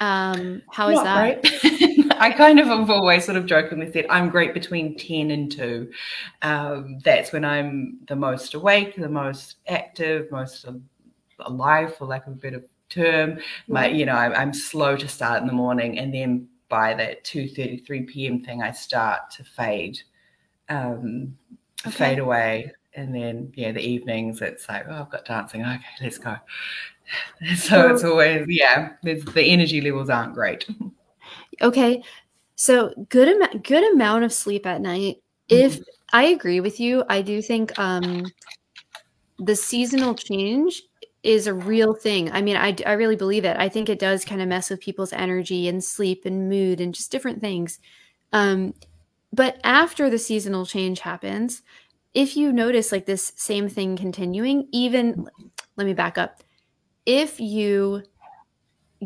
Um, 0.01 0.63
how 0.73 0.89
is 0.89 0.97
Not 0.97 1.05
that? 1.05 1.93
I 2.19 2.33
kind 2.33 2.59
of 2.59 2.67
have 2.67 2.91
always 2.91 3.25
sort 3.25 3.37
of 3.37 3.47
jokingly 3.47 3.91
said 3.93 4.07
I'm 4.11 4.29
great 4.29 4.55
between 4.55 4.97
10 4.97 5.31
and 5.31 5.51
2. 5.51 5.91
Um, 6.43 6.99
that's 7.05 7.33
when 7.33 7.45
I'm 7.45 7.99
the 8.09 8.17
most 8.17 8.55
awake, 8.55 8.97
the 8.97 9.09
most 9.09 9.57
active, 9.69 10.31
most 10.31 10.67
alive, 11.41 11.97
for 11.97 12.07
lack 12.07 12.27
of 12.27 12.35
a 12.35 12.37
better 12.37 12.65
term. 12.89 13.39
My, 13.69 13.87
you 13.87 14.07
know, 14.07 14.15
I'm, 14.15 14.33
I'm 14.35 14.55
slow 14.55 14.97
to 14.97 15.09
start 15.09 15.41
in 15.41 15.47
the 15.47 15.53
morning, 15.53 15.99
and 15.99 16.13
then 16.13 16.49
by 16.69 16.95
that 16.95 17.25
2:33 17.25 18.07
p.m. 18.09 18.43
thing, 18.43 18.63
I 18.63 18.73
start 18.73 19.31
to 19.33 19.45
fade, 19.45 20.01
um, 20.69 21.37
okay. 21.87 21.91
fade 21.97 22.19
away, 22.19 22.73
and 22.95 23.15
then 23.15 23.53
yeah, 23.55 23.73
the 23.73 23.81
evenings 23.81 24.41
it's 24.43 24.69
like, 24.69 24.87
oh, 24.89 25.01
I've 25.03 25.11
got 25.11 25.25
dancing. 25.25 25.63
Okay, 25.63 25.81
let's 26.01 26.19
go. 26.19 26.37
So 27.57 27.89
it's 27.95 28.03
always 28.03 28.47
yeah, 28.49 28.95
the 29.05 29.43
energy 29.43 29.81
levels 29.81 30.11
aren't 30.11 30.35
great. 30.35 30.69
Okay, 31.63 32.03
so 32.55 32.93
good 33.09 33.29
amount 33.29 33.65
good 33.65 33.93
amount 33.93 34.25
of 34.25 34.33
sleep 34.33 34.67
at 34.67 34.81
night. 34.81 35.17
If 35.49 35.75
mm-hmm. 35.75 35.83
I 36.13 36.25
agree 36.25 36.61
with 36.61 36.81
you, 36.81 37.05
I 37.09 37.23
do 37.23 37.41
think 37.43 37.79
um, 37.79 38.27
the 39.39 39.57
seasonal 39.57 40.15
change 40.15 40.83
is 41.23 41.47
a 41.47 41.55
real 41.55 41.93
thing. 41.93 42.31
I 42.31 42.41
mean, 42.41 42.57
I, 42.57 42.77
I 42.87 42.93
really 42.93 43.17
believe 43.17 43.45
it. 43.45 43.57
I 43.57 43.69
think 43.69 43.89
it 43.89 43.99
does 43.99 44.25
kind 44.25 44.41
of 44.41 44.49
mess 44.49 44.71
with 44.71 44.81
people's 44.81 45.13
energy 45.13 45.67
and 45.69 45.83
sleep 45.83 46.25
and 46.25 46.49
mood 46.49 46.81
and 46.81 46.95
just 46.95 47.11
different 47.11 47.41
things. 47.41 47.81
Um, 48.33 48.75
but 49.33 49.59
after 49.65 50.09
the 50.09 50.19
seasonal 50.19 50.67
change 50.67 51.01
happens, 51.01 51.63
if 52.15 52.37
you 52.37 52.53
notice 52.53 52.93
like 52.93 53.07
this 53.07 53.33
same 53.37 53.69
thing 53.69 53.97
continuing, 53.97 54.69
even 54.73 55.29
let 55.77 55.87
me 55.87 55.95
back 55.95 56.17
up. 56.17 56.43
If 57.05 57.41
you 57.41 58.05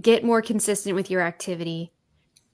get 0.01 0.23
more 0.23 0.43
consistent 0.43 0.95
with 0.95 1.11
your 1.11 1.23
activity 1.23 1.91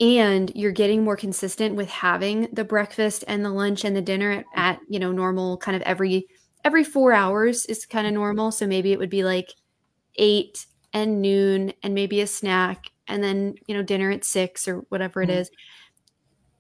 and 0.01 0.53
you're 0.55 0.73
getting 0.73 1.05
more 1.05 1.17
consistent 1.17 1.75
with 1.75 1.89
having 1.89 2.49
the 2.53 2.65
breakfast 2.65 3.25
and 3.29 3.45
the 3.45 3.51
lunch 3.51 3.85
and 3.85 3.97
the 3.97 4.03
dinner 4.03 4.31
at, 4.33 4.45
at 4.55 4.81
you 4.89 4.99
know 4.99 5.13
normal 5.13 5.57
kind 5.57 5.77
of 5.77 5.83
every 5.83 6.27
every 6.67 6.83
four 6.83 7.13
hours 7.13 7.65
is 7.67 7.87
kind 7.87 8.09
of 8.09 8.13
normal. 8.13 8.51
So 8.51 8.67
maybe 8.67 8.93
it 8.93 8.99
would 8.99 9.09
be 9.09 9.23
like 9.23 9.55
eight 10.17 10.67
and 10.93 11.23
noon 11.23 11.73
and 11.83 11.95
maybe 11.95 12.21
a 12.21 12.27
snack 12.27 12.91
and 13.07 13.23
then, 13.23 13.55
you 13.67 13.75
know, 13.75 13.83
dinner 13.83 14.11
at 14.11 14.25
six 14.25 14.67
or 14.67 14.79
whatever 14.89 15.23
it 15.23 15.29
mm-hmm. 15.29 15.39
is. 15.39 15.51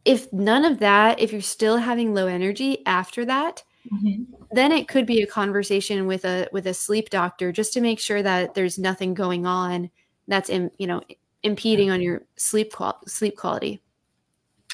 If 0.05 0.32
none 0.32 0.64
of 0.64 0.78
that, 0.78 1.18
if 1.18 1.32
you're 1.32 1.41
still 1.41 1.78
having 1.78 2.14
low 2.14 2.28
energy 2.28 2.87
after 2.87 3.24
that, 3.24 3.64
mm-hmm. 3.93 4.32
then 4.53 4.70
it 4.70 4.87
could 4.87 5.07
be 5.07 5.22
a 5.22 5.26
conversation 5.26 6.07
with 6.07 6.24
a 6.24 6.49
with 6.53 6.68
a 6.68 6.74
sleep 6.74 7.11
doctor 7.11 7.51
just 7.51 7.72
to 7.72 7.80
make 7.80 7.99
sure 7.99 8.22
that 8.22 8.55
there's 8.55 8.78
nothing 8.78 9.14
going 9.14 9.45
on 9.45 9.91
that's 10.28 10.49
in, 10.49 10.70
you 10.78 10.87
know, 10.87 11.03
impeding 11.43 11.91
on 11.91 12.01
your 12.01 12.22
sleep 12.37 12.72
qual- 12.72 13.01
sleep 13.07 13.37
quality. 13.37 13.82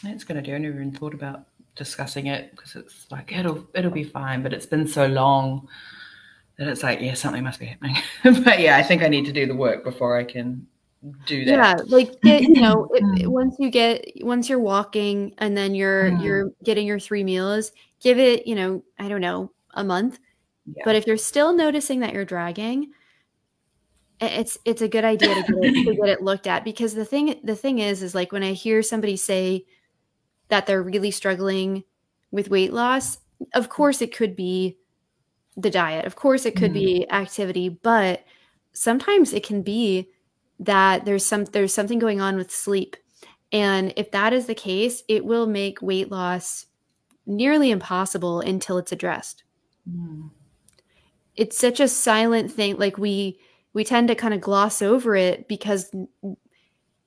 That's 0.03 0.25
good 0.25 0.37
idea. 0.37 0.57
I 0.57 0.59
never 0.59 0.77
even 0.77 0.93
thought 0.93 1.15
about 1.15 1.47
discussing 1.75 2.27
it 2.27 2.51
because 2.51 2.77
it's 2.77 3.07
like 3.11 3.33
it'll 3.33 3.67
it'll 3.75 3.91
be 3.91 4.05
fine, 4.05 4.43
but 4.43 4.53
it's 4.53 4.67
been 4.67 4.87
so 4.87 5.07
long 5.07 5.69
that 6.59 6.69
it's 6.69 6.83
like 6.83 7.01
yeah, 7.01 7.15
something 7.15 7.43
must 7.43 7.61
be 7.61 7.67
happening. 7.67 7.97
but 8.45 8.61
yeah, 8.61 8.77
I 8.77 8.83
think 8.83 9.03
I 9.03 9.09
need 9.09 9.27
to 9.27 9.33
do 9.33 9.47
the 9.47 9.55
work 9.55 9.85
before 9.85 10.17
I 10.17 10.25
can 10.25 10.67
do 11.27 11.45
that. 11.45 11.51
Yeah, 11.51 11.75
like 11.87 12.21
get, 12.23 12.43
you 12.43 12.61
know, 12.61 12.89
it, 12.95 13.27
once 13.27 13.57
you 13.59 13.71
get 13.71 14.05
once 14.21 14.49
you're 14.49 14.59
walking 14.59 15.35
and 15.39 15.57
then 15.57 15.75
you're 15.75 16.11
mm. 16.11 16.23
you're 16.23 16.51
getting 16.65 16.87
your 16.87 16.99
three 16.99 17.25
meals, 17.25 17.73
give 18.01 18.19
it 18.19 18.47
you 18.47 18.55
know 18.55 18.83
I 18.99 19.09
don't 19.09 19.21
know 19.21 19.53
a 19.75 19.85
month. 19.85 20.19
Yeah. 20.67 20.83
But 20.85 20.97
if 20.97 21.07
you're 21.07 21.17
still 21.17 21.53
noticing 21.53 22.01
that 22.01 22.13
you're 22.13 22.25
dragging, 22.25 22.93
it's 24.23 24.59
it's 24.65 24.83
a 24.83 24.89
good 24.89 25.05
idea 25.05 25.35
to 25.35 25.43
get, 25.43 25.65
it, 25.65 25.85
to 25.85 25.95
get 25.95 26.09
it 26.09 26.23
looked 26.23 26.47
at 26.47 26.65
because 26.65 26.95
the 26.95 27.05
thing 27.05 27.41
the 27.43 27.57
thing 27.57 27.79
is 27.79 28.03
is 28.03 28.15
like 28.15 28.33
when 28.33 28.43
I 28.43 28.53
hear 28.53 28.83
somebody 28.83 29.17
say 29.17 29.67
that 30.49 30.67
they're 30.67 30.83
really 30.83 31.11
struggling 31.11 31.85
with 32.31 32.51
weight 32.51 32.73
loss, 32.73 33.19
of 33.55 33.69
course 33.69 34.03
it 34.03 34.15
could 34.15 34.37
be 34.37 34.79
the 35.57 35.71
diet. 35.71 36.05
Of 36.05 36.17
course 36.17 36.47
it 36.47 36.57
could 36.57 36.71
mm. 36.71 36.75
be 36.75 37.11
activity, 37.11 37.69
but 37.69 38.25
sometimes 38.73 39.33
it 39.33 39.45
can 39.45 39.63
be 39.63 40.09
that 40.61 41.05
there's 41.05 41.27
some 41.27 41.45
there's 41.47 41.75
something 41.75 41.99
going 41.99 42.21
on 42.21 42.37
with 42.37 42.51
sleep. 42.51 42.97
And 43.51 43.93
if 43.97 44.11
that 44.13 44.33
is 44.33 44.47
the 44.47 44.55
case, 44.55 45.03
it 45.09 45.25
will 45.25 45.47
make 45.47 45.83
weight 45.83 46.11
loss 46.11 46.67
nearly 47.27 47.71
impossible 47.71 48.41
until 48.41 48.79
it's 48.79 48.93
addressed. 48.93 49.45
Mm. 49.89 50.31
It's 51.37 51.59
such 51.59 51.81
a 51.81 51.89
silent 51.89 52.53
thing 52.53 52.77
like 52.77 52.99
we 52.99 53.39
we 53.73 53.85
tend 53.85 54.09
to 54.09 54.15
kind 54.15 54.35
of 54.35 54.41
gloss 54.41 54.83
over 54.83 55.17
it 55.17 55.49
because 55.49 55.91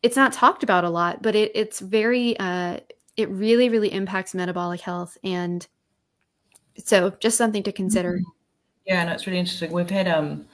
it's 0.01 0.15
not 0.15 0.33
talked 0.33 0.63
about 0.63 0.83
a 0.83 0.89
lot, 0.89 1.21
but 1.21 1.35
it, 1.35 1.51
it's 1.55 1.79
very 1.79 2.37
uh, 2.39 2.79
it 3.17 3.29
really, 3.29 3.69
really 3.69 3.91
impacts 3.91 4.33
metabolic 4.33 4.81
health. 4.81 5.17
And 5.23 5.65
so 6.77 7.11
just 7.19 7.37
something 7.37 7.63
to 7.63 7.71
consider. 7.71 8.13
Mm-hmm. 8.13 8.29
Yeah, 8.85 9.03
no, 9.05 9.13
it's 9.13 9.25
really 9.25 9.39
interesting. 9.39 9.71
We've 9.71 9.89
had 9.89 10.07
um, 10.07 10.45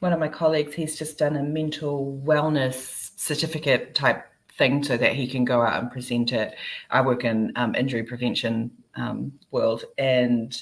one 0.00 0.12
of 0.12 0.18
my 0.18 0.28
colleagues, 0.28 0.74
he's 0.74 0.98
just 0.98 1.18
done 1.18 1.36
a 1.36 1.42
mental 1.42 2.20
wellness 2.24 3.12
certificate 3.16 3.94
type 3.94 4.26
thing 4.58 4.84
so 4.84 4.96
that 4.96 5.14
he 5.14 5.26
can 5.26 5.44
go 5.44 5.62
out 5.62 5.80
and 5.80 5.90
present 5.90 6.32
it. 6.32 6.54
I 6.90 7.00
work 7.00 7.24
in 7.24 7.52
um, 7.56 7.74
injury 7.74 8.02
prevention 8.02 8.70
um, 8.96 9.32
world, 9.50 9.84
and 9.96 10.60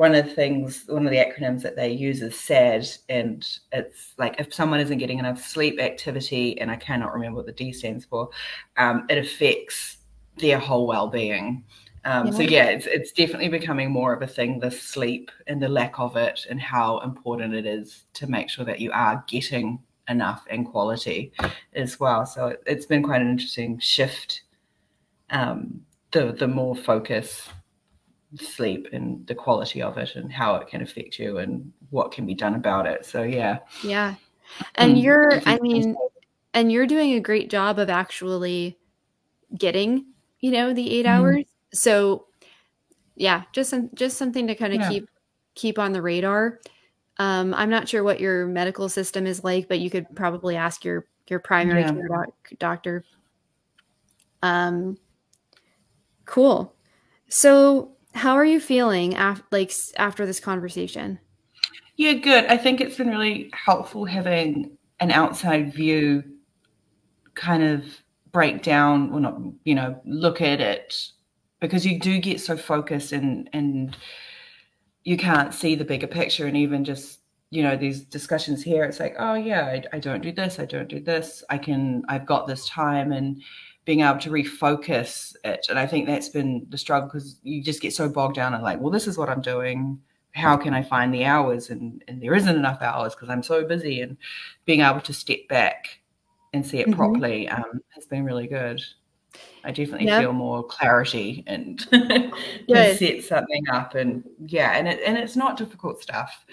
one 0.00 0.14
of 0.14 0.24
the 0.24 0.30
things, 0.30 0.84
one 0.86 1.04
of 1.04 1.12
the 1.12 1.18
acronyms 1.18 1.60
that 1.60 1.76
they 1.76 1.92
use 1.92 2.22
is 2.22 2.34
SAD, 2.34 2.88
and 3.10 3.46
it's 3.70 4.14
like 4.16 4.34
if 4.40 4.54
someone 4.54 4.80
isn't 4.80 4.96
getting 4.96 5.18
enough 5.18 5.46
sleep, 5.46 5.78
activity, 5.78 6.58
and 6.58 6.70
I 6.70 6.76
cannot 6.76 7.12
remember 7.12 7.36
what 7.36 7.44
the 7.44 7.52
D 7.52 7.70
stands 7.70 8.06
for, 8.06 8.30
um, 8.78 9.04
it 9.10 9.18
affects 9.18 9.98
their 10.38 10.58
whole 10.58 10.86
well-being. 10.86 11.64
Um, 12.06 12.28
yeah. 12.28 12.32
So 12.32 12.40
yeah, 12.40 12.64
it's 12.70 12.86
it's 12.86 13.12
definitely 13.12 13.50
becoming 13.50 13.90
more 13.90 14.14
of 14.14 14.22
a 14.22 14.26
thing. 14.26 14.58
The 14.58 14.70
sleep 14.70 15.30
and 15.48 15.60
the 15.60 15.68
lack 15.68 16.00
of 16.00 16.16
it, 16.16 16.46
and 16.48 16.58
how 16.58 17.00
important 17.00 17.52
it 17.52 17.66
is 17.66 18.04
to 18.14 18.26
make 18.26 18.48
sure 18.48 18.64
that 18.64 18.80
you 18.80 18.90
are 18.92 19.22
getting 19.28 19.80
enough 20.08 20.46
and 20.48 20.64
quality 20.64 21.30
as 21.74 22.00
well. 22.00 22.24
So 22.24 22.46
it, 22.46 22.62
has 22.66 22.86
been 22.86 23.02
quite 23.02 23.20
an 23.20 23.28
interesting 23.28 23.78
shift. 23.78 24.44
Um, 25.28 25.82
the 26.12 26.32
the 26.32 26.48
more 26.48 26.74
focus 26.74 27.50
sleep 28.38 28.88
and 28.92 29.26
the 29.26 29.34
quality 29.34 29.82
of 29.82 29.98
it 29.98 30.16
and 30.16 30.32
how 30.32 30.54
it 30.56 30.68
can 30.68 30.82
affect 30.82 31.18
you 31.18 31.38
and 31.38 31.72
what 31.90 32.12
can 32.12 32.26
be 32.26 32.34
done 32.34 32.54
about 32.54 32.86
it. 32.86 33.04
So 33.04 33.22
yeah. 33.22 33.58
Yeah. 33.82 34.14
And 34.76 34.96
mm, 34.96 35.02
you're 35.02 35.40
I 35.46 35.58
mean 35.60 35.96
and 36.54 36.70
you're 36.70 36.86
doing 36.86 37.12
a 37.14 37.20
great 37.20 37.50
job 37.50 37.78
of 37.78 37.90
actually 37.90 38.78
getting 39.56 40.06
you 40.40 40.50
know, 40.50 40.72
the 40.72 40.90
8 40.98 41.06
mm-hmm. 41.06 41.08
hours. 41.08 41.44
So 41.72 42.26
yeah, 43.16 43.44
just 43.52 43.70
some 43.70 43.90
just 43.94 44.16
something 44.16 44.46
to 44.46 44.54
kind 44.54 44.72
of 44.72 44.80
yeah. 44.80 44.88
keep 44.88 45.08
keep 45.54 45.78
on 45.78 45.92
the 45.92 46.02
radar. 46.02 46.60
Um, 47.18 47.52
I'm 47.54 47.68
not 47.68 47.88
sure 47.88 48.02
what 48.02 48.18
your 48.18 48.46
medical 48.46 48.88
system 48.88 49.26
is 49.26 49.44
like, 49.44 49.68
but 49.68 49.78
you 49.78 49.90
could 49.90 50.06
probably 50.16 50.56
ask 50.56 50.84
your 50.84 51.06
your 51.28 51.38
primary 51.38 51.82
yeah. 51.82 51.92
care 51.92 52.08
doc- 52.08 52.58
doctor. 52.58 53.04
Um, 54.42 54.96
cool. 56.24 56.74
So, 57.28 57.92
how 58.14 58.34
are 58.34 58.44
you 58.44 58.60
feeling 58.60 59.14
after 59.14 59.44
like 59.50 59.72
after 59.96 60.26
this 60.26 60.40
conversation? 60.40 61.18
Yeah, 61.96 62.14
good. 62.14 62.46
I 62.46 62.56
think 62.56 62.80
it's 62.80 62.96
been 62.96 63.10
really 63.10 63.50
helpful 63.52 64.04
having 64.04 64.76
an 65.00 65.10
outside 65.10 65.72
view, 65.72 66.24
kind 67.34 67.62
of 67.62 67.84
break 68.32 68.62
down 68.62 69.12
or 69.12 69.20
not 69.20 69.40
you 69.64 69.74
know 69.74 70.00
look 70.04 70.40
at 70.40 70.60
it 70.60 70.94
because 71.60 71.84
you 71.84 71.98
do 71.98 72.18
get 72.18 72.40
so 72.40 72.56
focused 72.56 73.12
and 73.12 73.48
and 73.52 73.96
you 75.04 75.16
can't 75.16 75.54
see 75.54 75.74
the 75.74 75.84
bigger 75.84 76.06
picture 76.06 76.46
and 76.46 76.56
even 76.56 76.84
just 76.84 77.20
you 77.50 77.62
know 77.62 77.76
these 77.76 78.02
discussions 78.02 78.62
here 78.62 78.84
it's 78.84 79.00
like 79.00 79.16
oh 79.18 79.34
yeah 79.34 79.66
I, 79.66 79.96
I 79.96 79.98
don't 79.98 80.22
do 80.22 80.30
this 80.30 80.60
i 80.60 80.64
don't 80.64 80.88
do 80.88 81.00
this 81.00 81.42
i 81.50 81.58
can 81.58 82.02
i've 82.08 82.26
got 82.26 82.46
this 82.46 82.68
time 82.68 83.10
and 83.10 83.42
being 83.84 84.00
able 84.00 84.18
to 84.18 84.30
refocus 84.30 85.34
it 85.44 85.66
and 85.68 85.78
i 85.78 85.86
think 85.86 86.06
that's 86.06 86.28
been 86.28 86.66
the 86.68 86.78
struggle 86.78 87.08
because 87.08 87.40
you 87.42 87.62
just 87.62 87.80
get 87.80 87.92
so 87.92 88.08
bogged 88.08 88.36
down 88.36 88.54
and 88.54 88.62
like 88.62 88.80
well 88.80 88.90
this 88.90 89.06
is 89.06 89.16
what 89.18 89.28
i'm 89.28 89.40
doing 89.40 89.98
how 90.32 90.56
can 90.56 90.74
i 90.74 90.82
find 90.82 91.12
the 91.12 91.24
hours 91.24 91.70
and 91.70 92.04
and 92.06 92.22
there 92.22 92.34
isn't 92.34 92.56
enough 92.56 92.80
hours 92.82 93.14
because 93.14 93.28
i'm 93.28 93.42
so 93.42 93.64
busy 93.64 94.00
and 94.00 94.16
being 94.64 94.80
able 94.80 95.00
to 95.00 95.12
step 95.12 95.40
back 95.48 96.00
and 96.52 96.66
see 96.66 96.78
it 96.78 96.86
mm-hmm. 96.86 96.96
properly 96.96 97.48
um, 97.48 97.80
has 97.90 98.06
been 98.06 98.24
really 98.24 98.46
good. 98.46 98.82
I 99.62 99.70
definitely 99.70 100.08
feel 100.08 100.32
more 100.32 100.64
clarity 100.64 101.44
and 101.46 101.80
set 102.68 103.22
something 103.22 103.68
up 103.70 103.94
and 103.94 104.24
yeah, 104.46 104.72
and 104.72 104.88
it 104.88 105.00
and 105.06 105.16
it's 105.16 105.36
not 105.36 105.56
difficult 105.56 106.02
stuff 106.02 106.44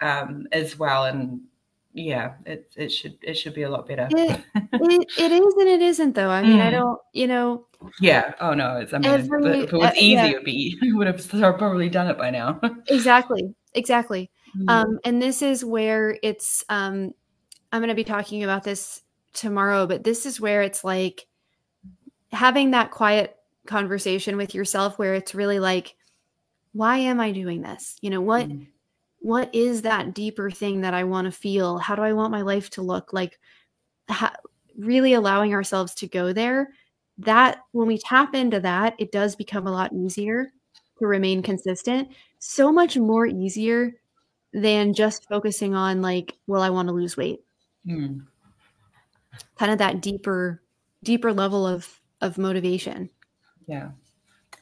um, 0.00 0.46
as 0.52 0.78
well. 0.78 1.06
And 1.06 1.40
yeah, 1.98 2.34
it 2.46 2.72
it 2.76 2.90
should 2.90 3.18
it 3.22 3.34
should 3.34 3.54
be 3.54 3.62
a 3.62 3.70
lot 3.70 3.86
better. 3.86 4.08
It, 4.10 4.40
it, 4.54 5.08
it 5.18 5.32
is 5.32 5.54
and 5.54 5.68
it 5.68 5.82
isn't 5.82 6.14
though. 6.14 6.30
I 6.30 6.42
mean, 6.42 6.58
mm. 6.58 6.66
I 6.66 6.70
don't, 6.70 6.98
you 7.12 7.26
know. 7.26 7.66
Yeah. 8.00 8.34
Oh 8.40 8.54
no, 8.54 8.76
it's. 8.76 8.92
I 8.92 8.98
mean, 8.98 9.10
every, 9.10 9.60
if 9.60 9.72
it 9.72 9.76
was 9.76 9.90
uh, 9.90 9.92
easy, 9.96 10.12
yeah. 10.12 10.26
it 10.26 10.34
would 10.36 10.44
be. 10.44 10.78
would 10.94 11.06
have 11.06 11.58
probably 11.58 11.88
done 11.88 12.08
it 12.08 12.18
by 12.18 12.30
now. 12.30 12.60
exactly. 12.88 13.54
Exactly. 13.74 14.30
Mm. 14.58 14.70
Um, 14.70 14.98
and 15.04 15.20
this 15.20 15.42
is 15.42 15.62
where 15.62 16.18
it's. 16.22 16.64
Um, 16.70 17.12
I'm 17.70 17.82
going 17.82 17.90
to 17.90 17.94
be 17.94 18.02
talking 18.02 18.44
about 18.44 18.64
this 18.64 19.02
tomorrow, 19.34 19.86
but 19.86 20.04
this 20.04 20.24
is 20.24 20.40
where 20.40 20.62
it's 20.62 20.82
like 20.82 21.26
having 22.32 22.70
that 22.70 22.90
quiet 22.90 23.36
conversation 23.66 24.38
with 24.38 24.54
yourself 24.54 24.98
where 24.98 25.14
it's 25.14 25.34
really 25.34 25.60
like, 25.60 25.96
why 26.72 26.96
am 26.96 27.20
I 27.20 27.30
doing 27.30 27.60
this? 27.60 27.98
You 28.00 28.08
know, 28.08 28.22
what 28.22 28.48
mm-hmm. 28.48 28.64
What 29.28 29.54
is 29.54 29.82
that 29.82 30.14
deeper 30.14 30.50
thing 30.50 30.80
that 30.80 30.94
I 30.94 31.04
want 31.04 31.26
to 31.26 31.30
feel? 31.30 31.76
How 31.76 31.94
do 31.94 32.00
I 32.00 32.14
want 32.14 32.32
my 32.32 32.40
life 32.40 32.70
to 32.70 32.82
look? 32.82 33.12
Like 33.12 33.38
ha- 34.08 34.34
really 34.78 35.12
allowing 35.12 35.52
ourselves 35.52 35.94
to 35.96 36.08
go 36.08 36.32
there. 36.32 36.70
That 37.18 37.58
when 37.72 37.86
we 37.86 37.98
tap 37.98 38.34
into 38.34 38.58
that, 38.60 38.94
it 38.98 39.12
does 39.12 39.36
become 39.36 39.66
a 39.66 39.70
lot 39.70 39.92
easier 39.92 40.50
to 40.98 41.06
remain 41.06 41.42
consistent. 41.42 42.08
So 42.38 42.72
much 42.72 42.96
more 42.96 43.26
easier 43.26 43.96
than 44.54 44.94
just 44.94 45.28
focusing 45.28 45.74
on 45.74 46.00
like, 46.00 46.34
well, 46.46 46.62
I 46.62 46.70
want 46.70 46.88
to 46.88 46.94
lose 46.94 47.18
weight. 47.18 47.40
Mm. 47.86 48.24
Kind 49.58 49.72
of 49.72 49.76
that 49.76 50.00
deeper, 50.00 50.62
deeper 51.02 51.34
level 51.34 51.66
of 51.66 52.00
of 52.22 52.38
motivation. 52.38 53.10
Yeah. 53.66 53.90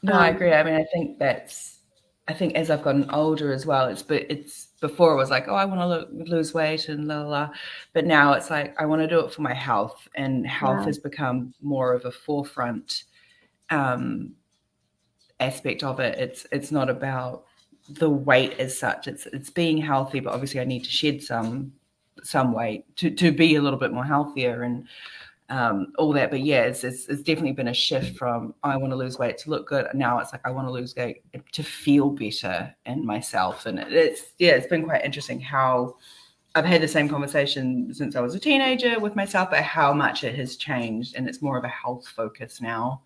No, 0.03 0.15
um, 0.15 0.19
I 0.19 0.29
agree. 0.31 0.53
I 0.53 0.65
mean, 0.65 0.75
I 0.75 0.85
think 0.93 1.21
that's 1.21 1.76
I 2.29 2.35
think 2.35 2.55
as 2.55 2.71
I've 2.71 2.83
gotten 2.83 3.09
older 3.11 3.53
as 3.53 3.67
well, 3.67 3.87
it's 3.87 4.03
but 4.03 4.25
it's 4.29 4.69
before 4.81 5.13
it 5.13 5.17
was 5.17 5.31
like, 5.31 5.47
oh, 5.49 5.55
I 5.55 5.65
want 5.65 5.81
to 5.81 5.87
lo- 5.87 6.09
lose 6.11 6.53
weight 6.53 6.89
and 6.89 7.07
la, 7.07 7.23
la 7.23 7.29
la, 7.29 7.51
but 7.93 8.05
now 8.05 8.33
it's 8.33 8.51
like 8.51 8.75
I 8.81 8.87
want 8.87 9.03
to 9.03 9.09
do 9.09 9.21
it 9.21 9.33
for 9.33 9.43
my 9.43 9.55
health, 9.55 10.09
and 10.17 10.47
health 10.47 10.81
yeah. 10.81 10.87
has 10.87 10.99
become 10.99 11.55
more 11.63 11.93
of 11.93 12.05
a 12.05 12.11
forefront 12.11 13.05
um, 13.71 14.33
aspect 15.39 15.85
of 15.85 16.01
it. 16.01 16.19
It's 16.19 16.47
it's 16.51 16.73
not 16.73 16.91
about 16.91 17.45
the 17.89 18.11
weight 18.11 18.59
as 18.59 18.77
such. 18.77 19.07
It's 19.07 19.27
it's 19.27 19.51
being 19.51 19.79
healthy, 19.79 20.21
but 20.21 20.33
obviously 20.33 20.61
I 20.61 20.65
need 20.65 20.85
to 20.85 20.91
shed 20.91 21.23
some 21.23 21.73
some 22.23 22.53
weight 22.53 22.85
to 22.97 23.11
to 23.11 23.31
be 23.31 23.55
a 23.55 23.63
little 23.63 23.79
bit 23.79 23.93
more 23.93 24.05
healthier 24.05 24.63
and 24.63 24.87
um, 25.49 25.93
all 25.99 26.13
that. 26.13 26.31
But 26.31 26.41
yeah, 26.41 26.63
it's, 26.63 26.85
it's, 26.85 27.07
it's 27.09 27.23
definitely 27.23 27.53
been 27.53 27.69
a 27.69 27.75
shift 27.75 28.17
from 28.17 28.55
I 28.63 28.77
want 28.77 28.93
to 28.93 28.97
lose 28.97 29.19
weight 29.19 29.39
to 29.39 29.51
look 29.51 29.69
good. 29.69 29.87
Now 29.95 30.19
it's 30.19 30.33
like 30.33 30.43
I 30.45 30.51
want 30.51 30.69
to 30.69 30.73
lose 30.73 30.95
weight 30.97 31.23
to 31.53 31.63
feel 31.63 32.11
better 32.11 32.75
in 32.87 33.05
myself, 33.05 33.67
and 33.67 33.79
it's 33.79 34.33
yeah, 34.39 34.53
it's 34.53 34.67
been 34.67 34.85
quite 34.85 35.05
interesting 35.05 35.41
how. 35.41 35.97
I've 36.55 36.65
had 36.65 36.81
the 36.81 36.89
same 36.89 37.07
conversation 37.07 37.93
since 37.93 38.17
I 38.17 38.23
was 38.23 38.35
a 38.35 38.41
teenager 38.41 38.99
with 38.99 39.15
myself, 39.15 39.51
but 39.51 39.63
how 39.63 39.93
much 39.93 40.25
it 40.25 40.35
has 40.37 40.57
changed, 40.57 41.15
and 41.15 41.29
it's 41.29 41.43
more 41.43 41.59
of 41.59 41.65
a 41.65 41.69
health 41.69 42.09
focus 42.09 42.63
now. 42.63 43.03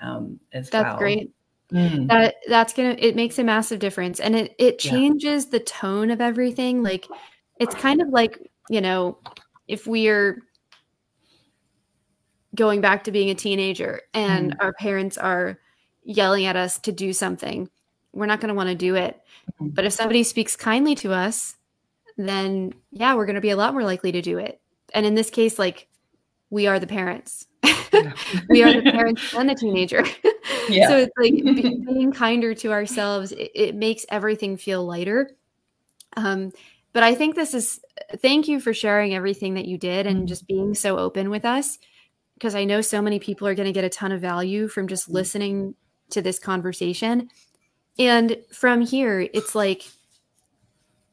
Um, 0.00 0.38
as 0.52 0.70
That's 0.70 0.84
well. 0.84 0.98
great. 0.98 1.32
Mm. 1.72 2.06
That 2.08 2.36
that's 2.46 2.72
gonna 2.72 2.94
it 2.98 3.16
makes 3.16 3.38
a 3.40 3.44
massive 3.44 3.80
difference, 3.80 4.20
and 4.20 4.36
it 4.36 4.54
it 4.58 4.78
changes 4.78 5.46
yeah. 5.46 5.50
the 5.50 5.60
tone 5.60 6.12
of 6.12 6.20
everything. 6.20 6.84
Like 6.84 7.08
it's 7.58 7.74
kind 7.74 8.00
of 8.00 8.08
like 8.10 8.38
you 8.70 8.80
know 8.80 9.18
if 9.66 9.88
we're 9.88 10.42
going 12.54 12.80
back 12.80 13.04
to 13.04 13.12
being 13.12 13.30
a 13.30 13.34
teenager 13.34 14.00
and 14.12 14.52
mm. 14.52 14.56
our 14.60 14.72
parents 14.74 15.18
are 15.18 15.58
yelling 16.04 16.46
at 16.46 16.56
us 16.56 16.78
to 16.80 16.92
do 16.92 17.12
something, 17.12 17.68
we're 18.12 18.26
not 18.26 18.40
going 18.40 18.48
to 18.48 18.54
want 18.54 18.68
to 18.68 18.74
do 18.74 18.94
it. 18.94 19.20
Mm. 19.60 19.74
But 19.74 19.84
if 19.84 19.92
somebody 19.92 20.22
speaks 20.22 20.56
kindly 20.56 20.94
to 20.96 21.12
us, 21.12 21.56
then 22.16 22.74
yeah, 22.92 23.14
we're 23.14 23.26
going 23.26 23.34
to 23.34 23.40
be 23.40 23.50
a 23.50 23.56
lot 23.56 23.72
more 23.72 23.84
likely 23.84 24.12
to 24.12 24.22
do 24.22 24.38
it. 24.38 24.60
And 24.92 25.04
in 25.04 25.14
this 25.14 25.30
case, 25.30 25.58
like 25.58 25.88
we 26.50 26.66
are 26.66 26.78
the 26.78 26.86
parents. 26.86 27.46
we 28.48 28.62
are 28.62 28.72
the 28.72 28.90
parents 28.90 29.34
and 29.34 29.48
the 29.48 29.54
teenager. 29.54 30.04
Yeah. 30.68 30.88
so 30.88 30.96
it's 30.96 31.12
like 31.18 31.32
be, 31.32 31.84
being 31.86 32.10
kinder 32.10 32.54
to 32.54 32.72
ourselves, 32.72 33.32
it, 33.32 33.50
it, 33.54 33.74
makes 33.74 34.06
everything 34.08 34.56
feel 34.56 34.84
lighter. 34.86 35.30
Um, 36.16 36.52
but 36.94 37.02
I 37.02 37.14
think 37.14 37.34
this 37.34 37.52
is 37.52 37.80
thank 38.16 38.48
you 38.48 38.60
for 38.60 38.72
sharing 38.72 39.14
everything 39.14 39.54
that 39.54 39.66
you 39.66 39.76
did 39.76 40.06
and 40.06 40.22
mm. 40.22 40.26
just 40.26 40.46
being 40.46 40.74
so 40.74 40.96
open 40.98 41.28
with 41.28 41.44
us 41.44 41.78
because 42.34 42.54
I 42.54 42.64
know 42.64 42.80
so 42.80 43.00
many 43.00 43.18
people 43.18 43.46
are 43.46 43.54
going 43.54 43.66
to 43.66 43.72
get 43.72 43.84
a 43.84 43.88
ton 43.88 44.12
of 44.12 44.20
value 44.20 44.68
from 44.68 44.88
just 44.88 45.04
mm-hmm. 45.04 45.14
listening 45.14 45.74
to 46.10 46.22
this 46.22 46.38
conversation. 46.38 47.28
And 47.98 48.36
from 48.52 48.80
here, 48.80 49.20
it's 49.32 49.54
like 49.54 49.84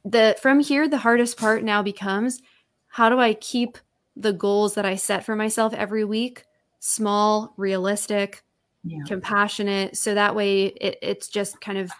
the 0.03 0.36
from 0.41 0.59
here 0.59 0.88
the 0.88 0.97
hardest 0.97 1.38
part 1.38 1.63
now 1.63 1.84
becomes 1.84 2.41
how 2.88 3.09
do 3.09 3.19
I 3.19 3.36
keep 3.36 3.78
the 4.15 4.34
goals 4.34 4.74
that 4.74 4.86
I 4.86 4.95
set 4.95 5.24
for 5.24 5.36
myself 5.36 5.74
every 5.74 6.03
week 6.03 6.43
small, 6.80 7.53
realistic, 7.57 8.43
yeah. 8.84 9.03
compassionate 9.05 9.95
so 9.95 10.15
that 10.15 10.36
way 10.36 10.65
it, 10.65 10.97
it's 11.01 11.28
just 11.28 11.61
kind 11.61 11.78
of 11.78 11.91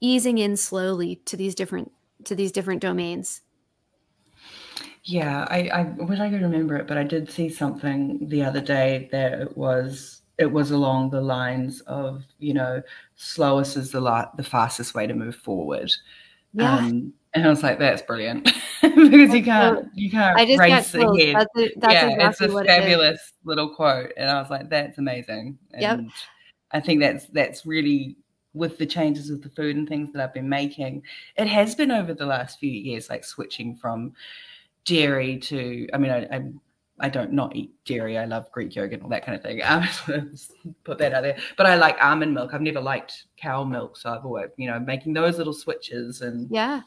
easing 0.00 0.38
in 0.38 0.56
slowly 0.56 1.16
to 1.24 1.36
these 1.36 1.54
different 1.54 1.90
to 2.24 2.34
these 2.34 2.52
different 2.52 2.82
domains. 2.82 3.40
Yeah, 5.04 5.46
I, 5.50 5.68
I 5.68 5.82
wish 5.82 6.18
I 6.18 6.30
could 6.30 6.42
remember 6.42 6.76
it, 6.76 6.86
but 6.86 6.98
I 6.98 7.04
did 7.04 7.30
see 7.30 7.48
something 7.48 8.28
the 8.28 8.42
other 8.42 8.60
day 8.60 9.08
that 9.12 9.40
it 9.40 9.56
was 9.56 10.22
it 10.38 10.50
was 10.50 10.70
along 10.70 11.10
the 11.10 11.20
lines 11.20 11.80
of 11.82 12.22
you 12.38 12.54
know 12.54 12.82
slowest 13.16 13.76
is 13.76 13.90
the 13.90 14.00
la- 14.00 14.30
the 14.36 14.42
fastest 14.42 14.94
way 14.94 15.06
to 15.06 15.14
move 15.14 15.36
forward. 15.36 15.92
Yeah. 16.52 16.76
Um, 16.76 17.12
and 17.34 17.44
I 17.44 17.48
was 17.50 17.62
like, 17.62 17.78
that's 17.78 18.02
brilliant 18.02 18.44
because 18.82 19.34
you 19.34 19.44
can't 19.44 19.86
you 19.94 20.10
can't 20.10 20.38
I 20.38 20.46
just 20.46 20.58
race 20.58 20.94
ahead. 20.94 21.36
That's, 21.36 21.56
a, 21.56 21.78
that's 21.78 21.92
yeah, 21.92 22.08
exactly 22.08 22.46
it's 22.46 22.54
a 22.54 22.64
fabulous 22.64 23.20
it 23.20 23.46
little 23.46 23.74
quote, 23.74 24.12
and 24.16 24.30
I 24.30 24.40
was 24.40 24.50
like, 24.50 24.70
that's 24.70 24.98
amazing. 24.98 25.58
And 25.72 25.82
yep. 25.82 26.00
I 26.72 26.80
think 26.80 27.00
that's 27.00 27.26
that's 27.26 27.66
really 27.66 28.16
with 28.54 28.78
the 28.78 28.86
changes 28.86 29.30
of 29.30 29.42
the 29.42 29.50
food 29.50 29.76
and 29.76 29.88
things 29.88 30.12
that 30.12 30.22
I've 30.22 30.34
been 30.34 30.48
making. 30.48 31.02
It 31.36 31.46
has 31.46 31.74
been 31.74 31.90
over 31.90 32.14
the 32.14 32.26
last 32.26 32.58
few 32.58 32.70
years, 32.70 33.10
like 33.10 33.24
switching 33.24 33.76
from 33.76 34.14
dairy 34.88 35.38
to 35.38 35.86
i 35.92 35.98
mean 35.98 36.10
I, 36.10 36.26
I 36.30 36.42
I 37.00 37.08
don't 37.08 37.32
not 37.32 37.54
eat 37.54 37.72
dairy. 37.84 38.18
I 38.18 38.24
love 38.24 38.50
Greek 38.52 38.74
yogurt 38.74 38.94
and 38.94 39.02
all 39.04 39.08
that 39.10 39.24
kind 39.24 39.36
of 39.36 39.42
thing. 39.42 39.62
Um, 39.68 40.34
put 40.84 40.98
that 40.98 41.12
out 41.12 41.22
there. 41.22 41.38
But 41.56 41.66
I 41.66 41.76
like 41.76 41.96
almond 42.00 42.34
milk. 42.34 42.54
I've 42.54 42.60
never 42.60 42.80
liked 42.80 43.24
cow 43.36 43.64
milk, 43.64 43.96
so 43.96 44.10
I've 44.10 44.24
always, 44.24 44.48
you 44.56 44.68
know, 44.68 44.80
making 44.80 45.12
those 45.12 45.38
little 45.38 45.52
switches 45.52 46.22
and 46.22 46.48
yeah, 46.50 46.82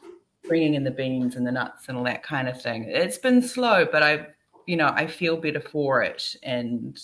bringing 0.46 0.74
in 0.74 0.84
the 0.84 0.90
beans 0.90 1.36
and 1.36 1.46
the 1.46 1.52
nuts 1.52 1.88
and 1.88 1.96
all 1.96 2.04
that 2.04 2.22
kind 2.22 2.48
of 2.48 2.60
thing. 2.60 2.84
It's 2.88 3.18
been 3.18 3.40
slow, 3.40 3.86
but 3.90 4.02
I, 4.02 4.26
you 4.66 4.76
know, 4.76 4.88
I 4.88 5.06
feel 5.06 5.36
better 5.36 5.60
for 5.60 6.02
it. 6.02 6.36
And 6.42 7.00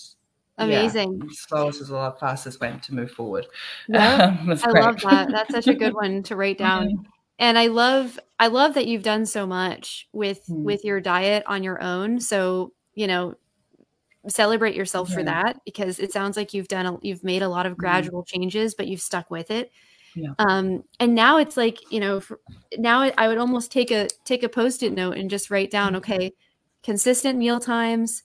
amazing. 0.58 1.20
Yeah, 1.22 1.28
slowest 1.30 1.80
is 1.80 1.88
the 1.88 2.14
fastest 2.20 2.60
way 2.60 2.74
to 2.82 2.94
move 2.94 3.10
forward. 3.10 3.46
Yeah, 3.88 4.36
um, 4.42 4.50
I 4.50 4.70
great. 4.70 4.84
love 4.84 5.00
that. 5.02 5.28
That's 5.30 5.52
such 5.52 5.68
a 5.68 5.74
good 5.74 5.94
one 6.02 6.22
to 6.24 6.36
write 6.36 6.58
down. 6.58 7.06
Mm-hmm 7.38 7.48
and 7.48 7.58
i 7.58 7.66
love 7.66 8.18
i 8.38 8.46
love 8.46 8.74
that 8.74 8.86
you've 8.86 9.02
done 9.02 9.26
so 9.26 9.46
much 9.46 10.08
with 10.12 10.46
mm. 10.48 10.62
with 10.62 10.84
your 10.84 11.00
diet 11.00 11.42
on 11.46 11.62
your 11.62 11.82
own 11.82 12.20
so 12.20 12.72
you 12.94 13.06
know 13.06 13.34
celebrate 14.28 14.74
yourself 14.74 15.08
yeah. 15.08 15.14
for 15.14 15.22
that 15.22 15.60
because 15.64 15.98
it 15.98 16.12
sounds 16.12 16.36
like 16.36 16.52
you've 16.52 16.68
done 16.68 16.86
a, 16.86 16.98
you've 17.00 17.24
made 17.24 17.42
a 17.42 17.48
lot 17.48 17.66
of 17.66 17.72
mm-hmm. 17.72 17.80
gradual 17.80 18.22
mm. 18.22 18.26
changes 18.26 18.74
but 18.74 18.86
you've 18.88 19.00
stuck 19.00 19.30
with 19.30 19.50
it 19.50 19.70
yeah. 20.14 20.32
um 20.38 20.82
and 21.00 21.14
now 21.14 21.38
it's 21.38 21.56
like 21.56 21.78
you 21.92 22.00
know 22.00 22.20
for, 22.20 22.40
now 22.76 23.10
i 23.16 23.28
would 23.28 23.38
almost 23.38 23.70
take 23.70 23.90
a 23.90 24.08
take 24.24 24.42
a 24.42 24.48
post-it 24.48 24.92
note 24.92 25.16
and 25.16 25.30
just 25.30 25.50
write 25.50 25.70
down 25.70 25.92
mm. 25.92 25.96
okay 25.96 26.32
consistent 26.82 27.38
meal 27.38 27.60
times 27.60 28.24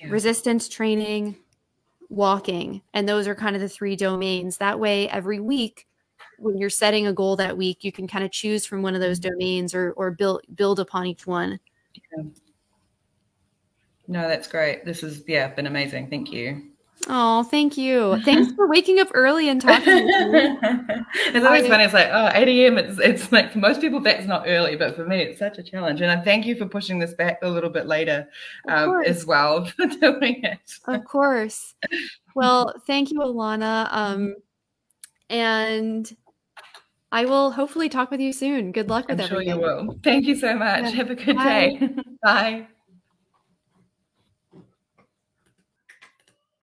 yeah. 0.00 0.08
resistance 0.08 0.68
training 0.68 1.36
walking 2.08 2.82
and 2.92 3.08
those 3.08 3.26
are 3.26 3.34
kind 3.34 3.56
of 3.56 3.62
the 3.62 3.68
three 3.68 3.96
domains 3.96 4.58
that 4.58 4.78
way 4.78 5.08
every 5.08 5.40
week 5.40 5.86
when 6.38 6.58
you're 6.58 6.70
setting 6.70 7.06
a 7.06 7.12
goal 7.12 7.36
that 7.36 7.56
week, 7.56 7.84
you 7.84 7.92
can 7.92 8.06
kind 8.06 8.24
of 8.24 8.30
choose 8.30 8.66
from 8.66 8.82
one 8.82 8.94
of 8.94 9.00
those 9.00 9.20
mm-hmm. 9.20 9.30
domains 9.30 9.74
or 9.74 9.92
or 9.92 10.10
build 10.10 10.42
build 10.54 10.80
upon 10.80 11.06
each 11.06 11.26
one. 11.26 11.58
Yeah. 11.94 12.24
No, 14.06 14.28
that's 14.28 14.48
great. 14.48 14.84
This 14.84 15.00
has 15.00 15.22
yeah 15.26 15.48
been 15.48 15.66
amazing. 15.66 16.10
Thank 16.10 16.32
you. 16.32 16.62
Oh, 17.08 17.42
thank 17.42 17.76
you. 17.76 18.20
Thanks 18.24 18.52
for 18.52 18.66
waking 18.68 18.98
up 18.98 19.08
early 19.14 19.48
and 19.48 19.60
talking. 19.60 19.84
it's 19.86 21.44
always 21.44 21.64
I, 21.64 21.68
funny. 21.68 21.84
It's 21.84 21.94
like, 21.94 22.08
oh, 22.10 22.30
8 22.32 22.48
a.m. 22.48 22.78
It's, 22.78 22.98
it's 22.98 23.32
like 23.32 23.52
for 23.52 23.58
most 23.58 23.80
people 23.80 24.00
that's 24.00 24.26
not 24.26 24.44
early, 24.46 24.76
but 24.76 24.96
for 24.96 25.04
me, 25.04 25.20
it's 25.20 25.38
such 25.38 25.58
a 25.58 25.62
challenge. 25.62 26.00
And 26.00 26.10
I 26.10 26.22
thank 26.22 26.46
you 26.46 26.56
for 26.56 26.66
pushing 26.66 26.98
this 26.98 27.14
back 27.14 27.40
a 27.42 27.48
little 27.48 27.70
bit 27.70 27.86
later 27.86 28.28
um, 28.68 29.02
as 29.04 29.26
well 29.26 29.64
for 29.76 29.86
doing 29.86 30.42
it. 30.44 30.78
Of 30.86 31.04
course. 31.04 31.74
Well, 32.34 32.74
thank 32.86 33.10
you, 33.10 33.20
Alana. 33.20 33.88
Um, 33.90 34.36
and 35.28 36.16
I 37.14 37.26
will 37.26 37.52
hopefully 37.52 37.88
talk 37.88 38.10
with 38.10 38.20
you 38.20 38.32
soon. 38.32 38.72
Good 38.72 38.88
luck 38.88 39.06
with 39.06 39.20
I'm 39.20 39.26
everything. 39.26 39.46
Sure 39.46 39.54
you 39.54 39.60
will. 39.62 40.00
Thank 40.02 40.26
you 40.26 40.34
so 40.34 40.56
much. 40.56 40.82
Yeah. 40.82 40.90
Have 40.90 41.10
a 41.10 41.14
good 41.14 41.36
Bye. 41.36 41.76
day. 41.78 41.88
Bye. 42.22 42.66